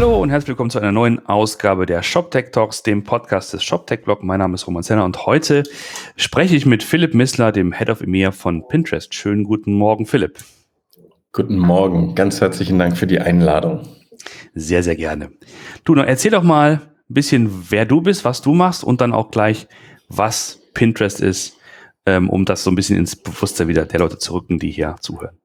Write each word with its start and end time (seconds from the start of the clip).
Hallo 0.00 0.22
und 0.22 0.30
herzlich 0.30 0.48
willkommen 0.48 0.70
zu 0.70 0.78
einer 0.78 0.92
neuen 0.92 1.26
Ausgabe 1.26 1.84
der 1.84 2.02
ShopTech 2.02 2.52
Talks, 2.52 2.82
dem 2.82 3.04
Podcast 3.04 3.52
des 3.52 3.62
ShopTech 3.62 4.00
Blog. 4.00 4.22
Mein 4.22 4.38
Name 4.38 4.54
ist 4.54 4.66
Roman 4.66 4.82
Zenner 4.82 5.04
und 5.04 5.26
heute 5.26 5.62
spreche 6.16 6.56
ich 6.56 6.64
mit 6.64 6.82
Philipp 6.82 7.12
Missler, 7.12 7.52
dem 7.52 7.74
Head 7.74 7.90
of 7.90 8.00
EMEA 8.00 8.32
von 8.32 8.66
Pinterest. 8.66 9.14
Schönen 9.14 9.44
guten 9.44 9.74
Morgen, 9.74 10.06
Philipp. 10.06 10.38
Guten 11.34 11.58
Morgen. 11.58 12.14
Ganz 12.14 12.40
herzlichen 12.40 12.78
Dank 12.78 12.96
für 12.96 13.06
die 13.06 13.18
Einladung. 13.18 13.86
Sehr, 14.54 14.82
sehr 14.82 14.96
gerne. 14.96 15.32
Du, 15.84 15.94
erzähl 15.96 16.30
doch 16.30 16.44
mal 16.44 16.80
ein 16.80 16.80
bisschen, 17.14 17.66
wer 17.68 17.84
du 17.84 18.00
bist, 18.00 18.24
was 18.24 18.40
du 18.40 18.54
machst 18.54 18.82
und 18.82 19.02
dann 19.02 19.12
auch 19.12 19.30
gleich, 19.30 19.68
was 20.08 20.62
Pinterest 20.72 21.20
ist, 21.20 21.58
ähm, 22.06 22.30
um 22.30 22.46
das 22.46 22.64
so 22.64 22.70
ein 22.70 22.74
bisschen 22.74 22.96
ins 22.96 23.16
Bewusstsein 23.16 23.68
wieder 23.68 23.84
der 23.84 24.00
Leute 24.00 24.16
zu 24.16 24.32
rücken, 24.32 24.58
die 24.58 24.70
hier 24.70 24.96
zuhören. 25.00 25.36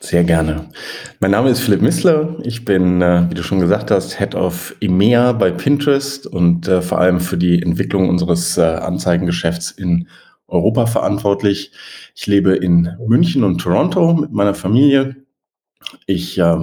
Sehr 0.00 0.24
gerne. 0.24 0.70
Mein 1.20 1.32
Name 1.32 1.50
ist 1.50 1.60
Philipp 1.60 1.82
Missler. 1.82 2.36
Ich 2.42 2.64
bin, 2.64 3.00
äh, 3.02 3.26
wie 3.28 3.34
du 3.34 3.42
schon 3.42 3.60
gesagt 3.60 3.90
hast, 3.90 4.18
Head 4.18 4.34
of 4.34 4.74
EMEA 4.80 5.32
bei 5.32 5.50
Pinterest 5.50 6.26
und 6.26 6.66
äh, 6.66 6.82
vor 6.82 6.98
allem 6.98 7.20
für 7.20 7.36
die 7.36 7.62
Entwicklung 7.62 8.08
unseres 8.08 8.58
äh, 8.58 8.62
Anzeigengeschäfts 8.62 9.70
in 9.70 10.08
Europa 10.48 10.86
verantwortlich. 10.86 11.72
Ich 12.14 12.26
lebe 12.26 12.56
in 12.56 12.90
München 13.06 13.44
und 13.44 13.58
Toronto 13.58 14.14
mit 14.14 14.32
meiner 14.32 14.54
Familie. 14.54 15.16
Ich 16.06 16.38
äh, 16.38 16.56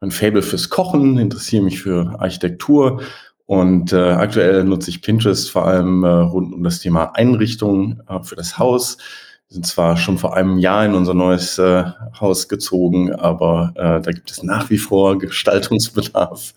mein 0.00 0.10
Fable 0.10 0.42
fürs 0.42 0.70
Kochen, 0.70 1.18
interessiere 1.18 1.64
mich 1.64 1.80
für 1.80 2.20
Architektur 2.20 3.02
und 3.46 3.92
aktuell 3.94 4.62
nutze 4.62 4.90
ich 4.90 5.02
Pinterest 5.02 5.50
vor 5.50 5.66
allem 5.66 6.04
rund 6.04 6.54
um 6.54 6.62
das 6.62 6.80
Thema 6.80 7.16
Einrichtung 7.16 8.02
für 8.22 8.36
das 8.36 8.58
Haus 8.58 8.98
sind 9.50 9.66
zwar 9.66 9.96
schon 9.96 10.18
vor 10.18 10.36
einem 10.36 10.58
Jahr 10.58 10.84
in 10.84 10.94
unser 10.94 11.14
neues 11.14 11.58
äh, 11.58 11.84
Haus 12.20 12.48
gezogen, 12.48 13.14
aber 13.14 13.72
äh, 13.76 14.02
da 14.02 14.12
gibt 14.12 14.30
es 14.30 14.42
nach 14.42 14.68
wie 14.68 14.76
vor 14.76 15.18
Gestaltungsbedarf. 15.18 16.52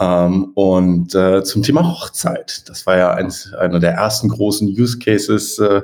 Ähm, 0.00 0.52
und 0.54 1.14
äh, 1.14 1.42
zum 1.44 1.62
Thema 1.62 1.86
Hochzeit. 1.86 2.66
Das 2.68 2.86
war 2.86 2.96
ja 2.96 3.12
eins, 3.12 3.52
einer 3.52 3.78
der 3.78 3.92
ersten 3.92 4.30
großen 4.30 4.68
Use 4.68 4.98
Cases 4.98 5.58
äh, 5.58 5.82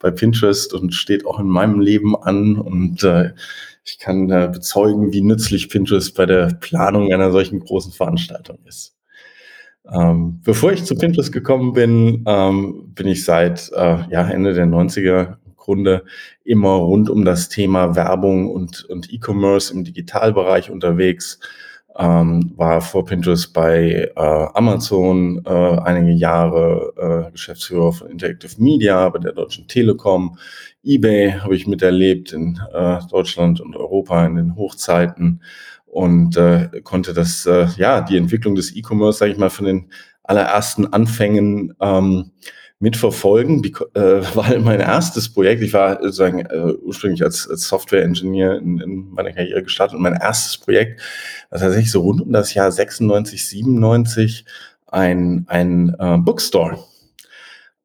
bei 0.00 0.12
Pinterest 0.12 0.72
und 0.72 0.94
steht 0.94 1.26
auch 1.26 1.40
in 1.40 1.48
meinem 1.48 1.80
Leben 1.80 2.14
an. 2.14 2.56
Und 2.56 3.02
äh, 3.02 3.32
ich 3.84 3.98
kann 3.98 4.30
äh, 4.30 4.48
bezeugen, 4.52 5.12
wie 5.12 5.22
nützlich 5.22 5.70
Pinterest 5.70 6.14
bei 6.14 6.26
der 6.26 6.54
Planung 6.60 7.12
einer 7.12 7.32
solchen 7.32 7.58
großen 7.58 7.90
Veranstaltung 7.90 8.58
ist. 8.64 8.94
Ähm, 9.92 10.40
bevor 10.44 10.72
ich 10.72 10.84
zu 10.84 10.94
Pinterest 10.94 11.32
gekommen 11.32 11.72
bin, 11.72 12.24
ähm, 12.26 12.92
bin 12.94 13.08
ich 13.08 13.24
seit 13.24 13.70
äh, 13.72 13.98
ja, 14.08 14.28
Ende 14.30 14.54
der 14.54 14.66
90er 14.66 15.36
Grunde 15.64 16.04
immer 16.44 16.74
rund 16.74 17.08
um 17.08 17.24
das 17.24 17.48
Thema 17.48 17.96
Werbung 17.96 18.50
und, 18.50 18.84
und 18.84 19.12
E-Commerce 19.12 19.72
im 19.72 19.84
Digitalbereich 19.84 20.70
unterwegs. 20.70 21.40
Ähm, 21.96 22.52
war 22.56 22.80
vor 22.80 23.04
Pinterest 23.04 23.52
bei 23.52 24.10
äh, 24.16 24.20
Amazon 24.54 25.42
äh, 25.46 25.50
einige 25.50 26.10
Jahre 26.10 27.28
äh, 27.28 27.30
Geschäftsführer 27.30 27.92
von 27.92 28.10
Interactive 28.10 28.60
Media 28.60 29.08
bei 29.08 29.20
der 29.20 29.32
Deutschen 29.32 29.68
Telekom. 29.68 30.36
eBay 30.82 31.32
habe 31.32 31.54
ich 31.54 31.68
miterlebt 31.68 32.32
in 32.32 32.60
äh, 32.72 32.98
Deutschland 33.08 33.60
und 33.60 33.76
Europa 33.76 34.26
in 34.26 34.34
den 34.34 34.56
Hochzeiten 34.56 35.40
und 35.86 36.36
äh, 36.36 36.80
konnte 36.82 37.14
das, 37.14 37.46
äh, 37.46 37.68
ja, 37.76 38.00
die 38.00 38.16
Entwicklung 38.16 38.56
des 38.56 38.74
E-Commerce, 38.74 39.20
sage 39.20 39.30
ich 39.30 39.38
mal, 39.38 39.50
von 39.50 39.66
den 39.66 39.90
allerersten 40.24 40.92
Anfängen 40.92 41.74
ähm, 41.80 42.32
mitverfolgen, 42.84 43.64
äh, 43.94 44.00
weil 44.34 44.60
mein 44.60 44.80
erstes 44.80 45.32
Projekt, 45.32 45.62
ich 45.62 45.72
war 45.72 45.96
sozusagen 46.02 46.40
äh, 46.40 46.74
ursprünglich 46.82 47.22
als, 47.22 47.44
Software-Engineer 47.44 48.58
in, 48.58 48.78
in 48.78 49.10
meiner 49.10 49.32
Karriere 49.32 49.62
gestartet 49.62 49.96
und 49.96 50.02
mein 50.02 50.20
erstes 50.20 50.58
Projekt 50.58 51.00
war 51.50 51.60
tatsächlich 51.60 51.90
so 51.90 52.02
rund 52.02 52.20
um 52.20 52.32
das 52.32 52.52
Jahr 52.52 52.70
96, 52.70 53.48
97 53.48 54.44
ein, 54.86 55.46
ein 55.48 55.96
äh, 55.98 56.18
Bookstore. 56.18 56.78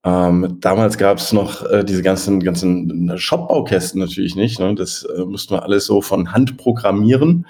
Ähm, 0.04 0.58
damals 0.60 0.98
gab 0.98 1.18
es 1.18 1.34
noch 1.34 1.66
äh, 1.70 1.84
diese 1.84 2.04
ganzen, 2.04 2.42
ganzen 2.42 3.18
Shop-Baukästen 3.18 4.00
natürlich 4.00 4.36
nicht. 4.36 4.60
Ne? 4.60 4.76
Das 4.76 5.04
äh, 5.04 5.24
mussten 5.26 5.56
wir 5.56 5.64
alles 5.64 5.86
so 5.86 6.02
von 6.02 6.34
Hand 6.34 6.58
programmieren. 6.58 7.46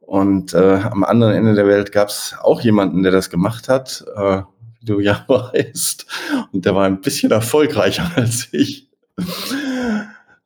Und 0.00 0.54
äh, 0.54 0.80
am 0.82 1.04
anderen 1.04 1.34
Ende 1.34 1.54
der 1.54 1.66
Welt 1.66 1.92
gab 1.92 2.08
es 2.08 2.34
auch 2.42 2.60
jemanden, 2.62 3.02
der 3.02 3.12
das 3.12 3.30
gemacht 3.30 3.68
hat. 3.68 4.04
Äh, 4.16 4.42
du 4.82 5.00
ja 5.00 5.24
weißt. 5.28 6.06
Und 6.52 6.64
der 6.64 6.74
war 6.74 6.84
ein 6.84 7.00
bisschen 7.00 7.30
erfolgreicher 7.30 8.10
als 8.16 8.48
ich. 8.52 8.88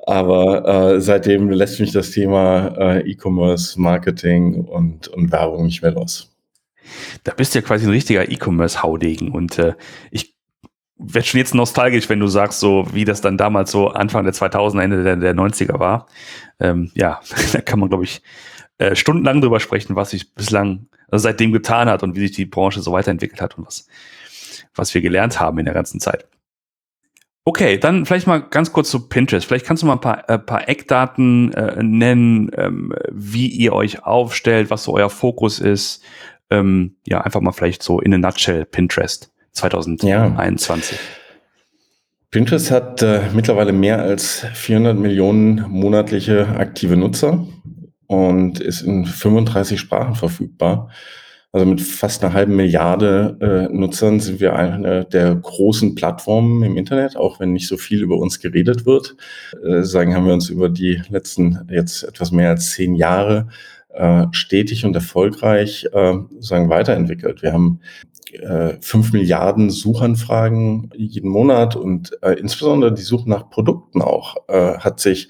Aber 0.07 0.95
äh, 0.95 1.01
seitdem 1.01 1.51
lässt 1.51 1.81
mich 1.81 1.93
das 1.93 2.11
Thema 2.11 2.75
äh, 2.79 3.11
E-Commerce, 3.11 3.81
Marketing 3.81 4.65
und, 4.65 5.09
und 5.09 5.33
Werbung 5.33 5.65
nicht 5.67 5.83
mehr 5.83 5.93
los. 5.93 6.31
Da 7.23 7.33
bist 7.33 7.55
du 7.55 7.61
ja 7.61 7.65
quasi 7.65 7.87
ein 7.87 7.91
richtiger 7.91 8.31
E-Commerce-Haudegen. 8.31 9.31
Und 9.31 9.59
äh, 9.59 9.75
ich 10.11 10.35
werde 10.99 11.27
schon 11.27 11.39
jetzt 11.39 11.55
nostalgisch, 11.55 12.09
wenn 12.09 12.21
du 12.21 12.27
sagst, 12.27 12.61
so 12.61 12.87
wie 12.93 13.05
das 13.05 13.21
dann 13.21 13.39
damals 13.39 13.71
so 13.71 13.89
Anfang 13.89 14.25
der 14.25 14.35
2000er, 14.35 14.83
Ende 14.83 15.03
der, 15.03 15.17
der 15.17 15.35
90er 15.35 15.79
war. 15.79 16.07
Ähm, 16.61 16.91
ja, 16.95 17.21
da 17.53 17.61
kann 17.61 17.79
man, 17.79 17.89
glaube 17.89 18.05
ich, 18.05 18.23
äh, 18.79 18.95
stundenlang 18.95 19.41
drüber 19.41 19.61
sprechen, 19.61 19.97
was 19.97 20.11
sich 20.11 20.35
bislang 20.35 20.89
also 21.09 21.23
seitdem 21.23 21.53
getan 21.53 21.89
hat 21.89 22.03
und 22.03 22.17
wie 22.17 22.21
sich 22.21 22.33
die 22.33 22.47
Branche 22.47 22.81
so 22.81 22.93
weiterentwickelt 22.93 23.41
hat 23.41 23.57
und 23.57 23.67
was 23.67 23.87
was 24.75 24.95
wir 24.95 25.01
gelernt 25.01 25.41
haben 25.41 25.59
in 25.59 25.65
der 25.65 25.75
ganzen 25.75 26.01
Zeit. 26.01 26.27
Okay, 27.47 27.77
dann 27.77 28.07
vielleicht 28.07 28.27
mal 28.27 28.39
ganz 28.39 28.73
kurz 28.73 28.91
zu 28.91 29.09
Pinterest. 29.09 29.47
Vielleicht 29.47 29.67
kannst 29.67 29.83
du 29.83 29.87
mal 29.87 29.95
ein 29.95 30.01
paar, 30.01 30.29
äh, 30.31 30.39
paar 30.39 30.67
Eckdaten 30.67 31.53
äh, 31.53 31.83
nennen, 31.83 32.51
ähm, 32.57 32.95
wie 33.13 33.49
ihr 33.49 33.75
euch 33.75 34.05
aufstellt, 34.05 34.71
was 34.71 34.85
so 34.85 34.95
euer 34.95 35.11
Fokus 35.11 35.59
ist. 35.59 36.03
Ähm, 36.49 36.97
ja, 37.07 37.21
einfach 37.21 37.43
mal 37.43 37.53
vielleicht 37.53 37.83
so 37.83 38.01
in 38.01 38.15
a 38.15 38.19
nutshell 38.19 38.65
Pinterest 38.65 39.31
2021. 39.53 40.99
Ja. 40.99 41.05
Pinterest 42.31 42.71
hat 42.71 43.03
äh, 43.03 43.21
mittlerweile 43.35 43.73
mehr 43.73 44.03
als 44.03 44.47
400 44.55 44.97
Millionen 44.99 45.67
monatliche 45.69 46.49
aktive 46.57 46.97
Nutzer 46.97 47.47
und 48.07 48.59
ist 48.59 48.81
in 48.81 49.05
35 49.05 49.79
Sprachen 49.79 50.15
verfügbar. 50.15 50.91
Also 51.55 51.67
mit 51.67 51.81
fast 51.81 52.25
einer 52.25 52.35
halben 52.35 52.57
Milliarde 52.57 53.69
äh, 53.71 53.73
Nutzern 53.73 54.19
sind 54.19 54.41
wir 54.41 54.57
eine 54.57 55.05
der 55.05 55.37
großen 55.37 55.95
Plattformen 55.95 56.65
im 56.65 56.77
Internet, 56.77 57.17
auch 57.17 57.39
wenn 57.39 57.53
nicht 57.53 57.69
so 57.69 57.77
viel 57.77 58.03
über 58.03 58.17
uns 58.17 58.41
geredet 58.41 58.87
wird. 58.87 59.15
Äh, 59.65 59.85
sagen 59.85 60.17
haben 60.17 60.27
wir 60.27 60.33
uns 60.33 60.49
über 60.49 60.69
die 60.69 61.01
letzten 61.11 61.69
jetzt 61.71 62.03
etwas 62.03 62.33
mehr 62.33 62.51
als 62.51 62.73
zehn 62.73 62.97
Jahre 62.97 63.47
äh, 63.91 64.27
stetig 64.33 64.85
und 64.85 64.97
erfolgreich 64.97 65.87
äh, 65.93 66.15
sagen 66.41 66.71
weiterentwickelt. 66.71 67.43
Wir 67.43 67.53
haben 67.53 67.79
äh, 68.33 68.75
5 68.81 69.13
Milliarden 69.13 69.71
Suchanfragen 69.71 70.91
jeden 70.97 71.31
Monat 71.31 71.77
und 71.77 72.19
äh, 72.23 72.33
insbesondere 72.33 72.93
die 72.93 73.03
Suche 73.03 73.31
nach 73.31 73.49
Produkten 73.49 74.03
auch 74.03 74.39
äh, 74.49 74.79
hat 74.79 74.99
sich 74.99 75.29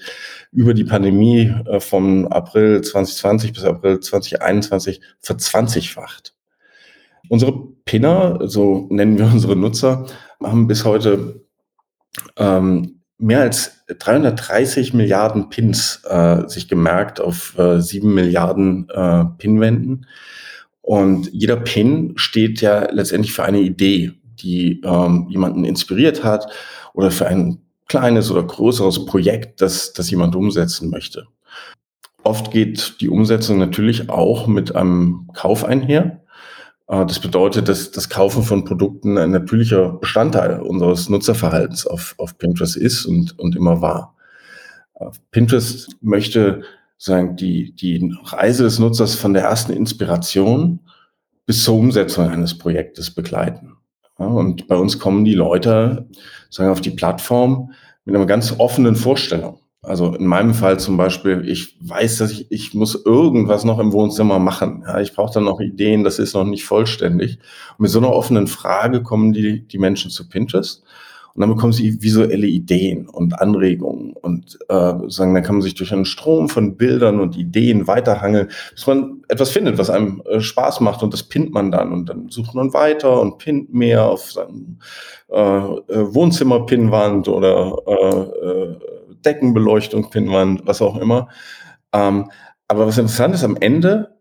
über 0.55 0.73
die 0.73 0.85
Pandemie 0.85 1.53
äh, 1.65 1.79
vom 1.79 2.27
April 2.27 2.81
2020 2.81 3.53
bis 3.53 3.63
April 3.63 3.99
2021 3.99 5.01
verzwanzigfacht. 5.19 6.33
Unsere 7.29 7.67
Pinner, 7.83 8.39
so 8.47 8.87
nennen 8.89 9.17
wir 9.17 9.25
unsere 9.33 9.55
Nutzer, 9.55 10.05
haben 10.41 10.67
bis 10.67 10.85
heute 10.85 11.45
ähm, 12.37 13.01
mehr 13.17 13.41
als 13.41 13.85
330 13.87 14.93
Milliarden 14.93 15.49
Pins 15.49 16.01
äh, 16.07 16.47
sich 16.47 16.67
gemerkt 16.67 17.19
auf 17.19 17.57
äh, 17.57 17.81
7 17.81 18.13
Milliarden 18.13 18.89
äh, 18.89 19.25
Pinwänden. 19.37 20.07
Und 20.81 21.29
jeder 21.33 21.57
Pin 21.57 22.13
steht 22.15 22.61
ja 22.61 22.91
letztendlich 22.91 23.33
für 23.33 23.43
eine 23.43 23.59
Idee, 23.59 24.13
die 24.39 24.81
ähm, 24.85 25.27
jemanden 25.29 25.65
inspiriert 25.65 26.23
hat 26.23 26.47
oder 26.93 27.11
für 27.11 27.27
ein 27.27 27.64
kleines 27.87 28.31
oder 28.31 28.43
größeres 28.43 29.05
Projekt, 29.05 29.61
das, 29.61 29.93
das 29.93 30.09
jemand 30.09 30.35
umsetzen 30.35 30.89
möchte. 30.89 31.27
Oft 32.23 32.51
geht 32.51 33.01
die 33.01 33.09
Umsetzung 33.09 33.59
natürlich 33.59 34.09
auch 34.09 34.47
mit 34.47 34.75
einem 34.75 35.29
Kauf 35.33 35.63
einher. 35.63 36.23
Äh, 36.87 37.05
das 37.05 37.19
bedeutet, 37.19 37.69
dass 37.69 37.91
das 37.91 38.09
Kaufen 38.09 38.43
von 38.43 38.65
Produkten 38.65 39.17
ein 39.17 39.31
natürlicher 39.31 39.89
Bestandteil 39.93 40.59
unseres 40.59 41.09
Nutzerverhaltens 41.09 41.85
auf, 41.85 42.15
auf 42.17 42.37
Pinterest 42.37 42.77
ist 42.77 43.05
und, 43.05 43.37
und 43.37 43.55
immer 43.55 43.81
war. 43.81 44.15
Äh, 44.95 45.05
Pinterest 45.31 45.95
möchte 46.01 46.63
sagen, 46.97 47.35
die, 47.35 47.75
die 47.75 48.11
Reise 48.23 48.63
des 48.63 48.79
Nutzers 48.79 49.15
von 49.15 49.33
der 49.33 49.43
ersten 49.43 49.73
Inspiration 49.73 50.79
bis 51.45 51.63
zur 51.63 51.75
Umsetzung 51.75 52.27
eines 52.27 52.57
Projektes 52.57 53.11
begleiten. 53.11 53.73
Ja, 54.17 54.27
und 54.27 54.67
bei 54.67 54.75
uns 54.75 54.99
kommen 54.99 55.25
die 55.25 55.33
Leute 55.33 56.07
sagen 56.49 56.71
auf 56.71 56.81
die 56.81 56.91
Plattform 56.91 57.71
mit 58.05 58.15
einer 58.15 58.25
ganz 58.25 58.55
offenen 58.59 58.95
Vorstellung. 58.95 59.59
Also 59.81 60.15
in 60.15 60.25
meinem 60.25 60.55
Fall 60.55 60.79
zum 60.79 60.97
Beispiel, 60.97 61.47
ich 61.47 61.77
weiß, 61.79 62.17
dass 62.17 62.31
ich, 62.31 62.51
ich 62.51 62.73
muss 62.73 63.05
irgendwas 63.05 63.65
noch 63.65 63.77
im 63.77 63.93
Wohnzimmer 63.93 64.39
machen. 64.39 64.83
Ja, 64.87 64.99
ich 64.99 65.13
brauche 65.13 65.33
dann 65.33 65.43
noch 65.43 65.59
Ideen, 65.59 66.03
das 66.03 66.17
ist 66.17 66.33
noch 66.33 66.43
nicht 66.43 66.65
vollständig. 66.65 67.37
Und 67.77 67.83
mit 67.83 67.91
so 67.91 67.99
einer 67.99 68.11
offenen 68.11 68.47
Frage 68.47 69.03
kommen 69.03 69.31
die, 69.31 69.67
die 69.67 69.77
Menschen 69.77 70.09
zu 70.09 70.27
Pinterest 70.27 70.83
Und 71.35 71.41
dann 71.41 71.49
bekommen 71.49 71.73
sie 71.73 72.01
visuelle 72.01 72.47
Ideen 72.47 73.09
und 73.09 73.41
Anregungen 73.41 74.13
und 74.13 74.57
äh, 74.69 74.93
sagen, 75.09 75.33
dann 75.33 75.43
kann 75.43 75.55
man 75.55 75.61
sich 75.61 75.75
durch 75.75 75.91
einen 75.91 76.05
Strom 76.05 76.47
von 76.47 76.77
Bildern 76.77 77.19
und 77.19 77.35
Ideen 77.35 77.87
weiterhangeln, 77.87 78.47
bis 78.73 78.87
man 78.87 79.21
etwas 79.27 79.49
findet, 79.49 79.77
was 79.77 79.89
einem 79.89 80.23
äh, 80.29 80.39
Spaß 80.39 80.79
macht 80.79 81.03
und 81.03 81.11
das 81.11 81.23
pinnt 81.23 81.51
man 81.51 81.71
dann 81.71 81.91
und 81.91 82.07
dann 82.07 82.29
sucht 82.29 82.55
man 82.55 82.73
weiter 82.73 83.19
und 83.19 83.37
pinnt 83.37 83.73
mehr 83.73 84.05
auf 84.05 84.31
seinem 84.31 84.79
äh, 85.29 85.37
äh, 85.37 86.13
Wohnzimmer-Pinnwand 86.13 87.27
oder 87.27 87.79
äh, 87.85 88.47
äh, 88.47 88.75
Deckenbeleuchtung-Pinnwand, 89.25 90.61
was 90.65 90.81
auch 90.81 90.95
immer. 90.95 91.27
Ähm, 91.91 92.31
aber 92.69 92.87
was 92.87 92.97
interessant 92.97 93.35
ist, 93.35 93.43
am 93.43 93.57
Ende 93.57 94.15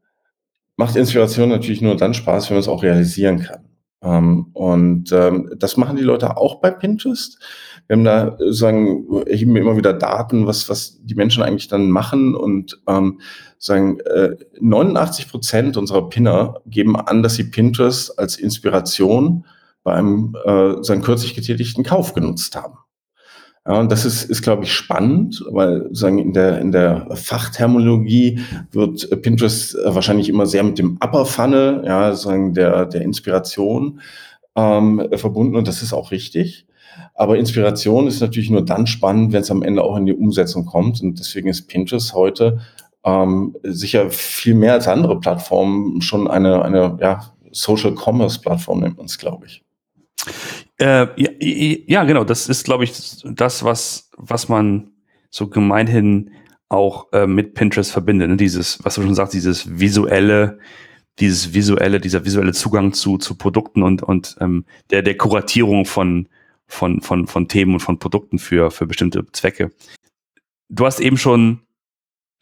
macht 0.77 0.97
Inspiration 0.97 1.49
natürlich 1.49 1.81
nur 1.81 1.97
dann 1.97 2.13
Spaß, 2.13 2.51
wenn 2.51 2.57
man 2.57 2.63
es 2.63 2.69
auch 2.69 2.83
realisieren 2.83 3.39
kann. 3.41 3.74
Ähm, 4.05 4.51
und 4.53 5.11
ähm, 5.13 5.51
das 5.57 5.77
machen 5.77 5.97
die 5.97 6.03
Leute 6.03 6.37
auch 6.37 6.61
bei 6.61 6.71
Pinterest. 6.71 7.39
Wir 7.87 7.97
haben 7.97 8.05
da 8.05 8.37
sagen, 8.51 9.07
erheben 9.27 9.55
wir 9.55 9.63
immer 9.63 9.77
wieder 9.77 9.93
Daten, 9.93 10.47
was, 10.47 10.69
was 10.69 11.01
die 11.03 11.15
Menschen 11.15 11.43
eigentlich 11.43 11.69
dann 11.69 11.91
machen 11.91 12.35
und 12.35 12.81
ähm, 12.87 13.21
sagen, 13.59 14.01
äh, 14.01 14.37
89 14.61 15.31
Prozent 15.31 15.77
unserer 15.77 16.09
Pinner 16.09 16.61
geben 16.67 16.97
an, 16.97 17.23
dass 17.23 17.35
sie 17.35 17.45
Pinterest 17.45 18.19
als 18.19 18.37
Inspiration 18.37 19.45
bei 19.83 19.95
einem 19.95 20.35
äh, 20.45 20.83
seinen 20.83 21.03
kürzlich 21.03 21.35
getätigten 21.35 21.85
Kauf 21.85 22.15
genutzt 22.15 22.57
haben. 22.57 22.79
Ja, 23.67 23.81
und 23.81 23.91
das 23.91 24.05
ist, 24.05 24.25
ist 24.25 24.43
glaube 24.43 24.65
ich, 24.65 24.73
spannend, 24.73 25.43
weil 25.51 25.89
sagen 25.93 26.19
in 26.19 26.35
der 26.35 26.61
in 26.61 26.71
der 26.71 27.07
Fachterminologie 27.15 28.41
wird 28.73 29.23
Pinterest 29.23 29.75
wahrscheinlich 29.87 30.29
immer 30.29 30.47
sehr 30.47 30.63
mit 30.63 30.79
dem 30.79 30.99
Upper 31.03 31.25
Funnel, 31.25 31.83
ja, 31.87 32.15
sagen 32.15 32.53
der 32.53 32.85
der 32.85 33.01
Inspiration 33.01 34.01
ähm, 34.55 35.09
verbunden 35.15 35.57
und 35.57 35.67
das 35.67 35.83
ist 35.83 35.95
auch 35.95 36.11
richtig. 36.11 36.67
Aber 37.15 37.39
Inspiration 37.39 38.07
ist 38.07 38.21
natürlich 38.21 38.51
nur 38.51 38.65
dann 38.65 38.87
spannend, 38.87 39.33
wenn 39.33 39.43
es 39.43 39.51
am 39.51 39.63
Ende 39.63 39.83
auch 39.83 39.97
in 39.97 40.07
die 40.07 40.15
Umsetzung 40.15 40.67
kommt 40.67 41.01
und 41.01 41.19
deswegen 41.19 41.49
ist 41.49 41.67
Pinterest 41.67 42.13
heute 42.15 42.61
ähm, 43.03 43.57
sicher 43.63 44.11
viel 44.11 44.55
mehr 44.55 44.75
als 44.75 44.89
andere 44.89 45.19
Plattformen 45.21 46.03
schon 46.03 46.29
eine 46.29 46.63
eine 46.63 46.99
ja, 47.01 47.33
Social 47.51 47.95
Commerce 47.95 48.39
Plattform 48.41 48.81
nennt 48.81 48.99
man 48.99 49.07
es, 49.07 49.17
glaube 49.17 49.47
ich. 49.47 49.65
Äh, 50.79 51.07
ja, 51.21 51.31
ja, 51.41 52.05
genau. 52.05 52.25
Das 52.25 52.49
ist, 52.49 52.65
glaube 52.65 52.85
ich, 52.85 53.23
das, 53.25 53.65
was, 53.65 54.11
was 54.17 54.49
man 54.49 54.93
so 55.31 55.49
gemeinhin 55.49 56.31
auch 56.69 57.13
äh, 57.13 57.27
mit 57.27 57.55
Pinterest 57.55 57.93
verbindet. 57.93 58.31
Ne? 58.31 58.37
Dieses, 58.37 58.83
was 58.85 58.97
du 58.97 59.03
schon 59.03 59.15
sagst, 59.15 59.35
dieses 59.35 59.79
visuelle, 59.79 60.59
dieses 61.21 61.55
visuelle, 61.55 62.01
dieser 62.01 62.25
visuelle 62.25 62.53
Zugang 62.53 62.93
zu, 62.93 63.19
zu 63.19 63.37
Produkten 63.37 63.83
und, 63.83 64.03
und 64.03 64.37
ähm, 64.41 64.65
der, 64.91 65.03
der 65.03 65.17
Kuratierung 65.17 65.87
von, 65.87 66.29
von, 66.67 67.01
von, 67.01 67.27
von 67.27 67.49
Themen 67.49 67.75
und 67.75 67.81
von 67.81 67.99
Produkten 67.99 68.39
für, 68.39 68.71
für 68.71 68.87
bestimmte 68.87 69.25
Zwecke. 69.33 69.71
Du 70.69 70.87
hast 70.87 70.99
eben 70.99 71.19
schon, 71.19 71.61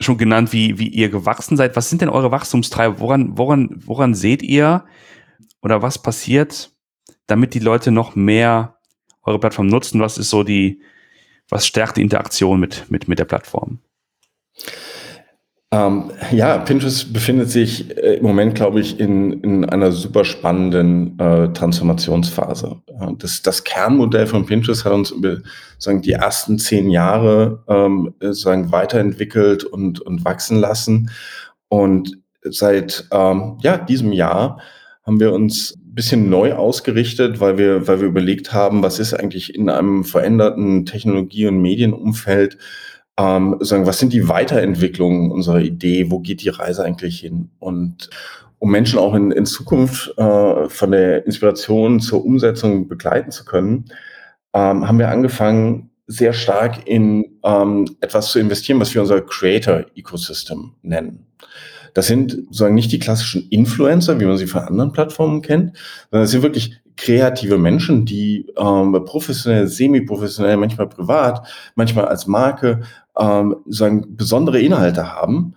schon 0.01 0.17
genannt, 0.17 0.53
wie, 0.53 0.79
wie 0.79 0.89
ihr 0.89 1.11
gewachsen 1.11 1.57
seid. 1.57 1.77
Was 1.77 1.91
sind 1.91 2.01
denn 2.01 2.09
eure 2.09 2.31
Wachstumstreiber? 2.31 3.01
Woran, 3.01 3.37
woran, 3.37 3.71
woran 3.85 4.15
seht 4.15 4.43
ihr 4.43 4.85
oder 5.61 5.83
was 5.83 6.01
passiert, 6.01 6.72
damit 7.27 7.55
die 7.55 7.61
Leute 7.61 7.91
noch 7.91 8.15
mehr 8.15 8.79
eure 9.23 9.39
Plattform 9.39 9.67
nutzen? 9.67 10.01
Was 10.01 10.19
ist 10.19 10.31
so 10.31 10.43
die, 10.43 10.83
was 11.49 11.67
stärkt 11.67 11.97
die 11.97 12.03
Interaktion 12.03 12.61
mit, 12.61 12.91
mit, 12.91 13.09
mit 13.09 13.19
der 13.19 13.25
Plattform? 13.25 13.79
Ähm, 15.73 16.11
ja, 16.31 16.59
Pinterest 16.59 17.15
befindet 17.15 17.51
sich 17.51 17.97
äh, 17.97 18.17
im 18.17 18.25
Moment, 18.25 18.55
glaube 18.55 18.79
ich, 18.81 19.01
in, 19.01 19.41
in 19.41 19.65
einer 19.65 19.91
super 19.91 20.23
spannenden 20.23 21.19
äh, 21.19 21.51
Transformationsphase. 21.55 22.83
Das, 23.17 23.41
das 23.41 23.65
Kernmodell 23.65 24.27
von 24.27 24.45
Pinterest 24.45 24.85
hat 24.85 24.93
uns 24.93 25.11
über 25.11 25.39
sagen, 25.79 26.03
die 26.03 26.13
ersten 26.13 26.59
zehn 26.59 26.91
Jahre 26.91 27.65
ähm, 27.69 28.15
sagen, 28.21 28.71
weiterentwickelt 28.71 29.65
und, 29.65 30.01
und 30.01 30.27
wachsen 30.27 30.59
lassen. 30.59 31.11
Und 31.69 32.19
seit 32.43 33.09
ähm, 33.11 33.57
ja, 33.63 33.79
diesem 33.79 34.13
Jahr 34.13 34.61
haben 35.05 35.21
wir 35.21 35.33
uns 35.33 35.79
bisschen 35.95 36.29
neu 36.29 36.55
ausgerichtet, 36.55 37.41
weil 37.41 37.59
wir, 37.59 37.87
weil 37.87 38.01
wir 38.01 38.09
überlegt 38.09 38.53
haben, 38.53 38.83
was 38.83 38.99
ist 38.99 39.15
eigentlich 39.15 39.55
in 39.55 39.69
einem 39.69 40.05
veränderten 40.05 40.87
Technologie- 40.87 41.47
und 41.47 41.61
Medienumfeld, 41.61 42.59
ähm, 43.19 43.57
sagen, 43.61 43.87
was 43.87 43.99
sind 43.99 44.13
die 44.13 44.29
Weiterentwicklungen 44.29 45.31
unserer 45.31 45.61
Idee, 45.61 46.11
wo 46.11 46.21
geht 46.21 46.43
die 46.43 46.49
Reise 46.49 46.85
eigentlich 46.85 47.21
hin? 47.21 47.51
Und 47.59 48.09
um 48.59 48.71
Menschen 48.71 48.99
auch 48.99 49.15
in, 49.15 49.33
in 49.33 49.45
Zukunft 49.45 50.17
äh, 50.17 50.69
von 50.69 50.93
der 50.93 51.27
Inspiration 51.27 52.01
zur 52.01 52.25
Umsetzung 52.25 52.89
begleiten 52.89 53.31
zu 53.31 53.45
können, 53.45 53.87
ähm, 54.55 54.87
haben 54.87 54.99
wir 54.99 55.09
angefangen, 55.09 55.91
sehr 56.07 56.33
stark 56.33 56.87
in 56.87 57.39
ähm, 57.45 57.97
etwas 58.01 58.33
zu 58.33 58.39
investieren, 58.39 58.81
was 58.81 58.95
wir 58.95 59.01
unser 59.01 59.21
Creator 59.21 59.87
Ecosystem 59.95 60.75
nennen. 60.83 61.27
Das 61.95 62.07
sind 62.07 62.33
sozusagen 62.33 62.75
nicht 62.75 62.93
die 62.93 62.99
klassischen 62.99 63.49
Influencer, 63.49 64.19
wie 64.21 64.25
man 64.25 64.39
sie 64.39 64.47
von 64.47 64.63
anderen 64.63 64.93
Plattformen 64.93 65.43
kennt, 65.43 65.77
sondern 66.11 66.25
es 66.25 66.31
sind 66.31 66.43
wirklich 66.43 66.81
kreative 66.97 67.59
Menschen, 67.59 68.05
die 68.05 68.47
ähm, 68.57 68.97
professionell, 69.05 69.67
semi-professionell, 69.67 70.57
manchmal 70.57 70.89
privat, 70.89 71.47
manchmal 71.75 72.07
als 72.07 72.27
Marke 72.27 72.83
ähm, 73.19 73.57
sagen, 73.67 74.17
besondere 74.17 74.61
Inhalte 74.61 75.13
haben, 75.13 75.55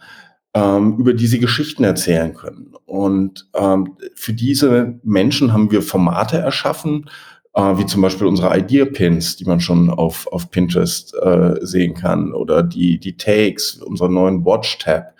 ähm, 0.53 0.97
über 0.97 1.13
die 1.13 1.27
sie 1.27 1.39
Geschichten 1.39 1.83
erzählen 1.83 2.33
können. 2.33 2.73
Und 2.85 3.49
ähm, 3.53 3.95
für 4.15 4.33
diese 4.33 4.99
Menschen 5.03 5.53
haben 5.53 5.71
wir 5.71 5.81
Formate 5.81 6.37
erschaffen, 6.37 7.09
äh, 7.53 7.77
wie 7.77 7.85
zum 7.85 8.01
Beispiel 8.01 8.27
unsere 8.27 8.57
Idea-Pins, 8.57 9.35
die 9.37 9.45
man 9.45 9.59
schon 9.59 9.89
auf, 9.89 10.27
auf 10.27 10.49
Pinterest 10.51 11.13
äh, 11.21 11.55
sehen 11.61 11.93
kann, 11.93 12.33
oder 12.33 12.63
die, 12.63 12.99
die 12.99 13.17
Takes, 13.17 13.75
unseren 13.75 14.13
neuen 14.13 14.45
Watch-Tab 14.45 15.13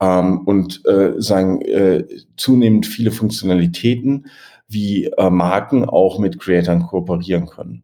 ähm, 0.00 0.40
und 0.40 0.84
äh, 0.86 1.14
sagen 1.18 1.60
äh, 1.62 2.04
zunehmend 2.36 2.86
viele 2.86 3.10
Funktionalitäten, 3.10 4.26
wie 4.68 5.06
äh, 5.06 5.30
Marken 5.30 5.84
auch 5.84 6.18
mit 6.18 6.38
Creatoren 6.38 6.86
kooperieren 6.86 7.46
können. 7.46 7.82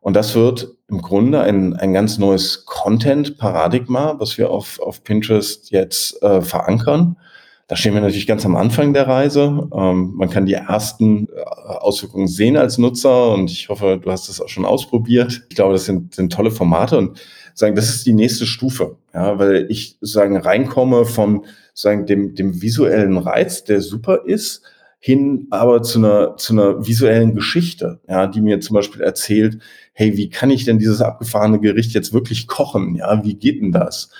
Und 0.00 0.14
das 0.14 0.34
wird 0.34 0.68
im 0.88 1.02
Grunde 1.02 1.42
ein, 1.42 1.74
ein 1.76 1.92
ganz 1.92 2.18
neues 2.18 2.64
Content-Paradigma, 2.64 4.16
was 4.18 4.38
wir 4.38 4.50
auf, 4.50 4.80
auf 4.80 5.04
Pinterest 5.04 5.70
jetzt 5.70 6.22
äh, 6.22 6.40
verankern. 6.40 7.16
Da 7.68 7.76
stehen 7.76 7.94
wir 7.94 8.00
natürlich 8.00 8.26
ganz 8.26 8.44
am 8.44 8.56
Anfang 8.56 8.94
der 8.94 9.06
Reise. 9.06 9.68
Ähm, 9.72 10.14
man 10.16 10.30
kann 10.30 10.46
die 10.46 10.54
ersten 10.54 11.28
äh, 11.28 11.40
Auswirkungen 11.66 12.26
sehen 12.26 12.56
als 12.56 12.78
Nutzer 12.78 13.32
und 13.32 13.50
ich 13.50 13.68
hoffe, 13.68 14.00
du 14.02 14.10
hast 14.10 14.28
das 14.28 14.40
auch 14.40 14.48
schon 14.48 14.64
ausprobiert. 14.64 15.46
Ich 15.50 15.54
glaube, 15.54 15.74
das 15.74 15.84
sind, 15.84 16.14
sind 16.14 16.32
tolle 16.32 16.50
Formate 16.50 16.98
und 16.98 17.20
sagen, 17.60 17.76
das 17.76 17.88
ist 17.90 18.06
die 18.06 18.12
nächste 18.12 18.46
Stufe, 18.46 18.96
ja, 19.14 19.38
weil 19.38 19.66
ich 19.68 19.96
sagen 20.00 20.36
reinkomme 20.36 21.04
von 21.04 21.46
sagen 21.74 22.06
dem 22.06 22.34
dem 22.34 22.60
visuellen 22.60 23.16
Reiz, 23.18 23.64
der 23.64 23.80
super 23.80 24.22
ist, 24.26 24.62
hin 24.98 25.46
aber 25.50 25.82
zu 25.82 25.98
einer 25.98 26.36
zu 26.36 26.52
einer 26.54 26.86
visuellen 26.86 27.34
Geschichte, 27.34 28.00
ja, 28.08 28.26
die 28.26 28.40
mir 28.40 28.60
zum 28.60 28.74
Beispiel 28.74 29.02
erzählt, 29.02 29.58
hey, 29.92 30.16
wie 30.16 30.30
kann 30.30 30.50
ich 30.50 30.64
denn 30.64 30.78
dieses 30.78 31.00
abgefahrene 31.00 31.60
Gericht 31.60 31.92
jetzt 31.92 32.12
wirklich 32.12 32.46
kochen, 32.48 32.96
ja, 32.96 33.22
wie 33.24 33.34
geht 33.34 33.60
denn 33.60 33.72
das? 33.72 34.10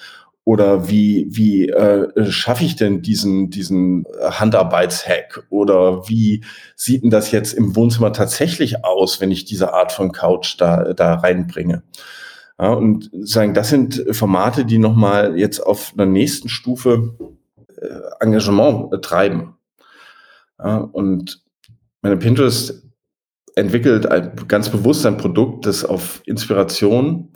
Oder 0.45 0.89
wie, 0.89 1.27
wie 1.31 1.69
äh, 1.69 2.31
schaffe 2.31 2.65
ich 2.65 2.75
denn 2.75 3.03
diesen, 3.03 3.51
diesen 3.51 4.05
Handarbeitshack? 4.21 5.47
Oder 5.51 6.09
wie 6.09 6.43
sieht 6.75 7.03
denn 7.03 7.11
das 7.11 7.31
jetzt 7.31 7.53
im 7.53 7.77
Wohnzimmer 7.77 8.13
tatsächlich 8.13 8.85
aus, 8.85 9.21
wenn 9.21 9.31
ich 9.31 9.45
diese 9.45 9.75
Art 9.75 9.93
von 9.93 10.13
Couch 10.13 10.57
da, 10.59 10.93
da 10.95 11.15
reinbringe? 11.15 11.83
Ja, 12.61 12.75
und 12.75 13.11
sagen, 13.23 13.55
das 13.55 13.71
sind 13.71 14.05
Formate, 14.11 14.67
die 14.67 14.77
nochmal 14.77 15.39
jetzt 15.39 15.61
auf 15.61 15.95
einer 15.95 16.05
nächsten 16.05 16.51
Stufe 16.51 17.17
äh, 17.81 18.01
Engagement 18.21 19.03
treiben. 19.03 19.55
Ja, 20.59 20.77
und 20.77 21.43
meine 22.03 22.19
Pinterest 22.19 22.87
entwickelt 23.55 24.05
ein, 24.07 24.33
ganz 24.47 24.69
bewusst 24.69 25.07
ein 25.07 25.17
Produkt, 25.17 25.65
das 25.65 25.87
auf 25.87 26.21
Inspiration, 26.27 27.33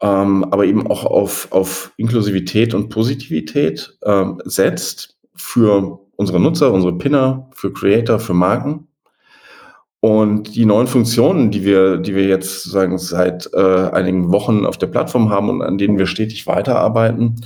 ähm, 0.00 0.44
aber 0.44 0.64
eben 0.64 0.86
auch 0.88 1.04
auf, 1.04 1.52
auf 1.52 1.92
Inklusivität 1.96 2.74
und 2.74 2.88
Positivität 2.88 3.96
ähm, 4.04 4.42
setzt 4.44 5.16
für 5.36 6.00
unsere 6.16 6.40
Nutzer, 6.40 6.72
unsere 6.72 6.98
Pinner, 6.98 7.48
für 7.52 7.72
Creator, 7.72 8.18
für 8.18 8.34
Marken. 8.34 8.88
Und 10.06 10.54
die 10.54 10.66
neuen 10.66 10.86
Funktionen, 10.86 11.50
die 11.50 11.64
wir, 11.64 11.96
die 11.96 12.14
wir 12.14 12.26
jetzt 12.28 12.62
sagen 12.62 12.96
seit 12.96 13.50
äh, 13.52 13.88
einigen 13.90 14.30
Wochen 14.30 14.64
auf 14.64 14.78
der 14.78 14.86
Plattform 14.86 15.30
haben 15.30 15.48
und 15.50 15.62
an 15.62 15.78
denen 15.78 15.98
wir 15.98 16.06
stetig 16.06 16.46
weiterarbeiten, 16.46 17.44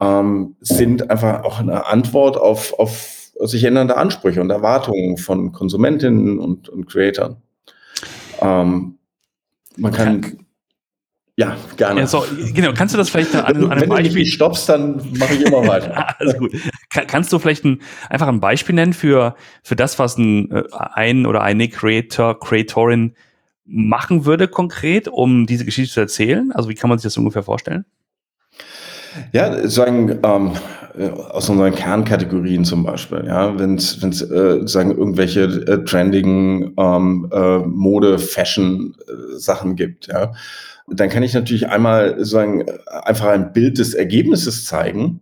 ähm, 0.00 0.54
sind 0.60 1.10
einfach 1.10 1.42
auch 1.42 1.58
eine 1.58 1.86
Antwort 1.86 2.36
auf, 2.36 2.78
auf 2.78 3.32
sich 3.40 3.64
ändernde 3.64 3.96
Ansprüche 3.96 4.40
und 4.40 4.50
Erwartungen 4.50 5.16
von 5.16 5.50
Konsumentinnen 5.50 6.38
und, 6.38 6.68
und 6.68 6.86
Creatoren. 6.86 7.38
Ähm, 8.40 8.98
man 9.76 9.92
kann 9.92 10.45
ja, 11.36 11.54
gerne. 11.76 12.00
Ja, 12.00 12.06
so, 12.06 12.24
genau, 12.54 12.72
kannst 12.72 12.94
du 12.94 12.98
das 12.98 13.10
vielleicht 13.10 13.34
an, 13.34 13.44
an 13.44 13.70
einem 13.70 13.82
Wenn 13.82 13.88
Beispiel... 13.90 14.10
du 14.10 14.18
mich 14.20 14.32
stoppst, 14.32 14.70
dann 14.70 14.96
mache 15.18 15.34
ich 15.34 15.44
immer 15.44 15.66
weiter. 15.66 16.14
Alles 16.18 16.38
gut. 16.38 16.52
Kann, 16.90 17.06
kannst 17.06 17.30
du 17.30 17.38
vielleicht 17.38 17.64
ein, 17.64 17.82
einfach 18.08 18.28
ein 18.28 18.40
Beispiel 18.40 18.74
nennen 18.74 18.94
für, 18.94 19.36
für 19.62 19.76
das, 19.76 19.98
was 19.98 20.16
ein, 20.16 20.50
äh, 20.50 20.64
ein 20.72 21.26
oder 21.26 21.42
eine 21.42 21.68
Creator, 21.68 22.40
Creatorin 22.40 23.14
machen 23.66 24.24
würde 24.24 24.48
konkret, 24.48 25.08
um 25.08 25.46
diese 25.46 25.66
Geschichte 25.66 25.92
zu 25.92 26.00
erzählen? 26.00 26.52
Also 26.52 26.70
wie 26.70 26.74
kann 26.74 26.88
man 26.88 26.98
sich 26.98 27.04
das 27.04 27.18
ungefähr 27.18 27.42
vorstellen? 27.42 27.84
Ja, 29.32 29.68
sagen 29.68 30.18
ähm, 30.22 30.52
äh, 30.52 30.58
aus 31.30 31.48
unseren 31.48 31.74
Kernkategorien 31.74 32.64
zum 32.64 32.82
Beispiel, 32.82 33.24
ja, 33.26 33.58
wenn 33.58 33.74
es 33.74 34.02
äh, 34.02 34.66
sagen 34.66 34.96
irgendwelche 34.96 35.42
äh, 35.44 35.84
trendigen 35.84 36.74
ähm, 36.78 37.28
äh, 37.32 37.58
Mode, 37.58 38.18
Fashion 38.18 38.94
äh, 39.06 39.38
Sachen 39.38 39.76
gibt, 39.76 40.06
ja, 40.06 40.32
dann 40.88 41.08
kann 41.08 41.22
ich 41.22 41.34
natürlich 41.34 41.68
einmal 41.68 42.24
sagen 42.24 42.64
einfach 42.86 43.26
ein 43.26 43.52
Bild 43.52 43.78
des 43.78 43.94
Ergebnisses 43.94 44.64
zeigen 44.64 45.20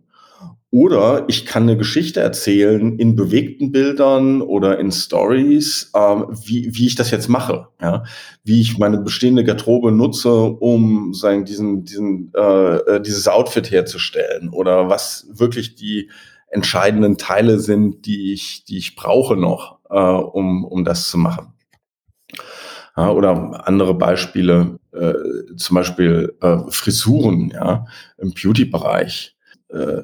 oder 0.71 1.23
ich 1.27 1.45
kann 1.45 1.63
eine 1.63 1.77
Geschichte 1.77 2.19
erzählen 2.19 2.99
in 2.99 3.15
bewegten 3.15 3.71
Bildern 3.71 4.41
oder 4.41 4.77
in 4.79 4.91
Stories, 4.91 5.91
ähm, 5.95 6.25
wie, 6.43 6.75
wie 6.75 6.87
ich 6.87 6.95
das 6.95 7.11
jetzt 7.11 7.29
mache, 7.29 7.67
ja? 7.81 8.03
wie 8.43 8.59
ich 8.61 8.77
meine 8.77 8.97
bestehende 8.97 9.43
Garderobe 9.43 9.91
nutze, 9.91 10.33
um 10.33 11.13
sagen, 11.13 11.45
diesen, 11.45 11.85
diesen, 11.85 12.31
äh, 12.35 12.75
äh, 12.75 13.01
dieses 13.01 13.27
Outfit 13.27 13.71
herzustellen 13.71 14.49
oder 14.49 14.89
was 14.89 15.27
wirklich 15.31 15.75
die 15.75 16.09
entscheidenden 16.49 17.17
Teile 17.17 17.59
sind, 17.59 18.05
die 18.05 18.33
ich, 18.33 18.65
die 18.65 18.77
ich 18.77 18.95
brauche 18.95 19.35
noch, 19.35 19.79
äh, 19.89 19.95
um, 19.97 20.65
um 20.65 20.83
das 20.83 21.09
zu 21.09 21.17
machen. 21.17 21.53
Ja, 22.97 23.11
oder 23.11 23.67
andere 23.67 23.93
Beispiele, 23.93 24.79
äh, 24.93 25.13
zum 25.57 25.75
Beispiel 25.75 26.33
äh, 26.41 26.57
Frisuren 26.69 27.49
ja, 27.53 27.85
im 28.17 28.33
Beauty-Bereich. 28.33 29.35
Äh, 29.69 30.03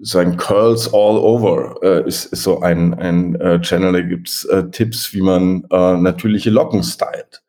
sagen 0.00 0.36
Curls 0.36 0.92
All 0.92 1.16
Over 1.16 1.76
äh, 1.82 2.06
ist, 2.06 2.26
ist 2.26 2.42
so 2.42 2.60
ein, 2.60 2.94
ein 2.94 3.34
äh, 3.36 3.60
Channel, 3.60 3.92
da 3.92 4.00
gibt's 4.02 4.44
äh, 4.44 4.68
Tipps, 4.70 5.12
wie 5.12 5.22
man 5.22 5.64
äh, 5.70 5.96
natürliche 5.96 6.50
Locken 6.50 6.82
stylt. 6.82 7.42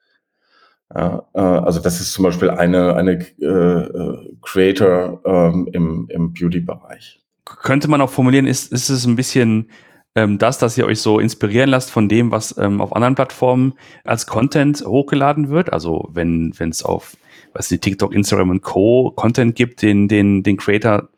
Ja, 0.94 1.28
äh, 1.34 1.40
also 1.40 1.80
das 1.82 2.00
ist 2.00 2.14
zum 2.14 2.24
Beispiel 2.24 2.50
eine, 2.50 2.96
eine 2.96 3.20
äh, 3.42 3.46
äh, 3.46 4.38
Creator 4.42 5.22
ähm, 5.26 5.68
im, 5.74 6.08
im 6.10 6.34
Beauty-Bereich. 6.34 7.20
Könnte 7.46 7.90
man 7.90 8.02
auch 8.02 8.10
formulieren, 8.10 8.48
ist, 8.48 8.72
ist 8.72 8.90
es 8.90 9.06
ein 9.06 9.16
bisschen 9.16 9.70
ähm, 10.16 10.38
das, 10.38 10.58
dass 10.58 10.78
ihr 10.78 10.86
euch 10.86 11.02
so 11.02 11.20
inspirieren 11.20 11.70
lasst 11.70 11.92
von 11.92 12.10
dem, 12.10 12.32
was 12.32 12.58
ähm, 12.58 12.82
auf 12.82 12.96
anderen 12.96 13.16
Plattformen 13.16 13.74
als 14.04 14.26
Content 14.26 14.84
hochgeladen 14.86 15.50
wird? 15.50 15.74
Also 15.74 16.10
wenn 16.14 16.54
es 16.58 16.84
auf 16.84 17.18
was 17.54 17.70
die 17.70 17.80
TikTok, 17.80 18.14
Instagram 18.14 18.50
und 18.52 18.62
Co. 18.62 19.12
Content 19.16 19.56
gibt, 19.56 19.82
den, 19.82 20.08
den, 20.08 20.44
den 20.44 20.58
Creator 20.58 21.10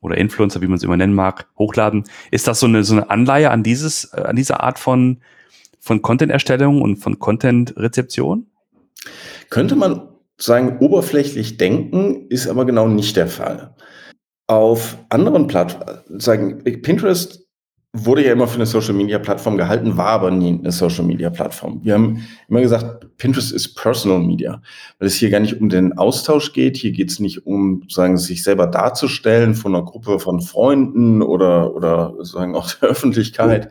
oder 0.00 0.16
Influencer, 0.16 0.60
wie 0.60 0.66
man 0.66 0.76
es 0.76 0.82
immer 0.82 0.96
nennen 0.96 1.14
mag, 1.14 1.48
hochladen. 1.58 2.04
Ist 2.30 2.46
das 2.48 2.60
so 2.60 2.66
eine, 2.66 2.84
so 2.84 2.94
eine 2.94 3.10
Anleihe 3.10 3.50
an 3.50 3.62
dieses, 3.62 4.12
äh, 4.12 4.22
an 4.22 4.36
diese 4.36 4.60
Art 4.60 4.78
von, 4.78 5.20
von 5.80 6.02
Content-Erstellung 6.02 6.82
und 6.82 6.96
von 6.96 7.18
Content-Rezeption? 7.18 8.46
Könnte 9.50 9.76
man 9.76 10.08
sagen, 10.36 10.78
oberflächlich 10.78 11.56
denken, 11.56 12.28
ist 12.28 12.48
aber 12.48 12.64
genau 12.64 12.88
nicht 12.88 13.16
der 13.16 13.26
Fall. 13.26 13.74
Auf 14.46 14.96
anderen 15.08 15.46
Plattformen, 15.46 16.20
sagen, 16.20 16.62
Pinterest 16.64 17.47
wurde 17.94 18.24
ja 18.24 18.32
immer 18.32 18.46
für 18.46 18.56
eine 18.56 18.66
Social 18.66 18.92
Media 18.92 19.18
Plattform 19.18 19.56
gehalten, 19.56 19.96
war 19.96 20.08
aber 20.08 20.30
nie 20.30 20.58
eine 20.58 20.72
Social 20.72 21.04
Media 21.04 21.30
Plattform. 21.30 21.80
Wir 21.82 21.94
haben 21.94 22.26
immer 22.48 22.60
gesagt, 22.60 23.16
Pinterest 23.16 23.50
ist 23.50 23.74
Personal 23.76 24.20
Media, 24.20 24.60
weil 24.98 25.08
es 25.08 25.14
hier 25.14 25.30
gar 25.30 25.40
nicht 25.40 25.60
um 25.60 25.70
den 25.70 25.96
Austausch 25.96 26.52
geht. 26.52 26.76
Hier 26.76 26.92
geht 26.92 27.10
es 27.10 27.18
nicht 27.18 27.46
um, 27.46 27.84
sagen, 27.88 28.18
sich 28.18 28.42
selber 28.42 28.66
darzustellen 28.66 29.54
von 29.54 29.74
einer 29.74 29.84
Gruppe 29.84 30.18
von 30.18 30.42
Freunden 30.42 31.22
oder, 31.22 31.74
oder 31.74 32.14
sagen 32.20 32.54
auch 32.54 32.70
der 32.72 32.90
Öffentlichkeit. 32.90 33.70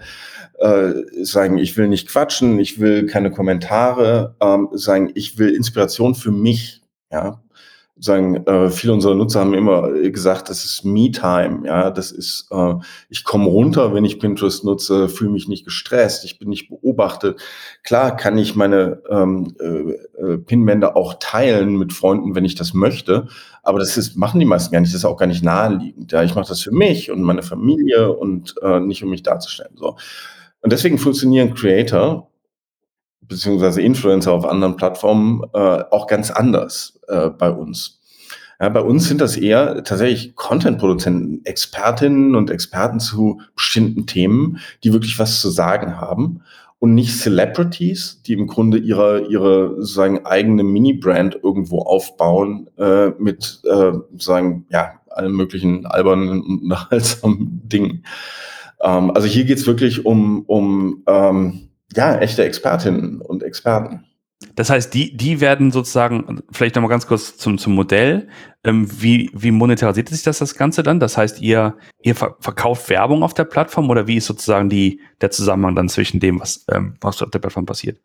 Äh, 0.59 0.93
sagen, 1.21 1.59
ich 1.59 1.77
will 1.77 1.87
nicht 1.87 2.09
quatschen, 2.09 2.57
ich 2.57 2.79
will 2.79 3.05
keine 3.05 3.29
Kommentare, 3.29 4.35
ähm, 4.41 4.69
sagen, 4.71 5.11
ich 5.13 5.37
will 5.37 5.49
Inspiration 5.49 6.15
für 6.15 6.31
mich. 6.31 6.81
Ja, 7.11 7.43
sagen, 7.99 8.45
äh, 8.45 8.69
viele 8.69 8.93
unserer 8.93 9.15
Nutzer 9.15 9.39
haben 9.39 9.53
immer 9.53 9.91
gesagt, 9.91 10.49
das 10.49 10.65
ist 10.65 10.85
Me-Time, 10.85 11.65
ja, 11.65 11.89
das 11.89 12.11
ist, 12.11 12.47
äh, 12.51 12.73
ich 13.09 13.23
komme 13.23 13.47
runter, 13.47 13.93
wenn 13.93 14.05
ich 14.05 14.19
Pinterest 14.19 14.63
nutze, 14.63 15.09
fühle 15.09 15.31
mich 15.31 15.47
nicht 15.47 15.65
gestresst, 15.65 16.25
ich 16.25 16.39
bin 16.39 16.49
nicht 16.49 16.69
beobachtet. 16.69 17.39
Klar 17.83 18.15
kann 18.15 18.37
ich 18.37 18.55
meine 18.55 19.01
ähm, 19.09 19.55
äh, 19.59 20.23
äh, 20.23 20.37
Pinwände 20.37 20.95
auch 20.95 21.15
teilen 21.19 21.77
mit 21.77 21.93
Freunden, 21.93 22.35
wenn 22.35 22.45
ich 22.45 22.55
das 22.55 22.73
möchte, 22.73 23.27
aber 23.63 23.79
das 23.79 23.97
ist, 23.97 24.15
machen 24.15 24.39
die 24.39 24.45
meisten 24.45 24.71
gar 24.71 24.79
nicht, 24.79 24.93
das 24.93 24.99
ist 24.99 25.05
auch 25.05 25.17
gar 25.17 25.27
nicht 25.27 25.43
naheliegend. 25.43 26.11
Ja, 26.11 26.23
ich 26.23 26.35
mache 26.35 26.47
das 26.47 26.61
für 26.61 26.71
mich 26.71 27.11
und 27.11 27.21
meine 27.21 27.43
Familie 27.43 28.11
und 28.11 28.55
äh, 28.61 28.79
nicht 28.79 29.03
um 29.03 29.09
mich 29.09 29.23
darzustellen. 29.23 29.75
So. 29.75 29.97
Und 30.61 30.71
deswegen 30.71 30.97
funktionieren 30.97 31.53
Creator 31.53 32.29
beziehungsweise 33.27 33.81
Influencer 33.81 34.33
auf 34.33 34.45
anderen 34.45 34.75
Plattformen 34.75 35.43
äh, 35.53 35.57
auch 35.57 36.07
ganz 36.07 36.31
anders 36.31 36.99
äh, 37.07 37.29
bei 37.29 37.49
uns. 37.49 37.99
Ja, 38.59 38.69
bei 38.69 38.81
uns 38.81 39.07
sind 39.07 39.21
das 39.21 39.37
eher 39.37 39.83
tatsächlich 39.83 40.35
Content-Produzenten, 40.35 41.45
Expertinnen 41.45 42.33
und 42.33 42.49
Experten 42.49 42.99
zu 42.99 43.41
bestimmten 43.55 44.07
Themen, 44.07 44.59
die 44.83 44.93
wirklich 44.93 45.19
was 45.19 45.41
zu 45.41 45.49
sagen 45.49 46.01
haben 46.01 46.41
und 46.79 46.95
nicht 46.95 47.15
Celebrities, 47.15 48.21
die 48.25 48.33
im 48.33 48.47
Grunde 48.47 48.79
ihre, 48.79 49.27
ihre 49.27 49.75
sozusagen 49.77 50.25
eigene 50.25 50.63
Mini-Brand 50.63 51.39
irgendwo 51.43 51.81
aufbauen 51.81 52.69
äh, 52.77 53.09
mit 53.19 53.61
äh, 53.63 53.93
sagen, 54.17 54.65
ja, 54.69 54.93
allen 55.09 55.33
möglichen 55.33 55.85
albernen 55.85 56.41
und 56.41 56.61
unterhaltsamen 56.63 57.61
Dingen. 57.63 58.05
Ähm, 58.81 59.11
also 59.11 59.27
hier 59.27 59.45
geht's 59.45 59.67
wirklich 59.67 60.05
um, 60.05 60.43
um 60.47 61.03
ähm, 61.07 61.66
ja, 61.97 62.17
echte 62.19 62.45
Expertinnen 62.45 63.19
und 63.21 63.43
Experten. 63.43 64.05
Das 64.55 64.69
heißt, 64.69 64.93
die, 64.93 65.17
die 65.17 65.41
werden 65.41 65.71
sozusagen, 65.71 66.41
vielleicht 66.51 66.75
nochmal 66.75 66.91
ganz 66.91 67.07
kurz 67.07 67.37
zum, 67.37 67.57
zum 67.57 67.73
Modell, 67.73 68.27
ähm, 68.63 68.87
wie, 69.01 69.31
wie 69.33 69.49
monetarisiert 69.49 70.09
sich 70.09 70.21
das, 70.21 70.37
das 70.37 70.55
Ganze 70.55 70.83
dann? 70.83 70.99
Das 70.99 71.17
heißt, 71.17 71.41
ihr, 71.41 71.75
ihr 72.03 72.13
verkauft 72.13 72.89
Werbung 72.89 73.23
auf 73.23 73.33
der 73.33 73.45
Plattform 73.45 73.89
oder 73.89 74.05
wie 74.05 74.17
ist 74.17 74.27
sozusagen 74.27 74.69
die, 74.69 75.01
der 75.21 75.31
Zusammenhang 75.31 75.75
dann 75.75 75.89
zwischen 75.89 76.19
dem, 76.19 76.39
was, 76.39 76.65
ähm, 76.71 76.95
was 77.01 77.21
auf 77.23 77.31
der 77.31 77.39
Plattform 77.39 77.65
passiert? 77.65 77.99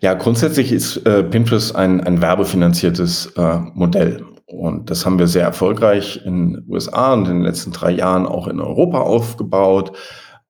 Ja, 0.00 0.14
grundsätzlich 0.14 0.70
ist 0.70 0.98
äh, 1.06 1.24
Pinterest 1.24 1.74
ein, 1.74 2.00
ein 2.02 2.20
werbefinanziertes 2.20 3.32
äh, 3.36 3.58
Modell. 3.74 4.24
Und 4.46 4.90
das 4.90 5.04
haben 5.04 5.18
wir 5.18 5.26
sehr 5.26 5.42
erfolgreich 5.42 6.20
in 6.24 6.52
den 6.52 6.64
USA 6.68 7.14
und 7.14 7.26
in 7.26 7.38
den 7.38 7.42
letzten 7.42 7.72
drei 7.72 7.90
Jahren 7.90 8.26
auch 8.26 8.46
in 8.46 8.60
Europa 8.60 9.00
aufgebaut 9.00 9.96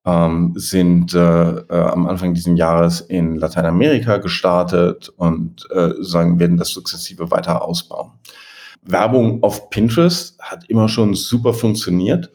ähm, 0.07 0.53
sind 0.55 1.15
äh, 1.15 1.19
äh, 1.19 1.67
am 1.69 2.07
Anfang 2.07 2.33
dieses 2.33 2.57
Jahres 2.57 3.01
in 3.01 3.37
Lateinamerika 3.37 4.19
gestartet 4.19 5.09
und 5.17 5.69
äh, 5.73 5.95
sagen, 6.01 6.39
werden 6.39 6.57
das 6.57 6.71
sukzessive 6.71 7.31
weiter 7.33 7.63
ausbauen. 7.63 8.13
Werbung 8.83 9.43
auf 9.43 9.69
Pinterest 9.69 10.39
hat 10.41 10.71
immer 10.71 10.89
schon 10.89 11.15
super 11.15 11.53
funktioniert, 11.53 12.31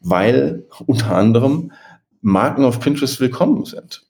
weil 0.00 0.64
unter 0.86 1.14
anderem 1.14 1.70
Marken 2.22 2.64
auf 2.64 2.80
Pinterest 2.80 3.20
willkommen 3.20 3.64
sind. 3.64 4.02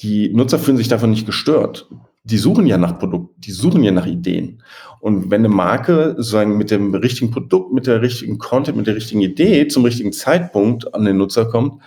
Die 0.00 0.28
Nutzer 0.28 0.58
fühlen 0.58 0.76
sich 0.76 0.88
davon 0.88 1.10
nicht 1.10 1.26
gestört. 1.26 1.88
Die 2.24 2.36
suchen 2.36 2.66
ja 2.66 2.76
nach 2.76 2.98
Produkten, 2.98 3.40
die 3.40 3.50
suchen 3.50 3.82
ja 3.82 3.92
nach 3.92 4.06
Ideen. 4.06 4.62
Und 5.00 5.30
wenn 5.30 5.40
eine 5.40 5.48
Marke 5.48 6.14
sozusagen 6.18 6.58
mit 6.58 6.70
dem 6.70 6.94
richtigen 6.94 7.30
Produkt, 7.30 7.72
mit 7.72 7.86
der 7.86 8.02
richtigen 8.02 8.36
Content, 8.36 8.76
mit 8.76 8.86
der 8.86 8.96
richtigen 8.96 9.22
Idee 9.22 9.68
zum 9.68 9.84
richtigen 9.84 10.12
Zeitpunkt 10.12 10.94
an 10.94 11.06
den 11.06 11.16
Nutzer 11.16 11.46
kommt, 11.46 11.80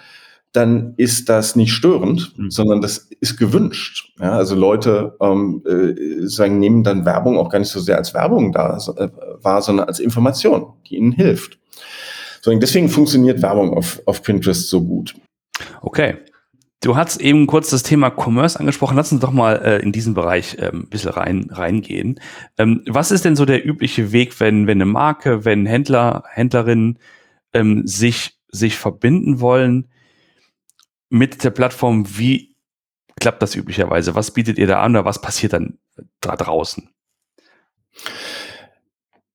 dann 0.54 0.94
ist 0.98 1.30
das 1.30 1.56
nicht 1.56 1.74
störend, 1.74 2.38
mhm. 2.38 2.52
sondern 2.52 2.80
das 2.80 3.10
ist 3.20 3.38
gewünscht. 3.38 4.14
Ja, 4.20 4.34
also 4.34 4.56
Leute 4.56 5.18
ähm, 5.20 5.64
äh, 5.68 6.28
sagen, 6.28 6.60
nehmen 6.60 6.84
dann 6.84 7.06
Werbung 7.06 7.38
auch 7.38 7.50
gar 7.50 7.60
nicht 7.60 7.72
so 7.72 7.80
sehr 7.80 7.98
als 7.98 8.14
Werbung 8.14 8.52
da 8.52 8.78
äh, 8.96 9.10
wahr, 9.42 9.62
sondern 9.62 9.88
als 9.88 10.00
Information, 10.00 10.74
die 10.88 10.98
ihnen 10.98 11.12
hilft. 11.12 11.58
So, 12.42 12.54
deswegen 12.58 12.90
funktioniert 12.90 13.42
Werbung 13.42 13.76
auf, 13.76 14.02
auf 14.06 14.22
Pinterest 14.22 14.70
so 14.70 14.84
gut. 14.84 15.16
Okay. 15.82 16.18
Du 16.82 16.98
hast 16.98 17.22
eben 17.22 17.48
kurz 17.48 17.70
das 17.70 17.82
Thema 17.82 18.12
Commerce 18.12 18.60
angesprochen. 18.60 18.98
Lass 18.98 19.14
uns 19.14 19.22
doch 19.22 19.32
mal 19.32 19.56
äh, 19.64 19.78
in 19.82 19.94
diesen 19.94 20.14
Bereich 20.14 20.58
ähm, 20.60 20.82
ein 20.82 20.90
bisschen 20.90 21.12
rein, 21.12 21.48
reingehen. 21.50 22.20
Ähm, 22.58 22.84
was 22.86 23.12
ist 23.12 23.24
denn 23.24 23.38
so 23.38 23.46
der 23.46 23.66
übliche 23.66 24.12
Weg, 24.12 24.38
wenn, 24.42 24.68
wenn 24.68 24.82
eine 24.82 24.92
Marke, 24.92 25.46
wenn 25.46 25.66
Händler, 25.66 26.26
Händlerinnen 26.30 27.00
ähm, 27.54 27.88
sich, 27.88 28.38
sich 28.52 28.78
verbinden 28.78 29.40
wollen? 29.40 29.88
Mit 31.14 31.44
der 31.44 31.52
Plattform, 31.52 32.06
wie 32.18 32.56
klappt 33.22 33.44
das 33.44 33.56
üblicherweise? 33.56 34.16
Was 34.16 34.32
bietet 34.32 34.58
ihr 34.58 34.66
da 34.66 34.82
an 34.82 34.96
oder 34.96 35.06
was 35.06 35.22
passiert 35.22 35.54
dann 35.54 35.78
da 36.22 36.36
draußen? 36.36 36.90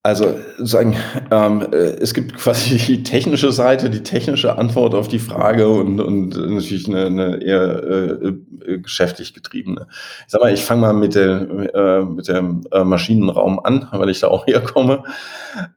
Also 0.02 0.40
sagen, 0.58 0.96
ähm, 1.30 1.68
äh, 1.72 1.76
es 2.00 2.14
gibt 2.14 2.34
quasi 2.34 2.78
die 2.78 3.04
technische 3.04 3.52
Seite, 3.52 3.90
die 3.90 4.02
technische 4.02 4.58
Antwort 4.58 4.94
auf 4.94 5.06
die 5.06 5.20
Frage 5.20 5.68
und, 5.68 6.00
und 6.00 6.30
natürlich 6.36 6.88
eine, 6.88 7.06
eine 7.06 7.42
eher 7.44 7.82
äh, 7.84 8.26
äh 8.26 8.78
geschäftlich 8.80 9.32
getriebene. 9.32 9.86
Ich 10.26 10.32
sag 10.32 10.40
mal, 10.40 10.52
ich 10.52 10.64
fange 10.64 10.80
mal 10.80 10.94
mit, 10.94 11.14
der, 11.14 11.42
äh, 11.74 12.04
mit 12.04 12.26
dem 12.26 12.66
äh, 12.72 12.82
Maschinenraum 12.82 13.60
an, 13.60 13.86
weil 13.92 14.08
ich 14.08 14.18
da 14.18 14.28
auch 14.28 14.46
herkomme. 14.48 15.04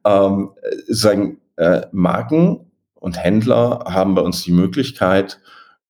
Ähm, 0.04 0.50
sagen, 0.88 1.38
Marken 1.92 2.72
und 2.96 3.24
Händler 3.24 3.84
haben 3.86 4.16
bei 4.16 4.24
uns 4.24 4.42
die 4.42 4.52
Möglichkeit, 4.52 5.40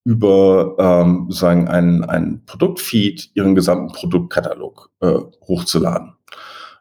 über 0.04 0.76
ähm, 0.80 1.28
sagen 1.30 1.68
ein, 1.68 2.04
ein 2.04 2.44
Produktfeed 2.46 3.32
ihren 3.36 3.56
gesamten 3.56 3.94
Produktkatalog 3.94 4.90
äh, 5.02 5.20
hochzuladen. 5.48 6.14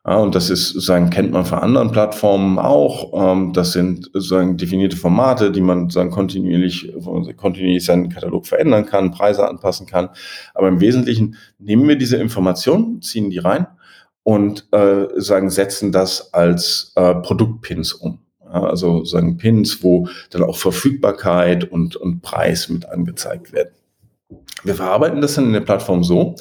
Ja, 0.06 0.16
und 0.16 0.34
das 0.34 0.48
ist 0.48 0.68
sozusagen, 0.68 1.10
kennt 1.10 1.30
man 1.32 1.44
von 1.44 1.58
anderen 1.58 1.90
Plattformen 1.92 2.58
auch. 2.58 3.12
Ähm, 3.32 3.52
das 3.52 3.72
sind 3.72 4.06
sozusagen 4.06 4.56
definierte 4.56 4.96
Formate, 4.96 5.52
die 5.52 5.60
man 5.60 5.82
sozusagen 5.82 6.10
kontinuierlich, 6.10 6.94
kontinuierlich 7.36 7.84
seinen 7.84 8.08
Katalog 8.08 8.46
verändern 8.46 8.86
kann, 8.86 9.10
Preise 9.10 9.46
anpassen 9.46 9.86
kann. 9.86 10.08
Aber 10.54 10.68
im 10.68 10.80
Wesentlichen 10.80 11.36
nehmen 11.58 11.86
wir 11.86 11.96
diese 11.96 12.16
Informationen, 12.16 13.02
ziehen 13.02 13.28
die 13.28 13.38
rein 13.38 13.66
und 14.22 14.68
äh, 14.72 15.08
sagen, 15.16 15.50
setzen 15.50 15.92
das 15.92 16.32
als 16.32 16.92
äh, 16.96 17.16
Produktpins 17.16 17.92
um. 17.92 18.20
Also 18.50 19.04
sagen 19.04 19.36
Pins, 19.36 19.82
wo 19.82 20.08
dann 20.30 20.42
auch 20.42 20.56
Verfügbarkeit 20.56 21.70
und, 21.70 21.96
und 21.96 22.20
Preis 22.22 22.68
mit 22.68 22.86
angezeigt 22.86 23.52
werden. 23.52 23.74
Wir 24.64 24.74
verarbeiten 24.74 25.20
das 25.20 25.34
dann 25.34 25.46
in 25.46 25.52
der 25.52 25.60
Plattform 25.60 26.04
so, 26.04 26.36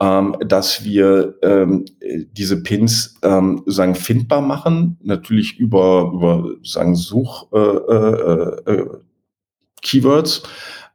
ähm, 0.00 0.36
dass 0.44 0.84
wir 0.84 1.34
ähm, 1.42 1.84
diese 2.32 2.62
Pins 2.62 3.16
ähm, 3.22 3.62
sagen 3.66 3.94
findbar 3.94 4.40
machen, 4.40 4.98
natürlich 5.02 5.58
über 5.58 6.10
über 6.12 6.50
sagen 6.64 6.94
Such 6.94 7.48
äh, 7.52 7.58
äh, 7.58 8.72
äh, 8.72 8.86
Keywords, 9.82 10.42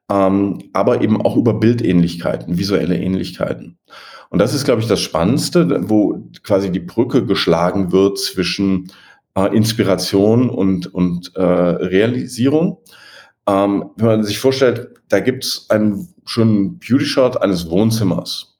ähm, 0.09 0.59
aber 0.73 1.01
eben 1.01 1.21
auch 1.21 1.37
über 1.37 1.53
Bildähnlichkeiten, 1.53 2.57
visuelle 2.57 2.97
Ähnlichkeiten. 2.97 3.77
Und 4.29 4.39
das 4.39 4.53
ist, 4.53 4.65
glaube 4.65 4.81
ich, 4.81 4.87
das 4.87 4.99
Spannendste, 4.99 5.89
wo 5.89 6.21
quasi 6.43 6.71
die 6.71 6.79
Brücke 6.79 7.25
geschlagen 7.25 7.91
wird 7.91 8.19
zwischen 8.19 8.91
äh, 9.37 9.55
Inspiration 9.55 10.49
und, 10.49 10.93
und 10.93 11.33
äh, 11.35 11.41
Realisierung. 11.41 12.79
Ähm, 13.47 13.91
wenn 13.95 14.05
man 14.07 14.23
sich 14.23 14.39
vorstellt, 14.39 14.89
da 15.09 15.19
gibt 15.19 15.45
es 15.45 15.69
einen 15.69 16.13
schönen 16.25 16.79
Beauty-Shot 16.79 17.41
eines 17.41 17.69
Wohnzimmers. 17.69 18.57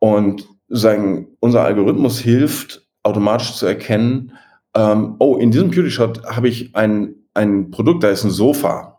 Und 0.00 0.46
sagen, 0.68 1.28
unser 1.40 1.62
Algorithmus 1.62 2.18
hilft, 2.18 2.86
automatisch 3.04 3.54
zu 3.54 3.66
erkennen, 3.66 4.32
ähm, 4.74 5.14
oh, 5.20 5.36
in 5.36 5.50
diesem 5.50 5.70
Beauty 5.70 5.90
Shot 5.90 6.24
habe 6.26 6.48
ich 6.48 6.74
ein, 6.74 7.14
ein 7.32 7.70
Produkt, 7.70 8.02
da 8.02 8.10
ist 8.10 8.24
ein 8.24 8.30
Sofa. 8.30 8.93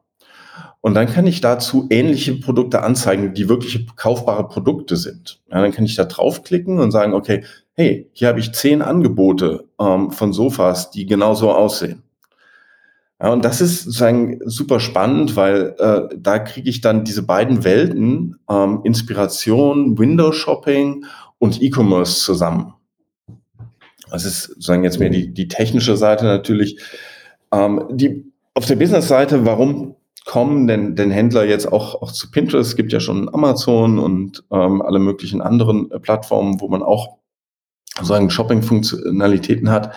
Und 0.85 0.93
dann 0.93 1.07
kann 1.07 1.25
ich 1.25 1.41
dazu 1.41 1.87
ähnliche 1.89 2.35
Produkte 2.35 2.83
anzeigen, 2.83 3.33
die 3.33 3.49
wirklich 3.49 3.87
kaufbare 3.95 4.47
Produkte 4.47 4.97
sind. 4.97 5.41
Ja, 5.51 5.59
dann 5.59 5.71
kann 5.71 5.83
ich 5.83 5.95
da 5.95 6.05
draufklicken 6.05 6.77
und 6.77 6.91
sagen, 6.91 7.15
okay, 7.15 7.43
hey, 7.73 8.07
hier 8.13 8.27
habe 8.27 8.39
ich 8.39 8.53
zehn 8.53 8.83
Angebote 8.83 9.63
ähm, 9.81 10.11
von 10.11 10.31
Sofas, 10.31 10.91
die 10.91 11.07
genau 11.07 11.33
so 11.33 11.51
aussehen. 11.51 12.03
Ja, 13.19 13.33
und 13.33 13.43
das 13.43 13.61
ist 13.61 13.85
sozusagen 13.85 14.39
super 14.45 14.79
spannend, 14.79 15.35
weil 15.35 15.73
äh, 15.79 16.15
da 16.19 16.37
kriege 16.37 16.69
ich 16.69 16.81
dann 16.81 17.03
diese 17.03 17.23
beiden 17.23 17.63
Welten, 17.63 18.37
ähm, 18.47 18.81
Inspiration, 18.83 19.97
Window 19.97 20.33
Shopping 20.33 21.05
und 21.39 21.63
E-Commerce 21.63 22.23
zusammen. 22.23 22.75
Das 24.11 24.23
ist 24.23 24.43
sozusagen 24.43 24.83
jetzt 24.83 24.99
mehr 24.99 25.09
die, 25.09 25.33
die 25.33 25.47
technische 25.47 25.97
Seite 25.97 26.25
natürlich. 26.25 26.79
Ähm, 27.51 27.85
die, 27.89 28.31
auf 28.53 28.67
der 28.67 28.75
Business-Seite, 28.75 29.47
warum 29.47 29.95
kommen 30.25 30.67
denn, 30.67 30.95
denn 30.95 31.11
Händler 31.11 31.45
jetzt 31.45 31.71
auch, 31.71 32.01
auch 32.01 32.11
zu 32.11 32.31
Pinterest? 32.31 32.71
Es 32.71 32.75
gibt 32.75 32.91
ja 32.91 32.99
schon 32.99 33.33
Amazon 33.33 33.99
und 33.99 34.43
ähm, 34.51 34.81
alle 34.81 34.99
möglichen 34.99 35.41
anderen 35.41 35.89
äh, 35.91 35.99
Plattformen, 35.99 36.59
wo 36.59 36.67
man 36.67 36.83
auch 36.83 37.17
sozusagen 37.95 38.29
Shopping-Funktionalitäten 38.29 39.69
hat. 39.69 39.93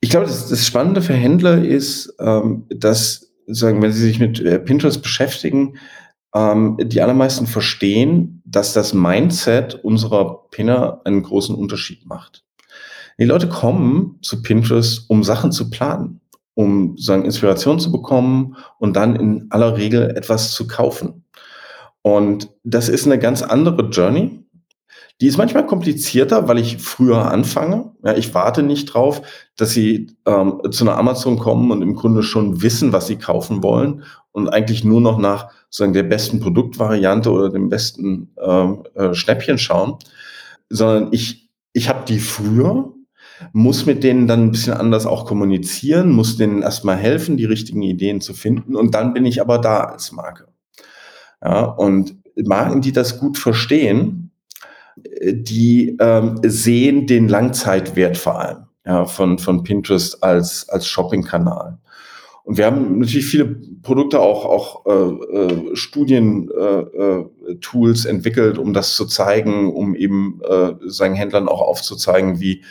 Ich 0.00 0.10
glaube, 0.10 0.26
das, 0.26 0.48
das 0.48 0.66
Spannende 0.66 1.02
für 1.02 1.14
Händler 1.14 1.64
ist, 1.64 2.14
ähm, 2.20 2.66
dass, 2.68 3.32
sagen, 3.46 3.82
wenn 3.82 3.92
sie 3.92 4.04
sich 4.04 4.20
mit 4.20 4.38
äh, 4.40 4.60
Pinterest 4.60 5.02
beschäftigen, 5.02 5.78
ähm, 6.34 6.76
die 6.80 7.02
allermeisten 7.02 7.46
verstehen, 7.46 8.42
dass 8.44 8.74
das 8.74 8.94
Mindset 8.94 9.74
unserer 9.82 10.48
Pinner 10.50 11.00
einen 11.04 11.22
großen 11.22 11.54
Unterschied 11.54 12.06
macht. 12.06 12.44
Die 13.18 13.24
Leute 13.24 13.48
kommen 13.48 14.18
zu 14.22 14.42
Pinterest, 14.42 15.08
um 15.08 15.24
Sachen 15.24 15.50
zu 15.50 15.70
planen, 15.70 16.20
um 16.58 16.98
sagen 16.98 17.24
Inspiration 17.24 17.78
zu 17.78 17.92
bekommen 17.92 18.56
und 18.80 18.96
dann 18.96 19.14
in 19.14 19.46
aller 19.50 19.76
Regel 19.76 20.10
etwas 20.16 20.50
zu 20.50 20.66
kaufen. 20.66 21.24
Und 22.02 22.50
das 22.64 22.88
ist 22.88 23.06
eine 23.06 23.20
ganz 23.20 23.42
andere 23.42 23.88
Journey, 23.90 24.44
die 25.20 25.28
ist 25.28 25.36
manchmal 25.36 25.66
komplizierter, 25.66 26.48
weil 26.48 26.58
ich 26.58 26.78
früher 26.78 27.30
anfange. 27.30 27.92
Ja, 28.04 28.16
ich 28.16 28.34
warte 28.34 28.64
nicht 28.64 28.86
drauf, 28.86 29.22
dass 29.56 29.70
sie 29.70 30.08
ähm, 30.26 30.60
zu 30.72 30.82
einer 30.82 30.98
Amazon 30.98 31.38
kommen 31.38 31.70
und 31.70 31.80
im 31.80 31.94
Grunde 31.94 32.24
schon 32.24 32.60
wissen, 32.60 32.92
was 32.92 33.06
sie 33.06 33.16
kaufen 33.16 33.62
wollen 33.62 34.02
und 34.32 34.48
eigentlich 34.48 34.82
nur 34.82 35.00
noch 35.00 35.18
nach 35.18 35.50
sozusagen 35.70 35.92
der 35.92 36.02
besten 36.02 36.40
Produktvariante 36.40 37.30
oder 37.30 37.50
dem 37.50 37.68
besten 37.68 38.34
ähm, 38.44 38.82
äh, 38.94 39.14
Schnäppchen 39.14 39.58
schauen, 39.58 39.94
sondern 40.70 41.12
ich, 41.12 41.50
ich 41.72 41.88
habe 41.88 42.04
die 42.04 42.18
früher, 42.18 42.92
muss 43.52 43.86
mit 43.86 44.04
denen 44.04 44.26
dann 44.26 44.44
ein 44.44 44.50
bisschen 44.50 44.74
anders 44.74 45.06
auch 45.06 45.26
kommunizieren, 45.26 46.10
muss 46.10 46.36
denen 46.36 46.62
erstmal 46.62 46.96
helfen, 46.96 47.36
die 47.36 47.44
richtigen 47.44 47.82
Ideen 47.82 48.20
zu 48.20 48.34
finden 48.34 48.76
und 48.76 48.94
dann 48.94 49.14
bin 49.14 49.26
ich 49.26 49.40
aber 49.40 49.58
da 49.58 49.80
als 49.80 50.12
Marke. 50.12 50.48
Ja, 51.42 51.64
und 51.64 52.16
Marken, 52.36 52.80
die 52.80 52.92
das 52.92 53.18
gut 53.18 53.38
verstehen, 53.38 54.30
die 55.30 55.96
ähm, 56.00 56.40
sehen 56.42 57.06
den 57.06 57.28
Langzeitwert 57.28 58.16
vor 58.16 58.40
allem 58.40 58.68
ja, 58.88 59.04
von, 59.04 59.38
von 59.38 59.62
Pinterest 59.62 60.20
als, 60.22 60.66
als 60.68 60.86
Shopping-Kanal. 60.86 61.78
Und 62.44 62.56
wir 62.56 62.64
haben 62.64 62.98
natürlich 62.98 63.26
viele 63.26 63.44
Produkte, 63.82 64.20
auch, 64.20 64.46
auch 64.46 64.86
äh, 64.86 65.10
äh, 65.36 65.76
Studien-Tools 65.76 68.04
äh, 68.04 68.08
äh 68.08 68.10
entwickelt, 68.10 68.56
um 68.56 68.72
das 68.72 68.96
zu 68.96 69.04
zeigen, 69.04 69.70
um 69.70 69.94
eben 69.94 70.40
äh, 70.48 70.72
seinen 70.86 71.14
Händlern 71.14 71.46
auch 71.46 71.60
aufzuzeigen, 71.60 72.40
wie 72.40 72.64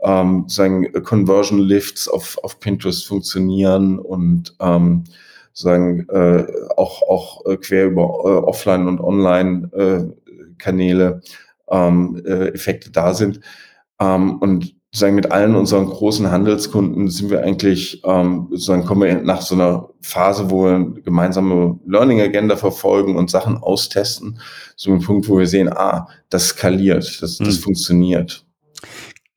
ähm, 0.00 0.44
sagen 0.48 0.92
Conversion 1.02 1.58
Lifts 1.58 2.08
auf, 2.08 2.38
auf 2.42 2.60
Pinterest 2.60 3.06
funktionieren 3.06 3.98
und 3.98 4.54
ähm, 4.60 5.04
sagen 5.52 6.08
äh, 6.08 6.46
auch, 6.76 7.02
auch 7.02 7.44
äh, 7.46 7.56
quer 7.56 7.86
über 7.86 8.02
äh, 8.02 8.38
Offline- 8.46 8.86
und 8.86 9.00
Online-Kanäle 9.00 11.20
ähm, 11.70 12.22
äh, 12.24 12.48
Effekte 12.48 12.90
da 12.90 13.14
sind. 13.14 13.40
Ähm, 14.00 14.38
und 14.38 14.74
sagen 14.90 15.16
mit 15.16 15.32
allen 15.32 15.54
unseren 15.54 15.86
großen 15.86 16.30
Handelskunden 16.30 17.10
sind 17.10 17.30
wir 17.30 17.42
eigentlich 17.42 18.02
ähm, 18.04 18.46
sozusagen 18.50 18.86
kommen 18.86 19.02
wir 19.02 19.20
nach 19.20 19.42
so 19.42 19.54
einer 19.54 19.90
Phase, 20.00 20.50
wo 20.50 20.64
wir 20.64 20.76
eine 20.76 21.02
gemeinsame 21.02 21.78
Learning 21.86 22.20
Agenda 22.20 22.56
verfolgen 22.56 23.16
und 23.16 23.30
Sachen 23.30 23.58
austesten, 23.58 24.40
so 24.76 24.92
ein 24.92 25.02
Punkt, 25.02 25.28
wo 25.28 25.38
wir 25.38 25.46
sehen, 25.46 25.68
ah, 25.68 26.08
das 26.30 26.48
skaliert, 26.48 27.22
das, 27.22 27.36
das 27.36 27.56
hm. 27.56 27.62
funktioniert. 27.62 28.46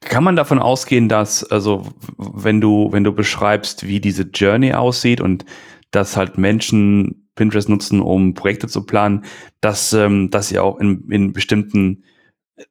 Kann 0.01 0.23
man 0.23 0.35
davon 0.35 0.59
ausgehen, 0.59 1.09
dass, 1.09 1.43
also, 1.43 1.87
wenn 2.17 2.59
du, 2.59 2.91
wenn 2.91 3.03
du 3.03 3.13
beschreibst, 3.13 3.85
wie 3.85 3.99
diese 3.99 4.23
Journey 4.23 4.73
aussieht 4.73 5.21
und 5.21 5.45
dass 5.91 6.17
halt 6.17 6.37
Menschen 6.37 7.29
Pinterest 7.35 7.69
nutzen, 7.69 8.01
um 8.01 8.33
Projekte 8.33 8.67
zu 8.67 8.85
planen, 8.85 9.25
dass, 9.61 9.93
ähm, 9.93 10.29
dass 10.31 10.51
ihr 10.51 10.63
auch 10.63 10.79
in, 10.79 11.09
in 11.09 11.33
bestimmten 11.33 12.03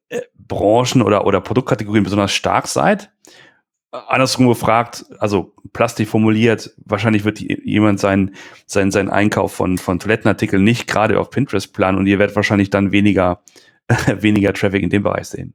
äh, 0.09 0.21
Branchen 0.37 1.01
oder, 1.01 1.25
oder 1.25 1.41
Produktkategorien 1.41 2.03
besonders 2.03 2.33
stark 2.33 2.67
seid? 2.67 3.11
Andersrum 3.91 4.47
gefragt, 4.47 5.05
also 5.19 5.53
plastisch 5.73 6.07
formuliert, 6.07 6.73
wahrscheinlich 6.85 7.25
wird 7.25 7.39
jemand 7.39 7.99
seinen, 7.99 8.35
seinen, 8.65 8.91
seinen 8.91 9.09
Einkauf 9.09 9.53
von, 9.53 9.77
von 9.77 9.99
Toilettenartikeln 9.99 10.63
nicht 10.63 10.87
gerade 10.87 11.19
auf 11.19 11.29
Pinterest 11.29 11.73
planen 11.73 11.97
und 11.97 12.07
ihr 12.07 12.17
werdet 12.17 12.35
wahrscheinlich 12.35 12.69
dann 12.69 12.93
weniger, 12.93 13.43
weniger 14.19 14.53
Traffic 14.53 14.83
in 14.83 14.89
dem 14.89 15.03
Bereich 15.03 15.27
sehen. 15.27 15.53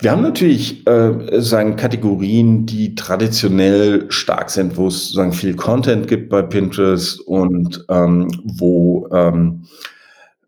Wir 0.00 0.12
haben 0.12 0.22
natürlich 0.22 0.86
äh, 0.86 1.40
sagen 1.40 1.76
Kategorien, 1.76 2.66
die 2.66 2.94
traditionell 2.94 4.10
stark 4.10 4.50
sind, 4.50 4.76
wo 4.76 4.86
es 4.86 5.10
sagen 5.10 5.32
viel 5.32 5.56
Content 5.56 6.06
gibt 6.06 6.28
bei 6.28 6.42
Pinterest 6.42 7.20
und 7.20 7.84
ähm, 7.88 8.30
wo 8.44 9.08
ähm, 9.12 9.64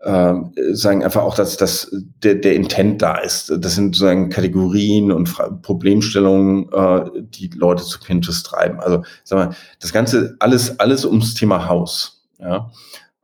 äh, 0.01 0.35
sagen 0.73 1.05
einfach 1.05 1.23
auch, 1.23 1.35
dass, 1.35 1.57
dass 1.57 1.91
der, 2.23 2.37
der 2.37 2.55
Intent 2.55 3.03
da 3.03 3.17
ist. 3.17 3.53
Das 3.59 3.75
sind 3.75 3.95
sozusagen 3.95 4.31
Kategorien 4.31 5.11
und 5.11 5.29
Fra 5.29 5.51
Problemstellungen, 5.51 6.73
äh, 6.73 7.05
die 7.23 7.51
Leute 7.55 7.83
zu 7.83 7.99
Pinterest 8.01 8.47
treiben. 8.47 8.81
Also 8.81 9.03
sag 9.25 9.49
mal, 9.49 9.57
das 9.81 9.93
Ganze, 9.93 10.37
alles, 10.39 10.79
alles 10.79 11.05
ums 11.05 11.35
Thema 11.35 11.69
Haus. 11.69 12.25
Ja? 12.39 12.71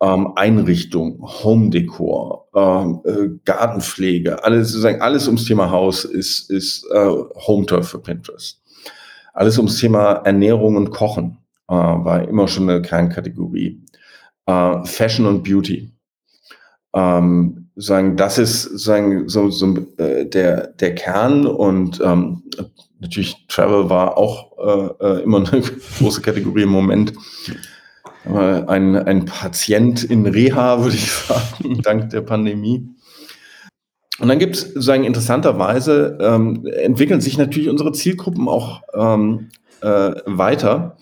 Ähm, 0.03 0.33
Einrichtung, 0.37 1.23
Home 1.23 1.71
Decor, 1.71 2.46
äh, 2.57 3.29
Gartenpflege, 3.45 4.43
alles 4.43 4.69
sozusagen 4.69 5.01
alles 5.01 5.27
ums 5.27 5.45
Thema 5.45 5.71
Haus 5.71 6.05
ist, 6.05 6.51
ist 6.51 6.87
äh, 6.91 7.11
Home 7.47 7.67
Turf 7.67 7.89
für 7.89 7.99
Pinterest. 7.99 8.61
Alles 9.35 9.59
ums 9.59 9.79
Thema 9.79 10.13
Ernährung 10.25 10.77
und 10.77 10.91
Kochen 10.91 11.39
äh, 11.69 11.75
war 11.75 12.27
immer 12.27 12.49
schon 12.49 12.69
eine 12.69 12.81
Kernkategorie. 12.81 13.83
Äh, 14.47 14.85
Fashion 14.85 15.27
und 15.27 15.43
Beauty 15.43 15.93
ähm, 16.97 17.69
sagen, 17.77 18.17
das 18.17 18.39
ist 18.39 18.63
sagen, 18.79 19.29
so, 19.29 19.51
so 19.51 19.77
äh, 19.99 20.25
der, 20.25 20.69
der 20.69 20.95
Kern 20.95 21.47
und 21.47 22.01
ähm, 22.01 22.43
natürlich 23.01 23.37
Travel 23.49 23.91
war 23.91 24.17
auch 24.17 24.57
äh, 24.59 25.05
äh 25.05 25.23
immer 25.23 25.47
eine 25.47 25.63
große 25.99 26.23
Kategorie 26.23 26.63
im 26.63 26.71
Moment. 26.71 27.13
Ein, 28.35 28.97
ein 28.97 29.25
Patient 29.25 30.05
in 30.05 30.27
Reha, 30.27 30.81
würde 30.83 30.97
ich 30.97 31.11
sagen, 31.11 31.81
dank 31.83 32.11
der 32.11 32.23
Pandemie. 32.23 32.89
Und 34.19 34.29
dann 34.29 34.39
gibt 34.39 34.57
es 34.57 34.63
sozusagen 34.63 35.05
interessanterweise, 35.05 36.19
ähm, 36.21 36.67
entwickeln 36.67 37.21
sich 37.21 37.37
natürlich 37.37 37.69
unsere 37.69 37.93
Zielgruppen 37.93 38.49
auch 38.49 38.83
ähm, 38.95 39.51
äh, 39.83 40.13
weiter. 40.25 40.97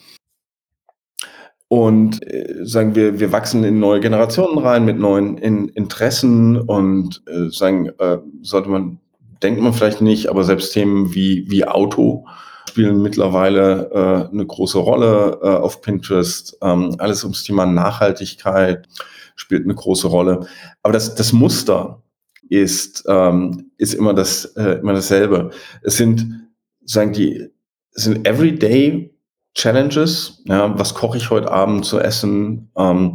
Und 1.69 2.27
äh, 2.27 2.65
sagen 2.65 2.95
wir, 2.95 3.21
wir 3.21 3.33
wachsen 3.33 3.65
in 3.65 3.79
neue 3.79 4.01
Generationen 4.01 4.59
rein 4.59 4.85
mit 4.85 4.99
neuen 4.99 5.39
in 5.39 5.69
Interessen 5.69 6.57
und 6.61 7.23
äh, 7.27 7.49
sagen, 7.51 7.91
äh, 7.99 8.19
sollte 8.43 8.69
man, 8.69 8.99
denkt 9.43 9.61
man 9.61 9.73
vielleicht 9.73 10.01
nicht, 10.01 10.29
aber 10.29 10.45
selbst 10.45 10.73
Themen 10.73 11.15
wie, 11.15 11.51
wie 11.51 11.65
Auto 11.65 12.27
spielen 12.69 13.03
mittlerweile 13.03 13.91
äh, 13.93 14.33
eine 14.33 14.47
große 14.47 14.79
Rolle 14.79 15.39
äh, 15.43 15.49
auf 15.49 15.81
Pinterest. 15.81 16.57
Ähm, 16.63 16.97
alles 16.99 17.25
ums 17.25 17.43
Thema 17.43 17.67
Nachhaltigkeit 17.67 18.89
spielt 19.37 19.65
eine 19.65 19.75
große 19.75 20.09
Rolle. 20.09 20.47
Aber 20.83 20.93
das, 20.93 21.15
das 21.15 21.33
Muster 21.33 22.03
ist, 22.49 23.05
ähm, 23.09 23.71
ist 23.79 23.95
immer, 23.95 24.15
das, 24.15 24.45
äh, 24.57 24.79
immer 24.81 24.93
dasselbe. 24.93 25.51
Es 25.83 25.97
sind, 25.97 26.49
sagen 26.85 27.13
die, 27.13 27.49
es 27.93 28.05
sind 28.05 28.27
Everyday 28.27 29.15
Challenges. 29.55 30.43
Ja, 30.47 30.77
was 30.79 30.95
koche 30.95 31.19
ich 31.19 31.31
heute 31.31 31.51
Abend 31.51 31.85
zu 31.85 32.01
essen? 32.01 32.71
Ähm, 32.77 33.15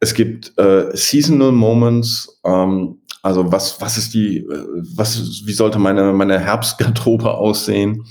es 0.00 0.14
gibt 0.14 0.56
äh, 0.58 0.94
Seasonal 0.94 1.52
Moments. 1.52 2.40
Ähm, 2.44 2.98
also 3.22 3.50
was, 3.50 3.80
was 3.80 3.98
ist 3.98 4.14
die, 4.14 4.38
äh, 4.38 4.66
was, 4.94 5.42
wie 5.44 5.52
sollte 5.52 5.78
meine, 5.78 6.12
meine 6.12 6.38
Herbstgarderobe 6.38 7.32
aussehen? 7.34 8.04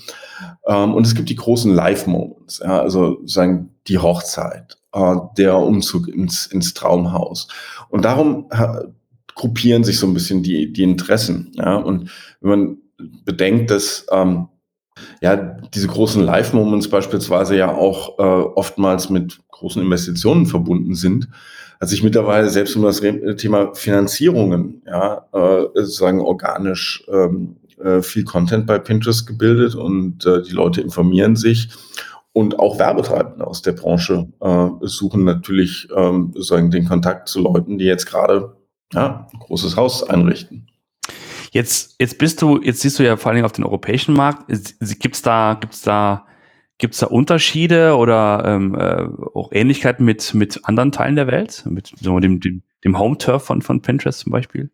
Ähm, 0.68 0.94
und 0.94 1.06
es 1.06 1.16
gibt 1.16 1.30
die 1.30 1.36
großen 1.36 1.74
Live-Moments, 1.74 2.60
ja, 2.64 2.80
also 2.82 3.20
sagen 3.26 3.72
die 3.88 4.00
Hochzeit, 4.00 4.78
äh, 4.94 5.16
der 5.38 5.58
Umzug 5.58 6.08
ins, 6.08 6.48
ins 6.48 6.74
Traumhaus. 6.74 7.48
Und 7.90 8.06
darum 8.06 8.48
äh, 8.50 8.86
gruppieren 9.36 9.84
sich 9.84 10.00
so 10.00 10.08
ein 10.08 10.14
bisschen 10.14 10.44
die, 10.44 10.72
die 10.72 10.84
Interessen. 10.84 11.52
Ja, 11.56 11.76
und 11.76 12.10
wenn 12.42 12.50
man 12.50 12.78
bedenkt, 13.26 13.70
dass 13.72 14.06
ähm, 14.12 14.48
ja, 15.22 15.36
diese 15.36 15.88
großen 15.88 16.24
Live-Moments 16.24 16.90
beispielsweise 16.90 17.58
ja 17.58 17.74
auch 17.74 18.18
äh, 18.18 18.22
oftmals 18.22 19.10
mit 19.10 19.40
großen 19.52 19.82
Investitionen 19.82 20.46
verbunden 20.46 20.96
sind, 20.96 21.28
hat 21.80 21.90
sich 21.90 22.04
mittlerweile 22.04 22.50
selbst 22.50 22.76
um 22.78 22.84
das 22.84 23.02
Thema 23.38 23.76
Finanzierungen, 23.76 24.82
ja, 24.86 25.26
äh, 25.34 25.64
sozusagen 25.76 26.22
organisch 26.22 27.04
ähm, 27.12 27.58
äh, 27.86 28.02
viel 28.02 28.24
Content 28.24 28.66
bei 28.66 28.80
Pinterest 28.80 29.28
gebildet 29.28 29.76
und 29.76 30.26
äh, 30.26 30.42
die 30.42 30.54
Leute 30.54 30.82
informieren 30.82 31.36
sich. 31.36 31.70
Und 32.34 32.60
auch 32.60 32.80
Werbetreibende 32.80 33.48
aus 33.48 33.62
der 33.62 33.72
Branche 33.72 34.28
äh, 34.42 34.68
suchen 34.82 35.24
natürlich 35.24 35.88
ähm, 35.96 36.32
sozusagen 36.34 36.70
den 36.72 36.86
Kontakt 36.86 37.30
zu 37.30 37.40
Leuten, 37.40 37.78
die 37.78 37.86
jetzt 37.86 38.08
gerade 38.08 38.58
ja, 38.92 39.28
ein 39.32 39.40
großes 39.40 39.78
Haus 39.78 40.04
einrichten. 40.04 40.68
Jetzt, 41.52 41.96
jetzt 42.00 42.18
bist 42.18 42.42
du, 42.42 42.62
jetzt 42.62 42.82
siehst 42.82 43.00
du 43.00 43.04
ja 43.04 43.16
vor 43.16 43.30
allen 43.30 43.38
Dingen 43.38 43.46
auf 43.46 43.54
den 43.54 43.64
europäischen 43.64 44.14
Markt. 44.14 44.52
Gibt's 45.00 45.22
da, 45.22 45.54
gibt's 45.54 45.82
da, 45.82 46.26
gibt's 46.78 46.98
da 46.98 47.06
Unterschiede 47.06 47.96
oder 47.96 48.44
ähm, 48.46 48.76
äh, 48.76 49.08
auch 49.34 49.54
Ähnlichkeiten 49.54 50.04
mit, 50.04 50.34
mit 50.34 50.60
anderen 50.64 50.92
Teilen 50.92 51.16
der 51.16 51.28
Welt? 51.28 51.64
Mit 51.70 51.94
so 52.02 52.20
dem, 52.20 52.42
dem, 52.42 52.64
dem 52.84 53.00
Home-Turf 53.00 53.44
von, 53.44 53.62
von 53.62 53.82
Pinterest 53.82 54.20
zum 54.20 54.34
Beispiel? 54.34 54.70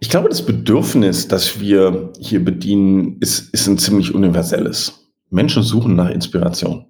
Ich 0.00 0.10
glaube, 0.10 0.28
das 0.28 0.44
Bedürfnis, 0.44 1.28
das 1.28 1.60
wir 1.60 2.12
hier 2.18 2.44
bedienen, 2.44 3.16
ist, 3.20 3.52
ist 3.52 3.66
ein 3.66 3.78
ziemlich 3.78 4.14
universelles. 4.14 5.10
Menschen 5.30 5.62
suchen 5.62 5.96
nach 5.96 6.10
Inspiration. 6.10 6.86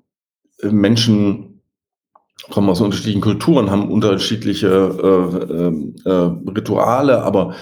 Menschen 0.63 1.63
kommen 2.51 2.69
aus 2.69 2.81
unterschiedlichen 2.81 3.21
Kulturen, 3.21 3.71
haben 3.71 3.91
unterschiedliche 3.91 4.67
äh, 4.69 5.53
äh, 5.53 6.11
äh, 6.11 6.51
Rituale, 6.51 7.23
aber 7.23 7.55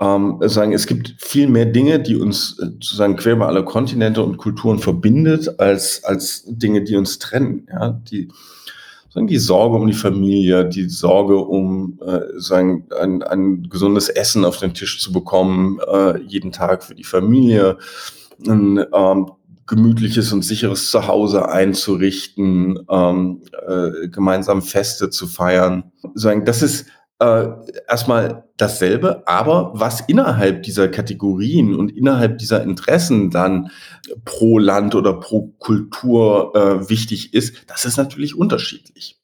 ähm, 0.00 0.38
sagen, 0.42 0.72
es 0.72 0.86
gibt 0.86 1.16
viel 1.18 1.48
mehr 1.48 1.66
Dinge, 1.66 1.98
die 1.98 2.14
uns 2.16 2.56
äh, 2.60 2.66
sozusagen 2.66 3.16
quer 3.16 3.32
über 3.32 3.48
alle 3.48 3.64
Kontinente 3.64 4.22
und 4.22 4.36
Kulturen 4.36 4.78
verbindet, 4.78 5.58
als, 5.58 6.04
als 6.04 6.44
Dinge, 6.46 6.84
die 6.84 6.96
uns 6.96 7.18
trennen. 7.18 7.66
Ja? 7.70 7.90
Die, 7.90 8.28
sagen, 9.10 9.26
die 9.26 9.38
Sorge 9.38 9.76
um 9.76 9.86
die 9.86 9.92
Familie, 9.92 10.68
die 10.68 10.88
Sorge 10.88 11.38
um 11.38 11.98
äh, 12.04 12.20
sagen, 12.36 12.86
ein, 13.00 13.22
ein 13.22 13.68
gesundes 13.68 14.08
Essen 14.08 14.44
auf 14.44 14.58
den 14.58 14.74
Tisch 14.74 15.00
zu 15.00 15.12
bekommen, 15.12 15.78
äh, 15.86 16.20
jeden 16.22 16.52
Tag 16.52 16.84
für 16.84 16.94
die 16.94 17.04
Familie, 17.04 17.78
ein 18.46 18.84
ähm, 18.92 19.30
gemütliches 19.66 20.32
und 20.32 20.42
sicheres 20.42 20.90
Zuhause 20.90 21.48
einzurichten, 21.48 22.80
ähm, 22.90 23.42
äh, 23.66 24.08
gemeinsam 24.08 24.62
Feste 24.62 25.10
zu 25.10 25.26
feiern. 25.26 25.92
Sagen, 26.14 26.44
das 26.44 26.62
ist 26.62 26.86
äh, 27.20 27.48
erstmal 27.88 28.44
dasselbe, 28.56 29.26
aber 29.26 29.72
was 29.74 30.00
innerhalb 30.00 30.62
dieser 30.62 30.88
Kategorien 30.88 31.74
und 31.74 31.90
innerhalb 31.96 32.38
dieser 32.38 32.62
Interessen 32.62 33.30
dann 33.30 33.70
pro 34.24 34.58
Land 34.58 34.94
oder 34.94 35.14
pro 35.14 35.48
Kultur 35.58 36.52
äh, 36.54 36.88
wichtig 36.88 37.34
ist, 37.34 37.56
das 37.66 37.84
ist 37.84 37.96
natürlich 37.96 38.36
unterschiedlich. 38.36 39.20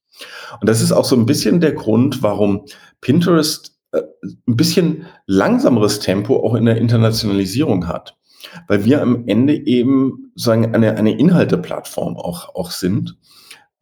Und 0.60 0.68
das 0.68 0.80
ist 0.80 0.92
auch 0.92 1.04
so 1.04 1.16
ein 1.16 1.26
bisschen 1.26 1.60
der 1.60 1.72
Grund, 1.72 2.22
warum 2.22 2.66
Pinterest 3.00 3.76
äh, 3.92 4.02
ein 4.46 4.56
bisschen 4.56 5.06
langsameres 5.26 6.00
Tempo 6.00 6.44
auch 6.44 6.54
in 6.54 6.64
der 6.64 6.78
Internationalisierung 6.78 7.86
hat. 7.86 8.16
Weil 8.68 8.84
wir 8.84 9.02
am 9.02 9.26
Ende 9.26 9.54
eben 9.54 10.32
sagen 10.34 10.74
eine, 10.74 10.96
eine 10.96 11.18
Inhalteplattform 11.18 12.16
auch, 12.16 12.54
auch 12.54 12.70
sind, 12.70 13.16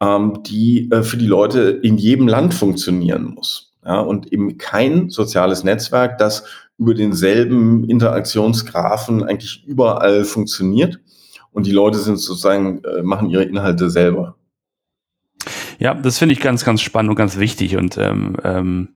ähm, 0.01 0.41
die 0.43 0.89
äh, 0.91 1.03
für 1.03 1.17
die 1.17 1.27
Leute 1.27 1.61
in 1.83 1.97
jedem 1.97 2.27
Land 2.27 2.53
funktionieren 2.53 3.25
muss 3.25 3.72
ja, 3.85 3.99
und 3.99 4.31
eben 4.31 4.57
kein 4.57 5.09
soziales 5.09 5.63
Netzwerk, 5.63 6.17
das 6.17 6.43
über 6.77 6.93
denselben 6.93 7.89
Interaktionsgraphen 7.89 9.23
eigentlich 9.23 9.63
überall 9.65 10.23
funktioniert 10.23 10.99
und 11.51 11.67
die 11.67 11.71
Leute 11.71 11.99
sind 11.99 12.17
sozusagen, 12.17 12.83
äh, 12.83 13.03
machen 13.03 13.29
ihre 13.29 13.43
Inhalte 13.43 13.89
selber. 13.89 14.35
Ja, 15.79 15.93
das 15.93 16.17
finde 16.17 16.33
ich 16.33 16.41
ganz, 16.41 16.65
ganz 16.65 16.81
spannend 16.81 17.11
und 17.11 17.15
ganz 17.15 17.37
wichtig 17.37 17.77
und 17.77 17.97
ähm, 17.97 18.37
ähm, 18.43 18.89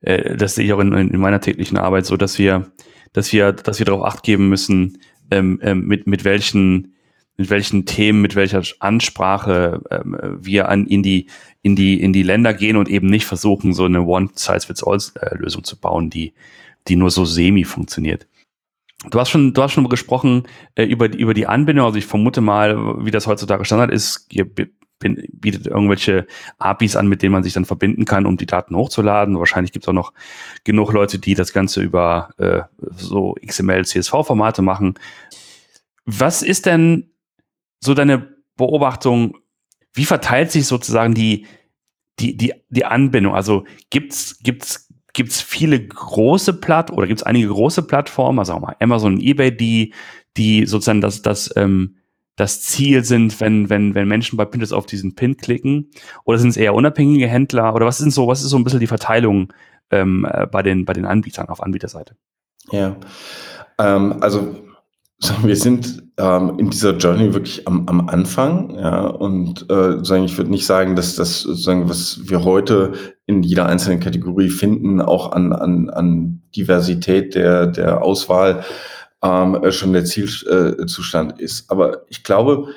äh, 0.00 0.36
das 0.36 0.54
sehe 0.54 0.64
ich 0.64 0.72
auch 0.72 0.80
in, 0.80 0.92
in 0.92 1.20
meiner 1.20 1.40
täglichen 1.40 1.78
Arbeit 1.78 2.06
so, 2.06 2.16
dass 2.16 2.38
wir, 2.38 2.72
dass 3.12 3.32
wir, 3.32 3.52
dass 3.52 3.78
wir 3.78 3.86
darauf 3.86 4.04
acht 4.04 4.22
geben 4.22 4.48
müssen, 4.48 4.98
ähm, 5.30 5.60
ähm, 5.62 5.86
mit, 5.86 6.06
mit 6.06 6.24
welchen 6.24 6.94
mit 7.36 7.50
welchen 7.50 7.86
Themen, 7.86 8.20
mit 8.20 8.36
welcher 8.36 8.62
Ansprache 8.78 9.80
ähm, 9.90 10.16
wir 10.40 10.68
an, 10.68 10.86
in, 10.86 11.02
die, 11.02 11.28
in, 11.62 11.76
die, 11.76 12.00
in 12.00 12.12
die 12.12 12.22
Länder 12.22 12.54
gehen 12.54 12.76
und 12.76 12.88
eben 12.88 13.06
nicht 13.06 13.24
versuchen, 13.24 13.72
so 13.72 13.84
eine 13.84 14.02
One-Size-Fits-All-Lösung 14.02 15.64
zu 15.64 15.78
bauen, 15.78 16.10
die, 16.10 16.34
die 16.88 16.96
nur 16.96 17.10
so 17.10 17.24
semi 17.24 17.64
funktioniert. 17.64 18.26
Du 19.10 19.18
hast 19.18 19.30
schon, 19.30 19.52
du 19.52 19.62
hast 19.62 19.72
schon 19.72 19.88
gesprochen 19.88 20.44
äh, 20.74 20.84
über, 20.84 21.08
die, 21.08 21.18
über 21.18 21.34
die 21.34 21.46
Anbindung. 21.46 21.86
Also 21.86 21.98
ich 21.98 22.06
vermute 22.06 22.40
mal, 22.40 23.04
wie 23.04 23.10
das 23.10 23.26
heutzutage 23.26 23.64
Standard 23.64 23.90
ist, 23.90 24.26
ihr 24.30 24.48
bietet 25.02 25.66
irgendwelche 25.66 26.26
APIs 26.58 26.94
an, 26.94 27.08
mit 27.08 27.22
denen 27.22 27.32
man 27.32 27.42
sich 27.42 27.52
dann 27.52 27.64
verbinden 27.64 28.04
kann, 28.04 28.26
um 28.26 28.36
die 28.36 28.46
Daten 28.46 28.76
hochzuladen. 28.76 29.38
Wahrscheinlich 29.38 29.72
gibt 29.72 29.84
es 29.84 29.88
auch 29.88 29.94
noch 29.94 30.12
genug 30.62 30.92
Leute, 30.92 31.18
die 31.18 31.34
das 31.34 31.52
Ganze 31.52 31.82
über 31.82 32.30
äh, 32.38 32.62
so 32.96 33.34
XML, 33.44 33.84
CSV-Formate 33.84 34.62
machen. 34.62 34.94
Was 36.04 36.42
ist 36.42 36.66
denn 36.66 37.10
so 37.80 37.94
deine 37.94 38.36
Beobachtung, 38.56 39.38
wie 39.94 40.04
verteilt 40.04 40.50
sich 40.50 40.66
sozusagen 40.66 41.14
die, 41.14 41.46
die, 42.18 42.36
die, 42.36 42.54
die 42.68 42.84
Anbindung? 42.84 43.34
Also 43.34 43.64
gibt's, 43.90 44.38
gibt's, 44.42 44.88
gibt's 45.12 45.40
viele 45.40 45.84
große 45.84 46.54
Platt 46.54 46.90
oder 46.90 47.06
gibt's 47.06 47.22
einige 47.22 47.48
große 47.48 47.82
Plattformen, 47.82 48.38
also 48.38 48.54
auch 48.54 48.60
mal 48.60 48.76
Amazon 48.80 49.14
und 49.14 49.20
eBay, 49.20 49.54
die, 49.56 49.92
die 50.36 50.66
sozusagen 50.66 51.00
das, 51.00 51.22
das, 51.22 51.52
ähm, 51.56 51.96
das 52.36 52.62
Ziel 52.62 53.04
sind, 53.04 53.40
wenn, 53.40 53.68
wenn, 53.68 53.94
wenn 53.94 54.08
Menschen 54.08 54.36
bei 54.36 54.44
Pinterest 54.44 54.72
auf 54.72 54.86
diesen 54.86 55.14
Pin 55.14 55.36
klicken? 55.36 55.90
Oder 56.24 56.38
sind 56.38 56.50
es 56.50 56.56
eher 56.56 56.74
unabhängige 56.74 57.28
Händler? 57.28 57.74
Oder 57.74 57.86
was 57.86 57.98
sind 57.98 58.10
so, 58.10 58.26
was 58.26 58.42
ist 58.42 58.50
so 58.50 58.56
ein 58.56 58.64
bisschen 58.64 58.80
die 58.80 58.86
Verteilung 58.86 59.52
ähm, 59.90 60.26
äh, 60.30 60.46
bei, 60.46 60.62
den, 60.62 60.84
bei 60.84 60.94
den 60.94 61.04
Anbietern 61.04 61.48
auf 61.48 61.62
Anbieterseite? 61.62 62.16
Ja, 62.70 62.96
ähm, 63.78 64.16
also 64.20 64.56
wir 65.42 65.56
sind 65.56 66.02
ähm, 66.18 66.58
in 66.58 66.70
dieser 66.70 66.96
Journey 66.96 67.32
wirklich 67.32 67.66
am, 67.66 67.88
am 67.88 68.08
Anfang, 68.08 68.76
ja, 68.76 69.06
und 69.06 69.70
äh, 69.70 70.04
sagen, 70.04 70.24
ich 70.24 70.36
würde 70.36 70.50
nicht 70.50 70.66
sagen, 70.66 70.96
dass 70.96 71.14
das 71.16 71.42
sagen, 71.42 71.88
was 71.88 72.20
wir 72.24 72.44
heute 72.44 72.92
in 73.26 73.42
jeder 73.42 73.66
einzelnen 73.66 74.00
Kategorie 74.00 74.50
finden, 74.50 75.00
auch 75.00 75.32
an, 75.32 75.52
an, 75.52 75.90
an 75.90 76.42
Diversität 76.56 77.34
der, 77.34 77.66
der 77.66 78.02
Auswahl 78.02 78.64
ähm, 79.22 79.58
schon 79.70 79.92
der 79.92 80.04
Zielzustand 80.04 81.40
äh, 81.40 81.44
ist. 81.44 81.70
Aber 81.70 82.02
ich 82.08 82.24
glaube, 82.24 82.68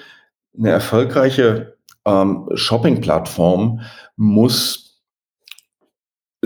eine 0.58 0.70
erfolgreiche 0.70 1.78
ähm, 2.06 2.48
Shopping-Plattform 2.54 3.82
muss 4.16 4.84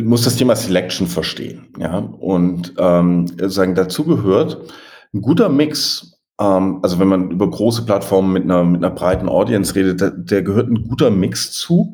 muss 0.02 0.24
das 0.24 0.38
Thema 0.38 0.56
Selection 0.56 1.08
verstehen, 1.08 1.74
ja, 1.78 1.98
und 1.98 2.74
ähm, 2.78 3.28
sagen 3.50 3.76
dazu 3.76 4.06
gehört 4.06 4.72
ein 5.14 5.22
guter 5.22 5.50
Mix, 5.50 6.20
ähm, 6.40 6.80
also 6.82 7.00
wenn 7.00 7.08
man 7.08 7.32
über 7.32 7.50
große 7.50 7.86
Plattformen 7.86 8.34
mit 8.34 8.44
einer, 8.44 8.64
mit 8.64 8.84
einer 8.84 8.94
breiten 8.94 9.30
Audience 9.30 9.76
redet, 9.76 10.02
da, 10.02 10.10
der 10.10 10.44
gehört 10.44 10.70
ein 10.70 10.88
guter 10.88 11.12
Mix 11.12 11.52
zu 11.52 11.94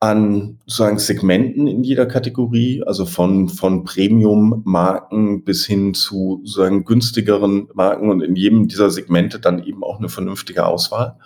an 0.00 0.58
sozusagen 0.66 0.98
Segmenten 0.98 1.66
in 1.66 1.82
jeder 1.82 2.04
Kategorie, 2.04 2.82
also 2.84 3.06
von, 3.06 3.48
von 3.48 3.84
Premium-Marken 3.84 5.44
bis 5.44 5.64
hin 5.64 5.94
zu 5.94 6.40
sozusagen 6.44 6.84
günstigeren 6.84 7.68
Marken 7.72 8.10
und 8.10 8.20
in 8.20 8.36
jedem 8.36 8.68
dieser 8.68 8.90
Segmente 8.90 9.40
dann 9.40 9.64
eben 9.64 9.82
auch 9.82 9.98
eine 9.98 10.10
vernünftige 10.10 10.66
Auswahl. 10.66 11.16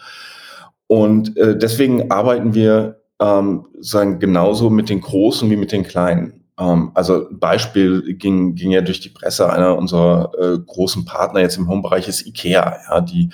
Und 0.87 1.37
äh, 1.37 1.59
deswegen 1.59 2.13
arbeiten 2.13 2.55
wir 2.55 3.03
ähm, 3.21 3.67
sagen 3.81 4.21
genauso 4.21 4.71
mit 4.71 4.91
den 4.91 5.01
Großen 5.01 5.51
wie 5.51 5.57
mit 5.57 5.73
den 5.73 5.83
Kleinen. 5.83 6.38
Ähm, 6.59 6.91
also 6.95 7.27
Beispiel 7.31 8.15
ging, 8.15 8.55
ging 8.55 8.71
ja 8.71 8.81
durch 8.81 9.01
die 9.01 9.11
Presse, 9.11 9.53
einer 9.53 9.77
unserer 9.77 10.33
äh, 10.39 10.59
großen 10.59 11.05
Partner 11.05 11.41
jetzt 11.41 11.57
im 11.57 11.69
Home-Bereich 11.69 12.09
ist 12.09 12.27
IKEA, 12.27 12.79
ja, 12.89 13.01
die 13.01 13.31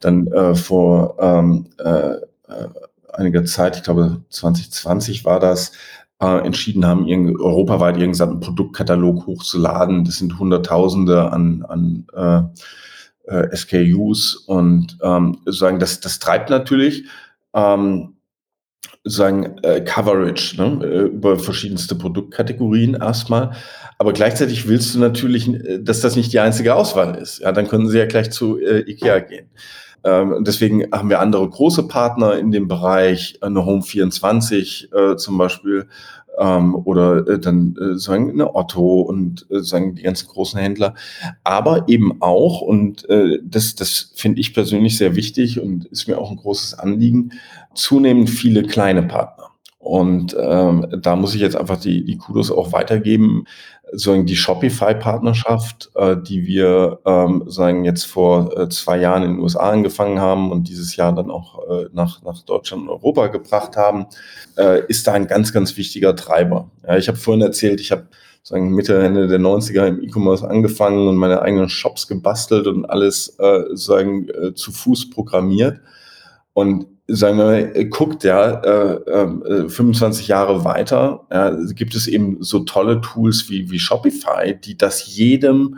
dann 0.00 0.26
äh, 0.28 0.54
vor 0.54 1.16
ähm, 1.20 1.68
äh, 1.78 2.10
äh 2.10 2.68
einiger 3.12 3.46
Zeit, 3.46 3.76
ich 3.76 3.82
glaube 3.82 4.20
2020 4.28 5.24
war 5.24 5.40
das, 5.40 5.72
äh, 6.20 6.46
entschieden 6.46 6.86
haben, 6.86 7.06
ihren, 7.06 7.38
europaweit 7.40 7.96
ihren 7.96 8.10
gesamten 8.10 8.40
Produktkatalog 8.40 9.26
hochzuladen. 9.26 10.04
Das 10.04 10.18
sind 10.18 10.38
Hunderttausende 10.38 11.32
an, 11.32 11.64
an 11.68 12.06
äh, 12.14 13.34
äh, 13.34 13.56
SKUs 13.56 14.36
und 14.36 14.98
ähm, 15.02 15.38
sagen, 15.46 15.78
das, 15.78 16.00
das 16.00 16.18
treibt 16.18 16.50
natürlich 16.50 17.04
ähm, 17.54 18.15
sagen 19.06 19.58
äh, 19.62 19.80
Coverage 19.80 20.60
ne, 20.60 20.84
äh, 20.84 20.98
über 21.06 21.38
verschiedenste 21.38 21.94
Produktkategorien 21.94 22.94
erstmal. 22.94 23.52
Aber 23.98 24.12
gleichzeitig 24.12 24.68
willst 24.68 24.94
du 24.94 24.98
natürlich, 24.98 25.48
äh, 25.48 25.78
dass 25.80 26.00
das 26.00 26.16
nicht 26.16 26.32
die 26.32 26.40
einzige 26.40 26.74
Auswahl 26.74 27.14
ist. 27.16 27.38
Ja, 27.38 27.52
dann 27.52 27.68
können 27.68 27.88
sie 27.88 27.98
ja 27.98 28.06
gleich 28.06 28.30
zu 28.30 28.58
äh, 28.58 28.80
IKEA 28.90 29.20
gehen. 29.20 29.48
Ähm, 30.04 30.44
deswegen 30.44 30.90
haben 30.92 31.08
wir 31.08 31.20
andere 31.20 31.48
große 31.48 31.88
Partner 31.88 32.36
in 32.36 32.50
dem 32.50 32.68
Bereich, 32.68 33.38
eine 33.40 33.64
Home 33.64 33.82
24 33.82 34.90
äh, 34.92 35.16
zum 35.16 35.38
Beispiel, 35.38 35.88
ähm, 36.38 36.74
oder 36.74 37.26
äh, 37.26 37.38
dann 37.38 37.76
äh, 37.76 37.98
sagen 37.98 38.30
eine 38.30 38.54
Otto 38.54 39.00
und 39.00 39.46
äh, 39.50 39.60
sagen 39.60 39.94
die 39.94 40.02
ganzen 40.02 40.28
großen 40.28 40.60
Händler. 40.60 40.94
Aber 41.44 41.88
eben 41.88 42.20
auch, 42.20 42.60
und 42.60 43.08
äh, 43.08 43.38
das, 43.42 43.74
das 43.74 44.12
finde 44.14 44.40
ich 44.40 44.54
persönlich 44.54 44.98
sehr 44.98 45.16
wichtig 45.16 45.60
und 45.60 45.86
ist 45.86 46.08
mir 46.08 46.18
auch 46.18 46.30
ein 46.30 46.36
großes 46.36 46.74
Anliegen, 46.78 47.32
zunehmend 47.74 48.30
viele 48.30 48.62
kleine 48.62 49.02
Partner. 49.02 49.50
Und 49.78 50.36
ähm, 50.36 50.84
da 51.00 51.14
muss 51.14 51.34
ich 51.36 51.40
jetzt 51.40 51.56
einfach 51.56 51.78
die, 51.78 52.04
die 52.04 52.16
Kudos 52.16 52.50
auch 52.50 52.72
weitergeben 52.72 53.44
sagen 53.92 54.26
die 54.26 54.36
Shopify-Partnerschaft, 54.36 55.90
äh, 55.94 56.16
die 56.16 56.46
wir 56.46 56.98
ähm, 57.06 57.44
sagen 57.46 57.84
jetzt 57.84 58.04
vor 58.04 58.58
äh, 58.58 58.68
zwei 58.68 58.98
Jahren 58.98 59.22
in 59.22 59.32
den 59.32 59.40
USA 59.40 59.70
angefangen 59.70 60.20
haben 60.20 60.50
und 60.50 60.68
dieses 60.68 60.96
Jahr 60.96 61.14
dann 61.14 61.30
auch 61.30 61.58
äh, 61.68 61.86
nach, 61.92 62.22
nach 62.22 62.42
Deutschland 62.42 62.82
und 62.82 62.88
Europa 62.88 63.28
gebracht 63.28 63.76
haben, 63.76 64.06
äh, 64.56 64.84
ist 64.86 65.06
da 65.06 65.12
ein 65.12 65.26
ganz, 65.26 65.52
ganz 65.52 65.76
wichtiger 65.76 66.16
Treiber. 66.16 66.70
Ja, 66.86 66.96
ich 66.96 67.08
habe 67.08 67.18
vorhin 67.18 67.42
erzählt, 67.42 67.80
ich 67.80 67.92
habe 67.92 68.08
sagen 68.42 68.70
Mitte, 68.70 69.02
Ende 69.02 69.26
der 69.26 69.40
90er 69.40 69.88
im 69.88 70.02
E-Commerce 70.02 70.48
angefangen 70.48 71.08
und 71.08 71.16
meine 71.16 71.42
eigenen 71.42 71.68
Shops 71.68 72.06
gebastelt 72.06 72.68
und 72.68 72.84
alles 72.84 73.36
äh, 73.40 73.64
sagen 73.72 74.28
äh, 74.28 74.54
zu 74.54 74.70
Fuß 74.70 75.10
programmiert. 75.10 75.80
Und 76.56 76.86
sagen 77.06 77.36
wir 77.36 77.44
mal, 77.44 77.84
guckt 77.90 78.24
ja 78.24 78.50
äh, 78.62 78.94
äh, 78.94 79.68
25 79.68 80.26
Jahre 80.26 80.64
weiter, 80.64 81.26
ja, 81.30 81.50
gibt 81.74 81.94
es 81.94 82.06
eben 82.06 82.42
so 82.42 82.60
tolle 82.60 83.02
Tools 83.02 83.50
wie, 83.50 83.70
wie 83.70 83.78
Shopify, 83.78 84.58
die 84.58 84.78
das 84.78 85.14
jedem, 85.14 85.76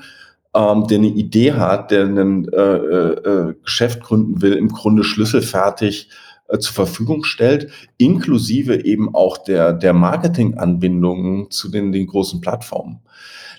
ähm, 0.55 0.87
der 0.87 0.99
eine 0.99 1.09
Idee 1.09 1.55
hat, 1.55 1.91
der 1.91 2.05
ein 2.05 2.49
äh, 2.53 2.61
äh, 2.61 3.55
Geschäft 3.65 4.05
gründen 4.05 4.41
will, 4.41 4.53
im 4.53 4.69
Grunde 4.69 5.03
schlüsselfertig 5.03 6.11
äh, 6.47 6.59
zur 6.61 6.75
Verfügung 6.75 7.25
stellt, 7.25 7.73
inklusive 7.97 8.85
eben 8.85 9.17
auch 9.17 9.37
der, 9.37 9.73
der 9.73 9.95
Marketinganbindungen 9.95 11.51
zu 11.51 11.73
den, 11.73 11.91
den 11.91 12.07
großen 12.07 12.41
Plattformen. 12.41 13.01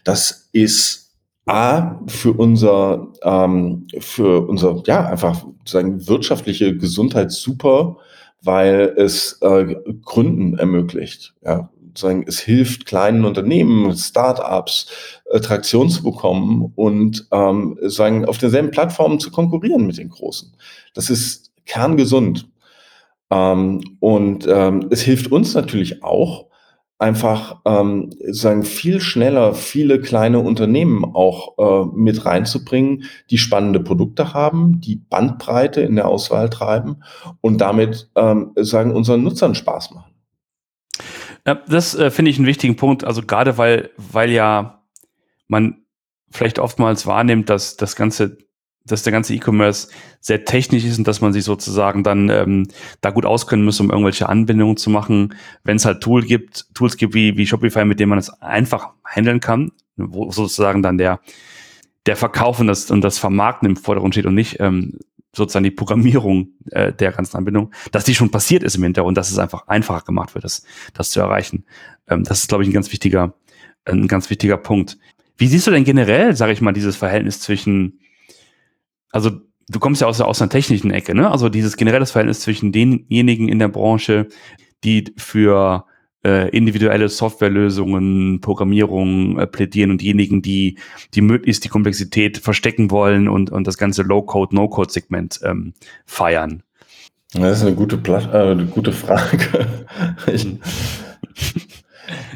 Das 0.06 0.48
ist 0.54 1.09
A, 1.50 2.00
für 2.08 2.34
unser, 2.34 3.08
ähm, 3.24 3.88
für 4.00 4.48
unser, 4.48 4.84
ja, 4.86 5.08
einfach 5.08 5.46
sagen, 5.66 6.08
wirtschaftliche 6.08 6.78
Gesundheit 6.78 7.32
super, 7.32 7.98
weil 8.44 8.94
es 8.98 9.40
äh, 9.42 9.76
Gründen 10.04 10.58
ermöglicht. 10.60 11.34
Ja, 11.44 11.70
sagen, 11.98 12.24
es 12.28 12.40
hilft 12.40 12.86
kleinen 12.86 13.26
Unternehmen, 13.26 13.96
Startups, 13.98 14.92
äh, 15.32 15.40
Traktion 15.40 15.90
zu 15.90 16.04
bekommen 16.04 16.72
und 16.76 17.28
ähm, 17.32 17.78
sagen, 17.82 18.26
auf 18.26 18.38
derselben 18.38 18.72
Plattform 18.72 19.20
zu 19.20 19.32
konkurrieren 19.32 19.88
mit 19.88 19.98
den 19.98 20.10
Großen. 20.10 20.54
Das 20.94 21.10
ist 21.10 21.52
kerngesund. 21.66 22.48
Ähm, 23.32 23.98
und 24.00 24.48
ähm, 24.48 24.88
es 24.92 25.02
hilft 25.02 25.32
uns 25.32 25.54
natürlich 25.56 26.04
auch, 26.04 26.49
einfach 27.00 27.62
ähm, 27.66 28.10
sagen 28.30 28.64
viel 28.64 29.00
schneller 29.00 29.54
viele 29.54 30.02
kleine 30.02 30.40
Unternehmen 30.40 31.06
auch 31.06 31.58
äh, 31.58 31.90
mit 31.96 32.26
reinzubringen, 32.26 33.06
die 33.30 33.38
spannende 33.38 33.80
Produkte 33.80 34.34
haben, 34.34 34.82
die 34.82 34.98
Bandbreite 34.98 35.82
in 35.82 35.96
der 35.96 36.08
Auswahl 36.08 36.50
treiben 36.50 36.98
und 37.42 37.60
damit 37.60 38.12
ähm, 38.16 38.52
sagen 38.58 38.92
unseren 38.92 39.24
Nutzern 39.24 39.56
Spaß 39.56 39.92
machen. 39.92 40.12
Ja, 41.48 41.56
das 41.68 41.96
äh, 41.96 42.12
finde 42.12 42.32
ich 42.32 42.38
einen 42.38 42.48
wichtigen 42.48 42.76
Punkt. 42.76 43.06
Also 43.06 43.22
gerade 43.22 43.58
weil 43.58 43.92
weil 43.98 44.30
ja 44.30 44.84
man 45.48 45.84
vielleicht 46.30 46.60
oftmals 46.60 47.08
wahrnimmt, 47.08 47.50
dass 47.50 47.78
das 47.78 47.96
ganze 47.96 48.38
dass 48.92 49.04
der 49.04 49.12
ganze 49.12 49.34
E-Commerce 49.34 49.90
sehr 50.20 50.46
technisch 50.46 50.86
ist 50.86 50.98
und 50.98 51.08
dass 51.08 51.22
man 51.22 51.34
sich 51.34 51.44
sozusagen 51.44 52.04
dann 52.04 52.30
ähm, 52.30 52.68
da 53.02 53.12
gut 53.12 53.26
auskennen 53.26 53.66
muss, 53.66 53.80
um 53.80 53.90
irgendwelche 53.90 54.30
Anbindungen 54.30 54.78
zu 54.78 54.90
machen. 54.90 55.36
Wenn 55.64 55.78
es 55.78 55.86
halt 55.86 56.02
Tool 56.02 56.24
gibt, 56.24 56.74
Tools 56.74 56.98
gibt 56.98 57.14
wie, 57.14 57.38
wie 57.38 57.48
Shopify, 57.48 57.86
mit 57.86 58.00
denen 58.00 58.10
man 58.10 58.20
es 58.20 58.30
einfach 58.42 58.90
handeln 59.06 59.40
kann, 59.40 59.72
wo 59.98 60.32
sozusagen 60.32 60.84
dann 60.84 60.98
der, 60.98 61.20
der 62.06 62.16
Verkauf 62.16 62.60
und 62.60 62.68
das, 62.68 62.90
und 62.92 63.02
das 63.02 63.18
Vermarkten 63.18 63.70
im 63.70 63.76
Vordergrund 63.76 64.14
steht 64.14 64.26
und 64.26 64.36
nicht 64.36 64.60
ähm, 64.60 65.00
sozusagen 65.36 65.64
die 65.64 65.72
Programmierung 65.72 66.50
äh, 66.72 66.92
der 66.94 67.12
ganzen 67.12 67.38
Anbindung, 67.38 67.72
dass 67.92 68.04
die 68.04 68.16
schon 68.16 68.32
passiert 68.32 68.64
ist 68.64 68.76
im 68.76 68.84
Hintergrund, 68.84 69.18
dass 69.18 69.32
es 69.32 69.38
einfach 69.38 69.68
einfacher 69.68 70.06
gemacht 70.06 70.34
wird, 70.34 70.44
das, 70.44 70.64
das 70.94 71.12
zu 71.12 71.20
erreichen. 71.20 71.66
Ähm, 72.08 72.24
das 72.24 72.40
ist, 72.40 72.50
glaube 72.50 72.64
ich, 72.64 72.70
ein 72.70 72.74
ganz 72.74 72.92
wichtiger, 72.92 73.34
ein 73.86 74.08
ganz 74.08 74.30
wichtiger 74.30 74.58
Punkt. 74.58 74.98
Wie 75.38 75.48
siehst 75.48 75.68
du 75.68 75.72
denn 75.72 75.86
generell, 75.86 76.36
sage 76.36 76.52
ich 76.52 76.62
mal, 76.62 76.74
dieses 76.74 76.98
Verhältnis 76.98 77.40
zwischen 77.40 78.00
also 79.12 79.32
du 79.70 79.80
kommst 79.80 80.02
ja 80.02 80.08
aus, 80.08 80.20
aus 80.22 80.42
einer 80.42 80.50
technischen 80.50 80.92
Ecke, 80.92 81.16
ne? 81.16 81.32
Also 81.32 81.50
dieses 81.50 81.78
generelle 81.78 82.06
Verhältnis 82.06 82.42
zwischen 82.42 82.72
denjenigen 82.72 83.48
in 83.48 83.60
der 83.60 83.68
Branche, 83.68 84.28
die 84.84 85.14
für 85.18 85.86
äh, 86.26 86.50
individuelle 86.50 87.08
Softwarelösungen, 87.10 88.42
Programmierung 88.42 89.40
äh, 89.40 89.48
plädieren 89.48 89.92
und 89.92 90.02
diejenigen, 90.02 90.42
die, 90.42 90.78
die 91.14 91.22
möglichst 91.22 91.64
die 91.64 91.70
Komplexität 91.70 92.38
verstecken 92.40 92.92
wollen 92.92 93.28
und, 93.28 93.52
und 93.52 93.68
das 93.68 93.78
ganze 93.78 94.04
Low-Code, 94.04 94.56
No-Code-Segment 94.56 95.40
ähm, 95.44 95.74
feiern. 96.06 96.64
Das 97.34 97.60
ist 97.60 97.66
eine 97.66 97.76
gute, 97.76 97.98
Pla 97.98 98.20
äh, 98.34 98.52
eine 98.52 98.66
gute 98.66 98.92
Frage. 98.92 99.68
ich, 100.34 100.46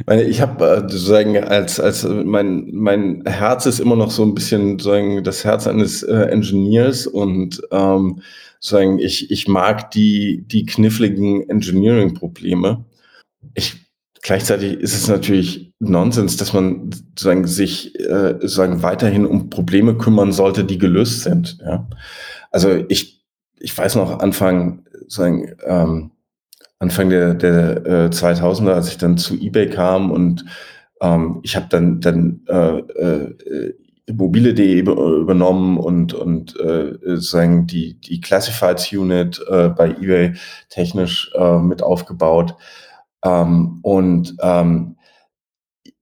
ich 0.07 0.41
habe 0.41 0.65
äh, 0.65 0.79
sozusagen 0.81 1.37
als, 1.37 1.79
als 1.79 2.03
mein, 2.03 2.69
mein 2.71 3.23
Herz 3.25 3.65
ist 3.65 3.79
immer 3.79 3.95
noch 3.95 4.11
so 4.11 4.23
ein 4.23 4.35
bisschen 4.35 4.79
sozusagen 4.79 5.23
das 5.23 5.43
Herz 5.45 5.67
eines 5.67 6.03
äh, 6.03 6.13
Engineers 6.13 7.07
und 7.07 7.61
ähm, 7.71 8.21
sozusagen 8.59 8.99
ich, 8.99 9.31
ich 9.31 9.47
mag 9.47 9.91
die, 9.91 10.43
die 10.47 10.65
kniffligen 10.65 11.49
Engineering-Probleme. 11.49 12.85
Ich, 13.55 13.75
gleichzeitig 14.21 14.79
ist 14.79 14.95
es 14.95 15.07
natürlich 15.07 15.73
Nonsens, 15.79 16.37
dass 16.37 16.53
man 16.53 16.91
sozusagen 16.91 17.45
sich 17.45 17.99
äh, 17.99 18.35
sozusagen 18.39 18.81
weiterhin 18.81 19.25
um 19.25 19.49
Probleme 19.49 19.97
kümmern 19.97 20.31
sollte, 20.31 20.63
die 20.63 20.77
gelöst 20.77 21.23
sind. 21.23 21.57
Ja? 21.61 21.87
Also 22.51 22.83
ich, 22.87 23.25
ich 23.59 23.77
weiß 23.77 23.95
noch 23.95 24.19
Anfang 24.19 24.85
sozusagen 25.01 25.55
ähm, 25.65 26.11
Anfang 26.79 27.09
der, 27.09 27.33
der 27.33 27.85
äh, 27.85 28.09
2000er, 28.09 28.73
als 28.73 28.89
ich 28.89 28.97
dann 28.97 29.17
zu 29.17 29.35
eBay 29.35 29.69
kam 29.69 30.11
und 30.11 30.45
ähm, 31.01 31.39
ich 31.43 31.55
habe 31.55 31.67
dann, 31.69 32.01
dann 32.01 32.41
äh, 32.47 32.79
äh, 32.79 33.73
mobile.de 34.11 34.79
übernommen 34.79 35.77
und, 35.77 36.13
und 36.13 36.59
äh, 36.59 36.97
sozusagen 37.03 37.67
die, 37.67 37.99
die 38.01 38.19
Classifieds 38.19 38.91
Unit 38.91 39.41
äh, 39.49 39.69
bei 39.69 39.91
eBay 39.91 40.33
technisch 40.69 41.31
äh, 41.35 41.59
mit 41.59 41.81
aufgebaut. 41.81 42.55
Ähm, 43.23 43.79
und 43.81 44.35
ähm, 44.41 44.97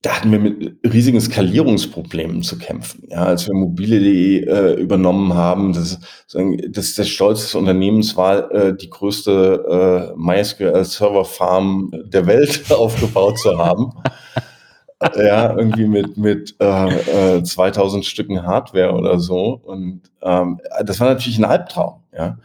da 0.01 0.17
hatten 0.17 0.31
wir 0.31 0.39
mit 0.39 0.79
riesigen 0.83 1.21
Skalierungsproblemen 1.21 2.41
zu 2.41 2.57
kämpfen. 2.57 3.07
Ja, 3.09 3.25
als 3.25 3.47
wir 3.47 3.53
mobile.de 3.53 4.45
äh, 4.47 4.73
übernommen 4.73 5.35
haben, 5.35 5.73
das, 5.73 5.99
das, 6.33 6.95
das 6.95 7.07
Stolz 7.07 7.41
des 7.41 7.55
Unternehmens 7.55 8.17
war, 8.17 8.51
äh, 8.51 8.75
die 8.75 8.89
größte 8.89 10.13
äh, 10.15 10.19
MySQL-Server-Farm 10.19 11.91
der 12.05 12.25
Welt 12.25 12.63
aufgebaut 12.71 13.37
zu 13.37 13.59
haben. 13.59 13.93
ja, 15.15 15.55
irgendwie 15.55 15.85
mit, 15.85 16.17
mit 16.17 16.55
äh, 16.59 17.37
äh, 17.37 17.43
2000 17.43 18.03
Stücken 18.03 18.41
Hardware 18.41 18.93
oder 18.93 19.19
so. 19.19 19.61
Und 19.63 20.01
ähm, 20.23 20.59
das 20.83 20.99
war 20.99 21.09
natürlich 21.09 21.37
ein 21.37 21.45
Albtraum. 21.45 22.01
Ja. 22.11 22.39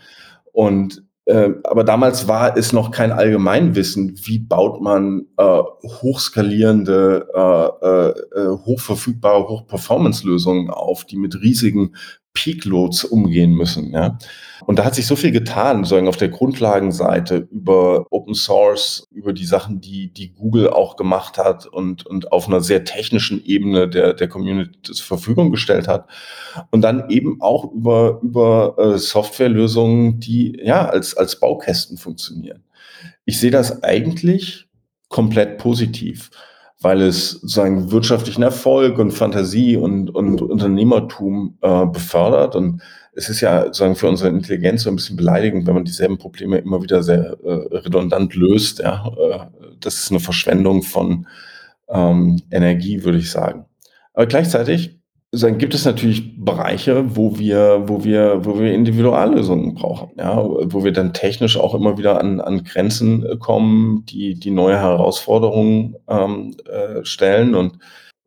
Und 0.52 1.05
äh, 1.26 1.50
aber 1.64 1.82
damals 1.82 2.28
war 2.28 2.56
es 2.56 2.72
noch 2.72 2.92
kein 2.92 3.10
Allgemeinwissen, 3.10 4.16
wie 4.24 4.38
baut 4.38 4.80
man 4.80 5.26
äh, 5.36 5.42
hochskalierende, 5.82 7.28
äh, 7.34 7.86
äh, 7.86 8.10
äh 8.40 8.56
hochverfügbare 8.64 9.48
Hochperformance-Lösungen 9.48 10.70
auf, 10.70 11.04
die 11.04 11.16
mit 11.16 11.40
riesigen 11.42 11.96
Peak-Loads 12.36 13.04
umgehen 13.04 13.52
müssen. 13.52 13.92
Ja? 13.92 14.18
Und 14.66 14.78
da 14.78 14.84
hat 14.84 14.94
sich 14.94 15.06
so 15.06 15.16
viel 15.16 15.32
getan, 15.32 15.84
sozusagen 15.84 16.08
auf 16.08 16.16
der 16.16 16.28
Grundlagenseite 16.28 17.48
über 17.50 18.06
Open 18.10 18.34
Source, 18.34 19.08
über 19.10 19.32
die 19.32 19.46
Sachen, 19.46 19.80
die, 19.80 20.12
die 20.12 20.32
Google 20.34 20.70
auch 20.70 20.96
gemacht 20.96 21.38
hat 21.38 21.66
und, 21.66 22.06
und 22.06 22.32
auf 22.32 22.46
einer 22.46 22.60
sehr 22.60 22.84
technischen 22.84 23.44
Ebene 23.44 23.88
der, 23.88 24.12
der 24.12 24.28
Community 24.28 24.92
zur 24.92 25.06
Verfügung 25.06 25.50
gestellt 25.50 25.88
hat. 25.88 26.08
Und 26.70 26.82
dann 26.82 27.08
eben 27.10 27.40
auch 27.40 27.72
über, 27.72 28.20
über 28.22 28.76
äh, 28.78 28.98
Softwarelösungen, 28.98 30.20
die 30.20 30.60
ja 30.62 30.86
als, 30.86 31.16
als 31.16 31.40
Baukästen 31.40 31.96
funktionieren. 31.96 32.62
Ich 33.24 33.40
sehe 33.40 33.50
das 33.50 33.82
eigentlich 33.82 34.66
komplett 35.08 35.58
positiv 35.58 36.30
weil 36.80 37.00
es 37.02 37.30
sozusagen 37.30 37.90
wirtschaftlichen 37.90 38.42
Erfolg 38.42 38.98
und 38.98 39.12
Fantasie 39.12 39.76
und, 39.76 40.10
und 40.10 40.42
Unternehmertum 40.42 41.56
äh, 41.62 41.86
befördert. 41.86 42.54
Und 42.54 42.82
es 43.12 43.28
ist 43.28 43.40
ja 43.40 43.64
sozusagen 43.64 43.96
für 43.96 44.08
unsere 44.08 44.28
Intelligenz 44.28 44.82
so 44.82 44.90
ein 44.90 44.96
bisschen 44.96 45.16
beleidigend, 45.16 45.66
wenn 45.66 45.74
man 45.74 45.84
dieselben 45.84 46.18
Probleme 46.18 46.58
immer 46.58 46.82
wieder 46.82 47.02
sehr 47.02 47.38
äh, 47.42 47.76
redundant 47.76 48.34
löst. 48.34 48.80
Ja? 48.80 49.10
Äh, 49.18 49.38
das 49.80 49.94
ist 49.94 50.10
eine 50.10 50.20
Verschwendung 50.20 50.82
von 50.82 51.26
ähm, 51.88 52.42
Energie, 52.50 53.04
würde 53.04 53.18
ich 53.18 53.30
sagen. 53.30 53.64
Aber 54.12 54.26
gleichzeitig 54.26 54.98
dann 55.32 55.58
gibt 55.58 55.74
es 55.74 55.84
natürlich 55.84 56.36
Bereiche, 56.42 57.16
wo 57.16 57.38
wir, 57.38 57.88
wo 57.88 58.04
wir, 58.04 58.44
wo 58.44 58.58
wir 58.58 58.72
Individuallösungen 58.72 59.74
brauchen, 59.74 60.12
ja, 60.16 60.36
wo 60.36 60.84
wir 60.84 60.92
dann 60.92 61.12
technisch 61.12 61.56
auch 61.56 61.74
immer 61.74 61.98
wieder 61.98 62.20
an, 62.20 62.40
an 62.40 62.64
Grenzen 62.64 63.24
äh, 63.24 63.36
kommen, 63.36 64.04
die, 64.06 64.34
die 64.34 64.50
neue 64.50 64.78
Herausforderungen 64.78 65.96
ähm, 66.08 66.56
äh, 66.64 67.04
stellen. 67.04 67.54
Und 67.54 67.78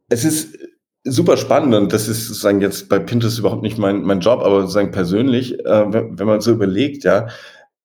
es 0.09 0.25
ist 0.25 0.57
super 1.05 1.37
spannend 1.37 1.73
und 1.73 1.93
das 1.93 2.07
ist 2.07 2.27
sozusagen 2.27 2.61
jetzt 2.61 2.89
bei 2.89 2.99
Pinterest 2.99 3.39
überhaupt 3.39 3.63
nicht 3.63 3.77
mein, 3.77 4.01
mein 4.01 4.19
Job, 4.19 4.41
aber 4.41 4.61
sozusagen 4.61 4.91
persönlich, 4.91 5.57
äh, 5.65 5.93
wenn, 5.93 6.19
wenn 6.19 6.27
man 6.27 6.41
so 6.41 6.51
überlegt, 6.51 7.05
ja, 7.05 7.27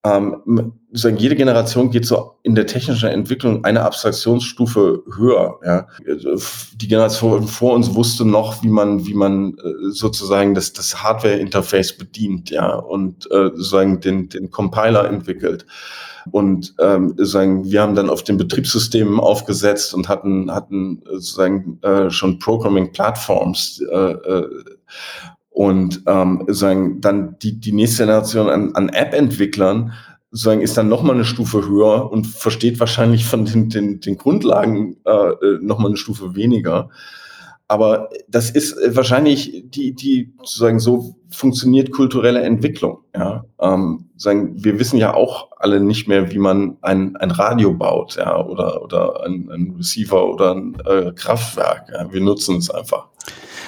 ähm, 0.05 0.73
sozusagen 0.91 1.17
jede 1.17 1.35
Generation 1.35 1.91
geht 1.91 2.05
so 2.05 2.33
in 2.43 2.55
der 2.55 2.67
technischen 2.67 3.09
Entwicklung 3.09 3.65
eine 3.65 3.83
Abstraktionsstufe 3.83 5.03
höher. 5.17 5.59
Ja. 5.65 5.87
Die 6.77 6.89
Generation 6.89 7.49
vor 7.49 7.73
uns 7.73 7.95
wusste 7.95 8.27
noch, 8.27 8.63
wie 8.63 8.69
man, 8.69 9.07
wie 9.07 9.15
man 9.15 9.55
äh, 9.55 9.91
sozusagen 9.91 10.55
das, 10.55 10.75
das 10.75 11.03
Hardware-Interface 11.03 11.97
bedient, 11.97 12.51
ja, 12.51 12.75
und 12.75 13.31
äh, 13.31 13.51
sozusagen 13.55 14.01
den, 14.01 14.29
den 14.29 14.51
Compiler 14.51 15.09
entwickelt. 15.09 15.67
Und 16.31 16.75
ähm, 16.79 17.11
sozusagen, 17.11 17.65
wir 17.65 17.83
haben 17.83 17.95
dann 17.95 18.11
auf 18.11 18.25
den 18.25 18.37
Betriebssystemen 18.37 19.21
aufgesetzt 19.21 19.95
und 19.95 20.09
hatten, 20.09 20.51
hatten 20.51 21.03
sozusagen 21.05 21.79
äh, 21.83 22.11
schon 22.11 22.39
Programming 22.39 22.93
Platforms. 22.93 23.83
Äh, 23.91 24.13
äh, 24.13 24.49
und 25.55 26.03
ähm, 26.07 26.45
sagen 26.49 27.01
dann 27.01 27.37
die, 27.39 27.61
die 27.61 27.73
nächste 27.73 28.03
Generation 28.03 28.49
an, 28.51 28.75
an 28.75 28.89
App-Entwicklern 28.89 29.93
sozusagen 30.33 30.63
ist 30.63 30.77
dann 30.77 30.89
nochmal 30.89 31.15
eine 31.15 31.25
Stufe 31.25 31.65
höher 31.69 32.11
und 32.11 32.27
versteht 32.27 32.81
wahrscheinlich 32.81 33.25
von 33.25 33.45
den, 33.45 33.69
den, 33.71 34.01
den 34.01 34.19
Grundlagen 34.19 34.97
äh, 35.07 35.11
äh 35.11 35.59
nochmal 35.63 35.93
eine 35.93 35.97
Stufe 35.97 36.35
weniger. 36.35 36.91
Aber 37.69 38.11
das 38.29 38.51
ist 38.51 38.77
wahrscheinlich 38.97 39.65
die, 39.67 39.95
die 39.95 40.35
sozusagen 40.39 40.81
so 40.81 41.15
funktioniert 41.31 41.93
kulturelle 41.93 42.43
Entwicklung. 42.43 42.99
Ja, 43.15 43.45
ähm, 43.61 44.11
sagen, 44.17 44.53
wir 44.57 44.81
wissen 44.81 44.99
ja 44.99 45.15
auch 45.15 45.51
alle 45.59 45.79
nicht 45.79 46.09
mehr, 46.09 46.33
wie 46.33 46.39
man 46.39 46.79
ein, 46.83 47.15
ein 47.15 47.31
Radio 47.31 47.73
baut, 47.73 48.17
ja, 48.17 48.45
oder 48.45 48.83
oder 48.83 49.25
ein, 49.25 49.49
ein 49.53 49.75
Receiver 49.77 50.29
oder 50.29 50.57
ein 50.57 50.77
äh, 50.85 51.13
Kraftwerk. 51.13 51.91
Ja. 51.93 52.13
Wir 52.13 52.21
nutzen 52.21 52.57
es 52.57 52.71
einfach. 52.71 53.09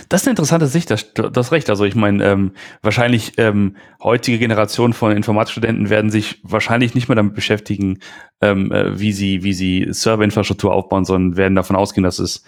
Das 0.09 0.23
ist 0.23 0.27
eine 0.27 0.33
interessante 0.33 0.67
Sicht, 0.69 0.91
das, 0.91 1.13
das 1.15 1.53
recht. 1.53 1.69
Also 1.69 1.85
ich 1.85 1.95
meine, 1.95 2.25
ähm, 2.25 2.53
wahrscheinlich 2.83 3.33
ähm, 3.39 3.77
heutige 4.03 4.39
Generationen 4.39 4.93
von 4.93 5.13
Informatikstudenten 5.13 5.91
werden 5.91 6.11
sich 6.11 6.41
wahrscheinlich 6.43 6.95
nicht 6.95 7.09
mehr 7.09 7.17
damit 7.17 7.35
beschäftigen, 7.35 7.99
ähm, 8.41 8.71
äh, 8.71 8.99
wie 8.99 9.13
sie, 9.13 9.43
wie 9.43 9.53
sie 9.53 9.87
Serverinfrastruktur 9.91 10.73
aufbauen, 10.73 11.05
sondern 11.05 11.37
werden 11.37 11.57
davon 11.57 11.77
ausgehen, 11.77 12.05
dass 12.05 12.19
es 12.19 12.45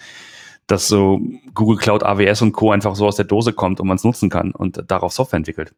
dass 0.67 0.87
so 0.87 1.19
Google 1.55 1.77
Cloud, 1.77 2.03
AWS 2.03 2.43
und 2.43 2.51
Co. 2.51 2.71
einfach 2.71 2.95
so 2.95 3.07
aus 3.07 3.15
der 3.15 3.25
Dose 3.25 3.53
kommt 3.53 3.79
und 3.79 3.87
man 3.87 3.95
es 3.95 4.03
nutzen 4.03 4.29
kann 4.29 4.51
und 4.51 4.83
darauf 4.87 5.11
Software 5.11 5.37
entwickelt. 5.37 5.73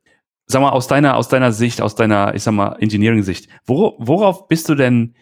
Sag 0.47 0.61
mal, 0.61 0.71
aus 0.71 0.87
deiner, 0.87 1.15
aus 1.15 1.29
deiner 1.29 1.53
Sicht, 1.53 1.81
aus 1.81 1.95
deiner, 1.95 2.35
ich 2.35 2.43
sag 2.43 2.51
mal, 2.51 2.75
Engineering-Sicht, 2.77 3.47
wor 3.65 3.95
worauf 3.99 4.49
bist 4.49 4.67
du 4.67 4.75
denn 4.75 5.15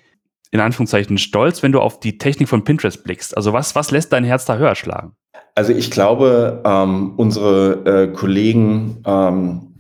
in 0.52 0.60
Anführungszeichen 0.60 1.18
stolz, 1.18 1.62
wenn 1.64 1.72
du 1.72 1.80
auf 1.80 2.00
die 2.00 2.18
Technik 2.18 2.50
von 2.50 2.64
Pinterest 2.64 3.04
blickst? 3.04 3.36
Also 3.36 3.54
was, 3.54 3.76
was 3.76 3.92
lässt 3.92 4.14
dein 4.14 4.24
Herz 4.24 4.46
da 4.46 4.58
höher 4.58 4.76
schlagen? 4.76 5.14
Also 5.56 5.74
ich 5.74 5.92
glaube, 5.92 6.62
ähm, 6.66 7.14
unsere 7.18 8.04
äh, 8.04 8.08
Kollegen 8.14 9.04
ähm, 9.06 9.76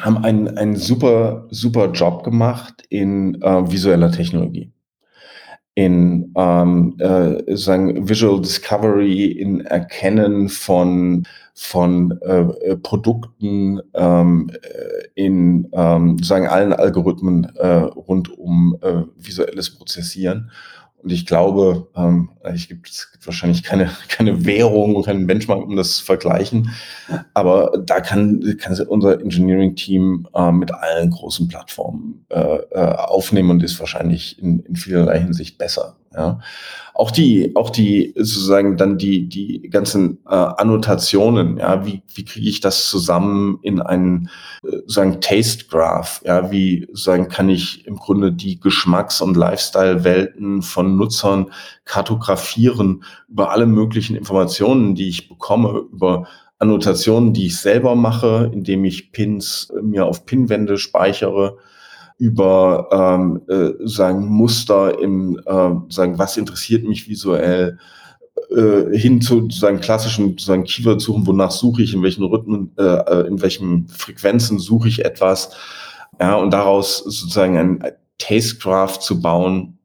haben 0.00 0.18
einen, 0.18 0.58
einen 0.58 0.76
super, 0.76 1.46
super 1.50 1.90
Job 1.92 2.24
gemacht 2.24 2.84
in 2.90 3.40
äh, 3.42 3.70
visueller 3.70 4.10
Technologie. 4.10 4.73
In 5.76 6.32
ähm, 6.36 6.96
äh, 7.00 7.56
sagen 7.56 8.08
Visual 8.08 8.40
Discovery, 8.40 9.26
in 9.26 9.62
Erkennen 9.62 10.48
von, 10.48 11.26
von 11.52 12.12
äh, 12.22 12.76
Produkten, 12.76 13.80
ähm, 13.92 14.50
äh, 14.52 15.08
in 15.16 15.68
ähm, 15.72 16.22
sagen 16.22 16.46
allen 16.46 16.72
Algorithmen 16.72 17.44
äh, 17.56 17.66
rund 17.66 18.30
um 18.38 18.78
äh, 18.82 19.02
visuelles 19.16 19.76
Prozessieren. 19.76 20.50
Und 21.04 21.12
ich 21.12 21.26
glaube, 21.26 21.86
ähm, 21.94 22.30
ich 22.54 22.66
gibt, 22.66 22.88
es 22.88 23.12
gibt 23.12 23.26
wahrscheinlich 23.26 23.62
keine, 23.62 23.90
keine 24.08 24.46
Währung 24.46 24.96
und 24.96 25.04
keinen 25.04 25.26
Benchmark, 25.26 25.62
um 25.62 25.76
das 25.76 25.98
zu 25.98 26.04
vergleichen. 26.04 26.70
Aber 27.34 27.82
da 27.84 28.00
kann, 28.00 28.56
kann 28.58 28.80
unser 28.88 29.20
Engineering-Team 29.20 30.28
äh, 30.34 30.50
mit 30.50 30.72
allen 30.72 31.10
großen 31.10 31.46
Plattformen 31.48 32.24
äh, 32.30 32.40
äh, 32.40 32.94
aufnehmen 32.96 33.50
und 33.50 33.62
ist 33.62 33.78
wahrscheinlich 33.78 34.38
in, 34.42 34.60
in 34.60 34.76
vielerlei 34.76 35.20
Hinsicht 35.20 35.58
besser. 35.58 35.96
Ja. 36.16 36.40
Auch 36.94 37.10
die, 37.10 37.56
auch 37.56 37.70
die 37.70 38.12
sozusagen 38.16 38.76
dann 38.76 38.98
die, 38.98 39.28
die 39.28 39.68
ganzen 39.68 40.18
äh, 40.26 40.34
Annotationen, 40.34 41.56
ja, 41.58 41.84
wie, 41.84 42.02
wie 42.14 42.24
kriege 42.24 42.48
ich 42.48 42.60
das 42.60 42.88
zusammen 42.88 43.58
in 43.62 43.80
einen 43.80 44.30
äh, 44.62 44.76
sagen 44.86 45.20
Taste 45.20 45.64
Graph, 45.66 46.22
ja, 46.24 46.52
wie 46.52 46.86
sagen 46.92 47.28
kann 47.28 47.48
ich 47.48 47.86
im 47.86 47.96
Grunde 47.96 48.30
die 48.30 48.60
Geschmacks- 48.60 49.20
und 49.20 49.36
Lifestyle-Welten 49.36 50.62
von 50.62 50.96
Nutzern 50.96 51.50
kartografieren 51.84 53.02
über 53.28 53.50
alle 53.50 53.66
möglichen 53.66 54.14
Informationen, 54.14 54.94
die 54.94 55.08
ich 55.08 55.28
bekomme, 55.28 55.84
über 55.92 56.28
Annotationen, 56.58 57.32
die 57.32 57.46
ich 57.46 57.58
selber 57.58 57.96
mache, 57.96 58.50
indem 58.52 58.84
ich 58.84 59.10
Pins 59.10 59.72
äh, 59.76 59.82
mir 59.82 60.06
auf 60.06 60.26
Pinwände 60.26 60.78
speichere 60.78 61.58
über 62.18 62.88
ähm, 62.92 63.42
äh, 63.48 63.72
sagen 63.86 64.26
Muster 64.28 64.98
im 64.98 65.38
äh, 65.44 65.70
sagen 65.88 66.18
was 66.18 66.36
interessiert 66.36 66.84
mich 66.84 67.08
visuell 67.08 67.78
äh, 68.50 68.96
hin 68.96 69.20
zu 69.20 69.48
sagen 69.50 69.80
klassischen 69.80 70.38
sagen 70.38 70.64
Keyword 70.64 71.00
suchen 71.00 71.26
wonach 71.26 71.50
suche 71.50 71.82
ich 71.82 71.94
in 71.94 72.02
welchen 72.02 72.24
Rhythmen 72.24 72.72
äh, 72.78 72.82
äh, 72.82 73.26
in 73.26 73.42
welchen 73.42 73.88
Frequenzen 73.88 74.58
suche 74.58 74.88
ich 74.88 75.04
etwas. 75.04 75.50
Ja 76.20 76.36
und 76.36 76.52
daraus 76.52 76.98
sozusagen 76.98 77.58
ein 77.58 77.84
Tastecraft 78.18 78.98
zu 79.00 79.20
bauen. 79.20 79.78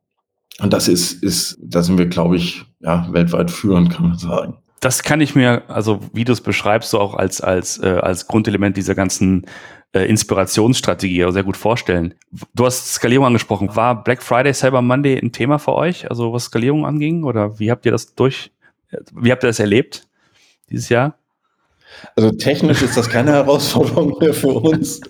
Und 0.60 0.72
das 0.74 0.88
ist 0.88 1.24
ist 1.24 1.58
da 1.62 1.82
sind 1.82 1.98
wir 1.98 2.06
glaube 2.06 2.38
ich 2.38 2.63
ja 2.80 3.08
weltweit 3.12 3.50
führend 3.50 3.89
kann 3.89 4.10
man 4.10 4.18
sagen. 4.18 4.58
Das 4.80 5.04
kann 5.04 5.20
ich 5.20 5.36
mir, 5.36 5.63
also 5.68 6.00
wie 6.13 6.24
du 6.24 6.32
es 6.32 6.39
beschreibst, 6.39 6.92
so 6.92 7.00
auch 7.00 7.13
als, 7.13 7.42
als, 7.42 7.80
äh, 7.80 8.00
als 8.02 8.28
Grundelement 8.28 8.78
dieser 8.78 8.96
ganzen 8.96 9.46
äh, 9.93 10.06
Inspirationsstrategie 10.06 11.32
sehr 11.32 11.43
gut 11.43 11.58
vorstellen. 11.58 12.13
Du 12.54 12.65
hast 12.65 12.93
Skalierung 12.93 13.25
angesprochen. 13.25 13.75
War 13.75 14.04
Black 14.04 14.21
Friday, 14.21 14.54
Cyber 14.54 14.82
Monday 14.82 15.17
ein 15.17 15.32
Thema 15.32 15.58
für 15.60 15.73
euch? 15.73 16.10
Also 16.10 16.32
was 16.34 16.45
Skalierung 16.45 16.86
anging? 16.86 17.23
Oder 17.23 17.60
wie 17.60 17.71
habt 17.71 17.86
ihr 17.86 17.91
das 17.91 18.13
durch, 18.15 18.52
wie 19.13 19.32
habt 19.32 19.43
ihr 19.43 19.47
das 19.47 19.60
erlebt 19.60 20.08
dieses 20.69 20.90
Jahr? 20.90 21.15
Also 22.15 22.31
technisch 22.31 22.81
ist 22.81 22.98
das 22.98 23.10
keine 23.10 23.31
Herausforderung 23.33 24.17
mehr 24.19 24.33
für 24.33 24.50
uns. 24.50 25.02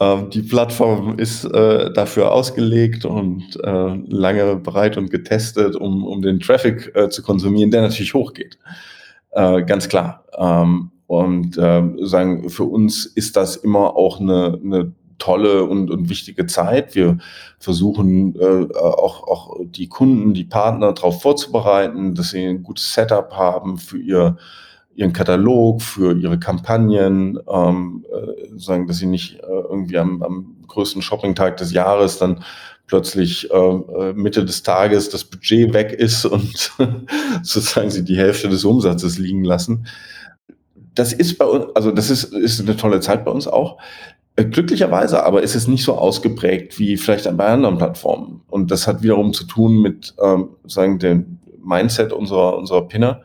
Ähm, 0.00 0.30
die 0.30 0.42
Plattform 0.42 1.18
ist 1.18 1.44
äh, 1.44 1.92
dafür 1.92 2.32
ausgelegt 2.32 3.04
und 3.04 3.56
äh, 3.62 3.94
lange 4.08 4.56
bereit 4.56 4.96
und 4.96 5.10
getestet, 5.10 5.76
um, 5.76 6.04
um 6.04 6.22
den 6.22 6.40
Traffic 6.40 6.90
äh, 6.96 7.10
zu 7.10 7.22
konsumieren, 7.22 7.70
der 7.70 7.82
natürlich 7.82 8.14
hochgeht. 8.14 8.58
Äh, 9.32 9.62
ganz 9.62 9.88
klar. 9.88 10.24
Ähm, 10.36 10.89
und 11.10 11.58
äh, 11.58 11.82
sagen, 12.02 12.50
für 12.50 12.62
uns 12.62 13.04
ist 13.04 13.34
das 13.36 13.56
immer 13.56 13.96
auch 13.96 14.20
eine, 14.20 14.60
eine 14.64 14.92
tolle 15.18 15.64
und, 15.64 15.90
und 15.90 16.08
wichtige 16.08 16.46
Zeit. 16.46 16.94
Wir 16.94 17.18
versuchen 17.58 18.36
äh, 18.38 18.72
auch, 18.78 19.26
auch 19.26 19.56
die 19.60 19.88
Kunden, 19.88 20.34
die 20.34 20.44
Partner 20.44 20.92
darauf 20.92 21.20
vorzubereiten, 21.20 22.14
dass 22.14 22.30
sie 22.30 22.46
ein 22.46 22.62
gutes 22.62 22.94
Setup 22.94 23.32
haben 23.32 23.76
für 23.78 23.98
ihr 23.98 24.36
ihren 24.94 25.12
Katalog, 25.12 25.82
für 25.82 26.16
ihre 26.16 26.38
Kampagnen, 26.38 27.40
ähm, 27.50 28.04
äh, 28.12 28.58
sagen, 28.58 28.86
dass 28.86 28.98
sie 28.98 29.06
nicht 29.06 29.40
äh, 29.40 29.46
irgendwie 29.48 29.98
am, 29.98 30.22
am 30.22 30.58
größten 30.68 31.02
Shopping-Tag 31.02 31.56
des 31.56 31.72
Jahres 31.72 32.18
dann 32.18 32.44
plötzlich 32.86 33.50
äh, 33.50 33.56
äh 33.56 34.12
Mitte 34.12 34.44
des 34.44 34.62
Tages 34.62 35.08
das 35.08 35.24
Budget 35.24 35.72
weg 35.72 35.92
ist 35.92 36.24
und 36.24 36.72
sozusagen 37.42 37.90
sie 37.90 38.04
die 38.04 38.16
Hälfte 38.16 38.48
des 38.48 38.64
Umsatzes 38.64 39.18
liegen 39.18 39.42
lassen. 39.42 39.86
Das 40.94 41.12
ist 41.12 41.38
bei 41.38 41.44
uns, 41.44 41.66
also 41.74 41.92
das 41.92 42.10
ist, 42.10 42.24
ist 42.34 42.60
eine 42.60 42.76
tolle 42.76 43.00
Zeit 43.00 43.24
bei 43.24 43.30
uns 43.30 43.46
auch. 43.46 43.78
Äh, 44.36 44.44
glücklicherweise 44.44 45.24
aber 45.24 45.42
ist 45.42 45.54
es 45.54 45.68
nicht 45.68 45.84
so 45.84 45.96
ausgeprägt 45.96 46.78
wie 46.78 46.96
vielleicht 46.96 47.24
bei 47.36 47.46
anderen 47.46 47.78
Plattformen. 47.78 48.42
Und 48.48 48.70
das 48.70 48.86
hat 48.86 49.02
wiederum 49.02 49.32
zu 49.32 49.44
tun 49.44 49.80
mit 49.80 50.14
ähm, 50.22 50.50
sagen 50.66 50.98
dem 50.98 51.38
Mindset 51.62 52.12
unserer, 52.12 52.56
unserer 52.56 52.88
Pinner. 52.88 53.22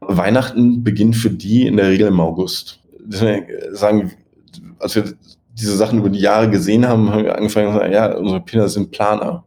Weihnachten 0.00 0.84
beginnt 0.84 1.16
für 1.16 1.30
die 1.30 1.66
in 1.66 1.76
der 1.76 1.88
Regel 1.88 2.08
im 2.08 2.20
August. 2.20 2.80
Deswegen 3.00 3.46
sagen, 3.72 4.12
als 4.78 4.94
wir 4.94 5.04
diese 5.52 5.76
Sachen 5.76 5.98
über 5.98 6.08
die 6.08 6.20
Jahre 6.20 6.50
gesehen 6.50 6.86
haben, 6.86 7.10
haben 7.10 7.24
wir 7.24 7.36
angefangen 7.36 7.72
zu 7.72 7.78
sagen, 7.78 7.92
ja, 7.92 8.16
unsere 8.16 8.40
Pinner 8.40 8.68
sind 8.68 8.90
Planer. 8.90 9.44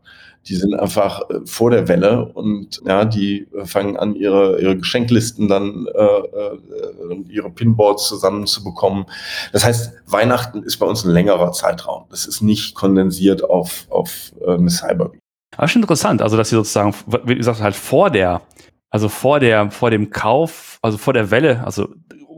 Die 0.47 0.55
sind 0.55 0.73
einfach 0.73 1.29
äh, 1.29 1.39
vor 1.45 1.71
der 1.71 1.87
Welle 1.87 2.25
und 2.25 2.81
ja, 2.85 3.05
die 3.05 3.47
fangen 3.65 3.97
an, 3.97 4.15
ihre, 4.15 4.59
ihre 4.59 4.77
Geschenklisten 4.77 5.47
dann, 5.47 5.87
äh, 5.93 6.03
äh, 6.03 7.23
ihre 7.29 7.49
Pinboards 7.51 8.07
zusammenzubekommen. 8.07 9.05
Das 9.53 9.63
heißt, 9.65 9.93
Weihnachten 10.07 10.63
ist 10.63 10.77
bei 10.77 10.85
uns 10.85 11.05
ein 11.05 11.11
längerer 11.11 11.51
Zeitraum. 11.51 12.05
Das 12.09 12.25
ist 12.25 12.41
nicht 12.41 12.75
kondensiert 12.75 13.43
auf, 13.43 13.85
auf 13.89 14.33
äh, 14.45 14.53
eine 14.53 14.69
Cyber 14.69 15.13
Week. 15.13 15.19
Aber 15.57 15.67
schon 15.67 15.81
interessant, 15.81 16.21
also 16.21 16.37
dass 16.37 16.49
sie 16.49 16.55
sozusagen, 16.55 16.95
wie 17.25 17.35
gesagt, 17.35 17.61
halt 17.61 17.75
vor 17.75 18.09
der, 18.09 18.41
also 18.89 19.09
vor 19.09 19.39
der, 19.39 19.69
vor 19.69 19.91
dem 19.91 20.09
Kauf, 20.09 20.79
also 20.81 20.97
vor 20.97 21.13
der 21.13 21.29
Welle, 21.29 21.63
also 21.65 21.89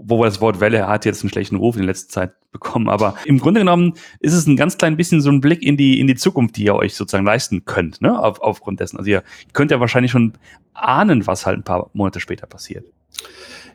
wo 0.06 0.24
das 0.24 0.41
Wort 0.41 0.60
Welle 0.60 0.88
hat 0.88 1.06
jetzt 1.06 1.24
einen 1.24 1.30
schlechten 1.30 1.56
Ruf 1.56 1.76
in 1.76 1.82
der 1.82 1.88
letzten 1.88 2.12
Zeit 2.12 2.34
bekommen. 2.51 2.89
Aber 2.89 3.16
im 3.26 3.39
Grunde 3.39 3.62
genommen 3.62 3.93
ist 4.20 4.34
es 4.34 4.47
ein 4.47 4.56
ganz 4.56 4.78
klein 4.78 4.97
bisschen 4.97 5.22
so 5.22 5.30
ein 5.30 5.41
Blick 5.41 5.62
in 5.62 5.78
die, 5.78 5.99
in 5.99 6.08
die 6.08 6.16
Zukunft, 6.16 6.58
die 6.58 6.66
ihr 6.66 6.76
euch 6.76 6.95
sozusagen 6.95 7.26
leisten 7.26 7.66
könnt, 7.66 8.01
ne? 8.01 8.18
Auf, 8.18 8.41
aufgrund 8.41 8.80
dessen. 8.80 8.97
Also 8.97 9.10
ihr 9.10 9.24
könnt 9.54 9.72
ja 9.72 9.80
wahrscheinlich 9.80 10.12
schon 10.12 10.34
ahnen, 10.74 11.28
was 11.28 11.45
halt 11.45 11.60
ein 11.60 11.64
paar 11.64 11.89
Monate 11.93 12.20
später 12.20 12.47
passiert. 12.47 12.86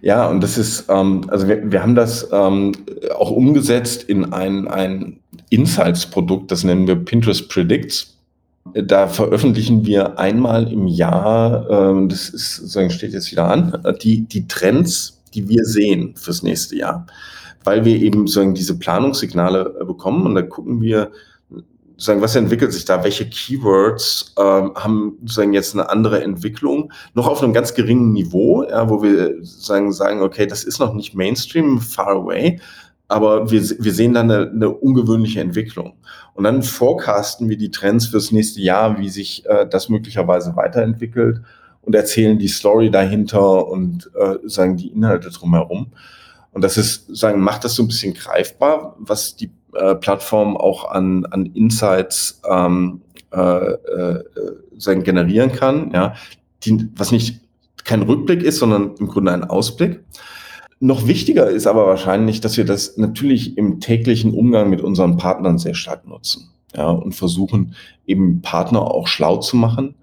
Ja, 0.01 0.29
und 0.29 0.43
das 0.43 0.59
ist, 0.59 0.87
ähm, 0.89 1.25
also 1.29 1.49
wir, 1.49 1.71
wir 1.71 1.83
haben 1.83 1.95
das 1.95 2.29
ähm, 2.33 2.73
auch 3.17 3.31
umgesetzt 3.31 4.05
in 4.05 4.33
ein, 4.33 4.69
ein 4.69 5.19
Insights-Produkt, 5.51 6.51
das 6.51 6.65
nennen 6.65 6.87
wir 6.87 6.97
Pinterest 6.97 7.49
Predicts. 7.49 8.15
Da 8.75 9.09
veröffentlichen 9.09 9.87
wir 9.87 10.19
einmal 10.19 10.71
im 10.71 10.87
Jahr, 10.87 11.69
ähm, 11.71 12.09
das 12.09 12.29
ist 12.29 12.57
sozusagen 12.57 12.91
steht 12.91 13.13
jetzt 13.13 13.33
wieder 13.33 13.49
an, 13.49 13.83
die, 14.03 14.21
die 14.29 14.47
Trends 14.47 15.18
die 15.31 15.49
wir 15.49 15.65
sehen 15.65 16.15
fürs 16.17 16.43
nächste 16.43 16.77
Jahr. 16.77 17.07
Weil 17.65 17.85
wir 17.85 17.97
eben 17.97 18.27
sozusagen 18.27 18.55
diese 18.55 18.79
Planungssignale 18.79 19.77
äh, 19.81 19.85
bekommen 19.85 20.27
und 20.27 20.35
dann 20.35 20.49
gucken 20.49 20.81
wir, 20.81 21.11
sozusagen, 21.99 22.23
was 22.23 22.37
entwickelt 22.37 22.73
sich 22.73 22.85
da? 22.85 23.03
Welche 23.03 23.29
Keywords 23.29 24.33
ähm, 24.39 24.73
haben 24.77 25.19
sozusagen 25.23 25.53
jetzt 25.53 25.75
eine 25.75 25.91
andere 25.91 26.23
Entwicklung? 26.23 26.93
Noch 27.15 27.27
auf 27.27 27.43
einem 27.43 27.53
ganz 27.53 27.75
geringen 27.75 28.13
Niveau, 28.13 28.63
ja, 28.63 28.89
wo 28.89 29.03
wir 29.03 29.35
sagen, 29.43 29.93
sagen, 29.93 30.23
okay, 30.23 30.47
das 30.47 30.63
ist 30.63 30.79
noch 30.79 30.95
nicht 30.95 31.15
Mainstream, 31.15 31.81
far 31.81 32.11
away, 32.11 32.61
aber 33.09 33.51
wir, 33.51 33.63
wir 33.63 33.93
sehen 33.93 34.15
da 34.15 34.21
eine, 34.21 34.49
eine 34.49 34.71
ungewöhnliche 34.71 35.41
Entwicklung. 35.41 35.95
Und 36.35 36.45
dann 36.45 36.63
forecasten 36.63 37.49
wir 37.49 37.57
die 37.57 37.73
Trends 37.73 38.07
fürs 38.07 38.31
nächste 38.31 38.61
Jahr, 38.61 38.99
wie 38.99 39.09
sich 39.09 39.45
äh, 39.47 39.67
das 39.69 39.89
möglicherweise 39.89 40.55
weiterentwickelt 40.55 41.41
und 41.89 41.95
erzählen 41.95 42.39
die 42.39 42.49
Story 42.49 42.91
dahinter 42.91 43.67
und 43.67 44.11
äh, 44.15 44.37
sagen 44.45 44.77
die 44.77 44.89
Inhalte 44.89 45.31
drumherum. 45.31 45.87
Und 46.53 46.61
das 46.61 46.77
ist, 46.77 47.17
sagen, 47.17 47.41
macht 47.41 47.65
das 47.65 47.77
so 47.77 47.83
ein 47.83 47.89
bisschen 47.89 48.13
greifbar, 48.13 48.95
was 48.99 49.37
die 49.37 49.51
äh, 49.73 49.95
Plattform 49.95 50.59
auch 50.59 50.91
an, 50.91 51.25
an 51.25 51.47
Insights 51.47 52.43
ähm, 52.47 53.01
äh, 53.33 53.41
äh, 53.41 54.25
sagen, 54.77 55.03
generieren 55.03 55.51
kann, 55.53 55.91
ja, 55.95 56.15
die, 56.63 56.91
was 56.95 57.11
nicht 57.11 57.41
kein 57.85 58.03
Rückblick 58.03 58.43
ist, 58.43 58.59
sondern 58.59 58.95
im 58.99 59.09
Grunde 59.09 59.33
ein 59.33 59.45
Ausblick. 59.45 60.05
Noch 60.81 61.07
wichtiger 61.07 61.49
ist 61.49 61.67
aber 61.67 61.87
wahrscheinlich, 61.87 62.43
dass 62.43 62.59
wir 62.59 62.67
das 62.67 62.99
natürlich 62.99 63.57
im 63.57 63.81
täglichen 63.81 64.35
Umgang 64.35 64.69
mit 64.69 64.83
unseren 64.83 65.17
Partnern 65.17 65.57
sehr 65.57 65.75
stark 65.75 66.07
nutzen. 66.07 66.51
Ja, 66.77 66.91
und 66.91 67.15
versuchen 67.15 67.75
eben 68.07 68.43
Partner 68.43 68.83
auch 68.83 69.09
schlau 69.09 69.39
zu 69.39 69.57
machen 69.57 69.95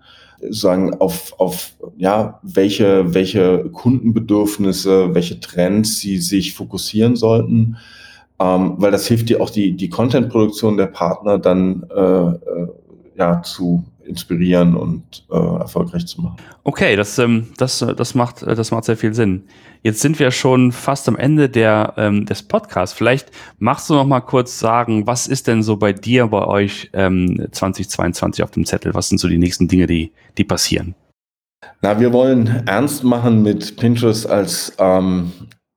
sagen, 0.50 0.96
auf, 0.96 1.34
auf 1.38 1.74
ja, 1.98 2.40
welche, 2.44 3.14
welche 3.14 3.70
Kundenbedürfnisse, 3.72 5.14
welche 5.14 5.40
Trends 5.40 6.00
sie 6.00 6.18
sich 6.18 6.54
fokussieren 6.54 7.16
sollten, 7.16 7.78
ähm, 8.40 8.76
weil 8.78 8.92
das 8.92 9.08
hilft 9.08 9.30
dir 9.30 9.42
auch 9.42 9.50
die, 9.50 9.74
die 9.74 9.90
Content-Produktion 9.90 10.78
der 10.78 10.88
Partner 10.88 11.38
dann 11.38 11.86
äh, 11.90 12.02
äh, 12.02 12.68
ja, 13.18 13.42
zu 13.42 13.84
inspirieren 14.06 14.76
und 14.76 15.26
äh, 15.32 15.36
erfolgreich 15.36 16.06
zu 16.06 16.22
machen. 16.22 16.38
Okay, 16.64 16.96
das, 16.96 17.18
ähm, 17.20 17.48
das, 17.58 17.80
das, 17.80 18.16
macht, 18.16 18.42
das 18.42 18.72
macht 18.72 18.86
sehr 18.86 18.98
viel 18.98 19.14
Sinn. 19.14 19.44
Jetzt 19.84 20.02
sind 20.02 20.18
wir 20.20 20.32
schon 20.32 20.72
fast 20.72 21.08
am 21.08 21.16
Ende 21.16 21.50
der, 21.50 21.94
ähm, 21.98 22.26
des 22.26 22.44
Podcasts. 22.44 22.96
Vielleicht 22.96 23.32
machst 23.60 23.90
du 23.90 23.94
noch 23.94 24.06
mal 24.06 24.22
kurz 24.22 24.58
sagen, 24.58 25.06
was 25.06 25.28
ist 25.28 25.48
denn 25.48 25.62
so 25.62 25.78
bei 25.78 25.94
dir, 25.94 26.28
bei 26.28 26.46
euch 26.46 26.90
ähm, 26.94 27.48
2022 27.52 28.44
auf 28.44 28.52
dem 28.52 28.66
Zettel? 28.66 28.94
Was 28.94 29.10
sind 29.10 29.20
so 29.20 29.28
die 29.28 29.38
nächsten 29.38 29.68
Dinge, 29.68 29.86
die, 29.86 30.12
die 30.38 30.44
passieren? 30.44 30.96
Na, 31.82 32.00
wir 32.00 32.14
wollen 32.14 32.64
ernst 32.66 33.04
machen 33.04 33.44
mit 33.44 33.78
Pinterest 33.78 34.28
als 34.28 34.74
ähm, 34.80 35.32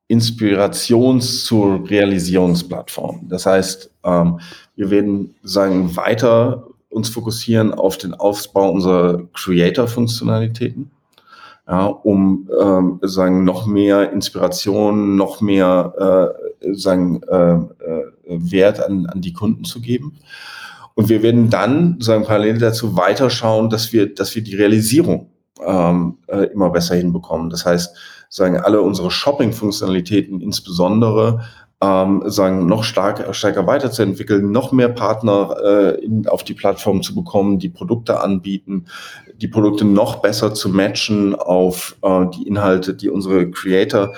Inspirations- 0.09 1.45
zur 1.45 1.89
Realisierungsplattform. 1.89 3.29
Das 3.29 3.45
heißt, 3.45 3.91
ähm, 4.05 4.41
wir 4.74 4.91
werden 4.91 5.35
sagen 5.43 5.95
weiter 5.97 6.68
uns 6.91 7.09
fokussieren 7.09 7.74
auf 7.74 7.99
den 7.99 8.14
Aufbau 8.14 8.70
unserer 8.70 9.22
Creator-Funktionalitäten, 9.34 10.91
ja, 11.68 11.86
um 11.86 12.49
ähm, 12.61 12.99
sagen 13.03 13.45
noch 13.45 13.66
mehr 13.66 14.11
Inspiration, 14.12 15.16
noch 15.16 15.41
mehr 15.41 16.34
äh, 16.61 16.72
sagen 16.72 17.22
äh, 17.24 17.55
äh, 17.55 18.05
Wert 18.26 18.82
an, 18.82 19.07
an 19.07 19.20
die 19.20 19.32
Kunden 19.32 19.64
zu 19.64 19.80
geben. 19.80 20.18
Und 20.95 21.09
wir 21.09 21.22
werden 21.22 21.51
dann 21.51 22.01
sagen 22.01 22.24
parallel 22.24 22.59
dazu 22.59 22.97
weiterschauen, 22.97 23.70
dass 23.70 23.93
wir, 23.93 24.12
dass 24.12 24.34
wir 24.34 24.43
die 24.43 24.57
Realisierung 24.57 25.30
ähm, 25.64 26.18
äh, 26.26 26.45
immer 26.47 26.70
besser 26.70 26.97
hinbekommen. 26.97 27.51
Das 27.51 27.64
heißt, 27.64 27.97
sagen 28.28 28.57
alle 28.57 28.82
unsere 28.82 29.11
Shopping-Funktionalitäten 29.11 30.41
insbesondere 30.41 31.45
ähm, 31.81 32.22
sagen, 32.26 32.66
noch 32.66 32.83
stark, 32.83 33.35
stärker 33.35 33.66
weiterzuentwickeln, 33.66 34.51
noch 34.51 34.72
mehr 34.72 34.89
Partner 34.89 35.57
äh, 35.62 36.05
in, 36.05 36.26
auf 36.26 36.43
die 36.43 36.55
Plattform 36.55 37.03
zu 37.03 37.14
bekommen, 37.14 37.59
die 37.59 37.68
Produkte 37.68 38.20
anbieten, 38.20 38.87
die 39.37 39.49
Produkte 39.49 39.85
noch 39.85 40.16
besser 40.16 40.55
zu 40.55 40.68
matchen 40.70 41.35
auf 41.37 41.97
äh, 42.03 42.26
die 42.37 42.49
Inhalte, 42.49 42.95
die 42.95 43.11
unsere 43.11 43.51
Creator 43.51 44.14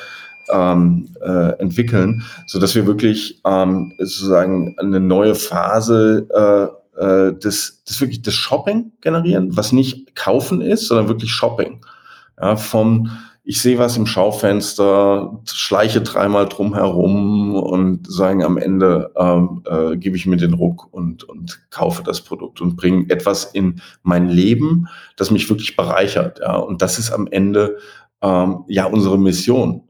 ähm, 0.50 1.10
äh, 1.20 1.58
entwickeln, 1.58 2.22
so 2.46 2.58
dass 2.58 2.74
wir 2.74 2.86
wirklich 2.86 3.40
ähm, 3.44 3.92
sozusagen 3.98 4.74
eine 4.78 5.00
neue 5.00 5.34
Phase 5.34 6.26
äh, 6.98 7.00
äh, 7.00 7.32
des, 7.34 7.84
des 7.84 8.00
wirklich 8.00 8.22
des 8.22 8.34
Shopping 8.34 8.92
generieren, 9.00 9.56
was 9.56 9.72
nicht 9.72 10.16
kaufen 10.16 10.60
ist, 10.60 10.88
sondern 10.88 11.08
wirklich 11.08 11.30
Shopping. 11.30 11.84
Ja, 12.40 12.56
vom 12.56 13.10
ich 13.50 13.60
sehe 13.60 13.78
was 13.78 13.96
im 13.96 14.06
Schaufenster, 14.06 15.40
schleiche 15.44 16.02
dreimal 16.02 16.48
drum 16.48 16.72
herum 16.72 17.56
und 17.56 18.08
sagen 18.08 18.44
am 18.44 18.56
Ende 18.58 19.10
ähm, 19.16 19.64
äh, 19.68 19.96
gebe 19.96 20.16
ich 20.16 20.24
mir 20.24 20.36
den 20.36 20.54
Ruck 20.54 20.86
und, 20.92 21.24
und 21.24 21.60
kaufe 21.68 22.04
das 22.04 22.20
Produkt 22.20 22.60
und 22.60 22.76
bringe 22.76 23.10
etwas 23.10 23.46
in 23.46 23.82
mein 24.04 24.28
Leben, 24.28 24.86
das 25.16 25.32
mich 25.32 25.50
wirklich 25.50 25.74
bereichert. 25.74 26.38
Ja. 26.38 26.58
Und 26.58 26.80
das 26.80 27.00
ist 27.00 27.10
am 27.10 27.26
Ende 27.26 27.78
ähm, 28.22 28.62
ja 28.68 28.84
unsere 28.86 29.18
Mission. 29.18 29.82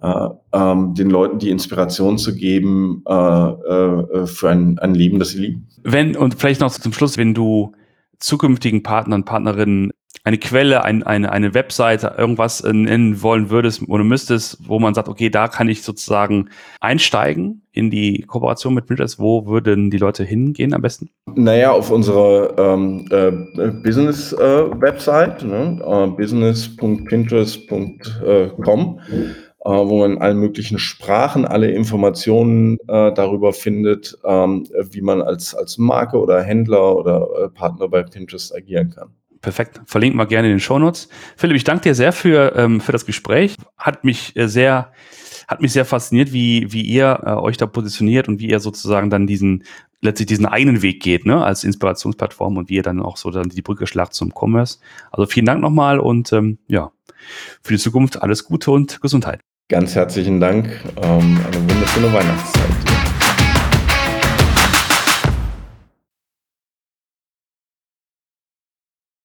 Äh, 0.00 0.28
ähm, 0.52 0.94
den 0.94 1.10
Leuten 1.10 1.40
die 1.40 1.50
Inspiration 1.50 2.16
zu 2.16 2.36
geben 2.36 3.02
äh, 3.08 3.12
äh, 3.12 4.26
für 4.28 4.50
ein, 4.50 4.78
ein 4.78 4.94
Leben, 4.94 5.18
das 5.18 5.30
sie 5.30 5.40
lieben. 5.40 5.66
Wenn, 5.82 6.16
und 6.16 6.36
vielleicht 6.36 6.60
noch 6.60 6.70
zum 6.70 6.92
Schluss, 6.92 7.18
wenn 7.18 7.34
du 7.34 7.72
zukünftigen 8.20 8.84
Partnern, 8.84 9.24
Partnerinnen 9.24 9.90
eine 10.24 10.38
Quelle, 10.38 10.82
ein, 10.84 11.02
eine, 11.02 11.30
eine 11.32 11.52
Webseite, 11.54 12.14
irgendwas 12.16 12.62
nennen 12.62 13.20
wollen 13.22 13.50
würdest 13.50 13.82
oder 13.88 14.04
müsstest, 14.04 14.58
wo 14.66 14.78
man 14.78 14.94
sagt, 14.94 15.08
okay, 15.08 15.28
da 15.30 15.48
kann 15.48 15.68
ich 15.68 15.82
sozusagen 15.82 16.50
einsteigen 16.80 17.62
in 17.72 17.90
die 17.90 18.22
Kooperation 18.22 18.74
mit 18.74 18.86
Pinterest, 18.86 19.18
wo 19.18 19.46
würden 19.46 19.90
die 19.90 19.98
Leute 19.98 20.22
hingehen 20.24 20.72
am 20.74 20.82
besten? 20.82 21.10
Naja, 21.34 21.72
auf 21.72 21.90
unsere 21.90 22.54
ähm, 22.58 23.06
äh, 23.10 23.32
Business-Website, 23.82 25.42
äh, 25.42 25.46
ne? 25.46 25.80
äh, 25.84 26.06
business.pinterest.com 26.08 29.00
äh, 29.62 29.70
wo 29.70 30.00
man 30.00 30.12
in 30.12 30.22
allen 30.22 30.38
möglichen 30.38 30.78
Sprachen 30.78 31.44
alle 31.44 31.70
Informationen 31.70 32.78
äh, 32.88 33.12
darüber 33.12 33.52
findet, 33.52 34.16
ähm, 34.24 34.66
wie 34.90 35.02
man 35.02 35.20
als, 35.20 35.54
als 35.54 35.76
Marke 35.76 36.18
oder 36.18 36.42
Händler 36.42 36.96
oder 36.96 37.28
äh, 37.38 37.48
Partner 37.50 37.88
bei 37.88 38.02
Pinterest 38.02 38.54
agieren 38.54 38.90
kann. 38.90 39.10
Perfekt. 39.40 39.80
Verlinken 39.86 40.18
wir 40.18 40.26
gerne 40.26 40.48
in 40.48 40.54
den 40.54 40.60
Shownotes. 40.60 41.08
Philipp, 41.36 41.56
ich 41.56 41.64
danke 41.64 41.82
dir 41.82 41.94
sehr 41.94 42.12
für, 42.12 42.54
ähm, 42.56 42.80
für 42.80 42.92
das 42.92 43.06
Gespräch. 43.06 43.56
Hat 43.78 44.04
mich 44.04 44.36
äh, 44.36 44.48
sehr, 44.48 44.92
hat 45.48 45.62
mich 45.62 45.72
sehr 45.72 45.84
fasziniert, 45.84 46.32
wie, 46.32 46.72
wie 46.72 46.82
ihr 46.82 47.20
äh, 47.24 47.30
euch 47.30 47.56
da 47.56 47.66
positioniert 47.66 48.28
und 48.28 48.38
wie 48.38 48.50
ihr 48.50 48.60
sozusagen 48.60 49.08
dann 49.08 49.26
diesen, 49.26 49.64
letztlich 50.02 50.26
diesen 50.26 50.46
einen 50.46 50.82
Weg 50.82 51.02
geht, 51.02 51.24
ne, 51.24 51.42
als 51.42 51.64
Inspirationsplattform 51.64 52.58
und 52.58 52.68
wie 52.68 52.76
ihr 52.76 52.82
dann 52.82 53.00
auch 53.00 53.16
so 53.16 53.30
dann 53.30 53.48
die 53.48 53.62
Brücke 53.62 53.86
schlagt 53.86 54.12
zum 54.12 54.32
Commerce. 54.34 54.78
Also 55.10 55.26
vielen 55.26 55.46
Dank 55.46 55.62
nochmal 55.62 56.00
und 56.00 56.32
ähm, 56.32 56.58
ja, 56.68 56.92
für 57.62 57.74
die 57.74 57.80
Zukunft 57.80 58.22
alles 58.22 58.44
Gute 58.44 58.70
und 58.70 59.00
Gesundheit. 59.00 59.40
Ganz 59.68 59.94
herzlichen 59.94 60.40
Dank. 60.40 60.68
Ähm, 61.00 61.38
eine 61.46 61.70
wunderschöne 61.70 62.12
Weihnachtszeit. 62.12 63.09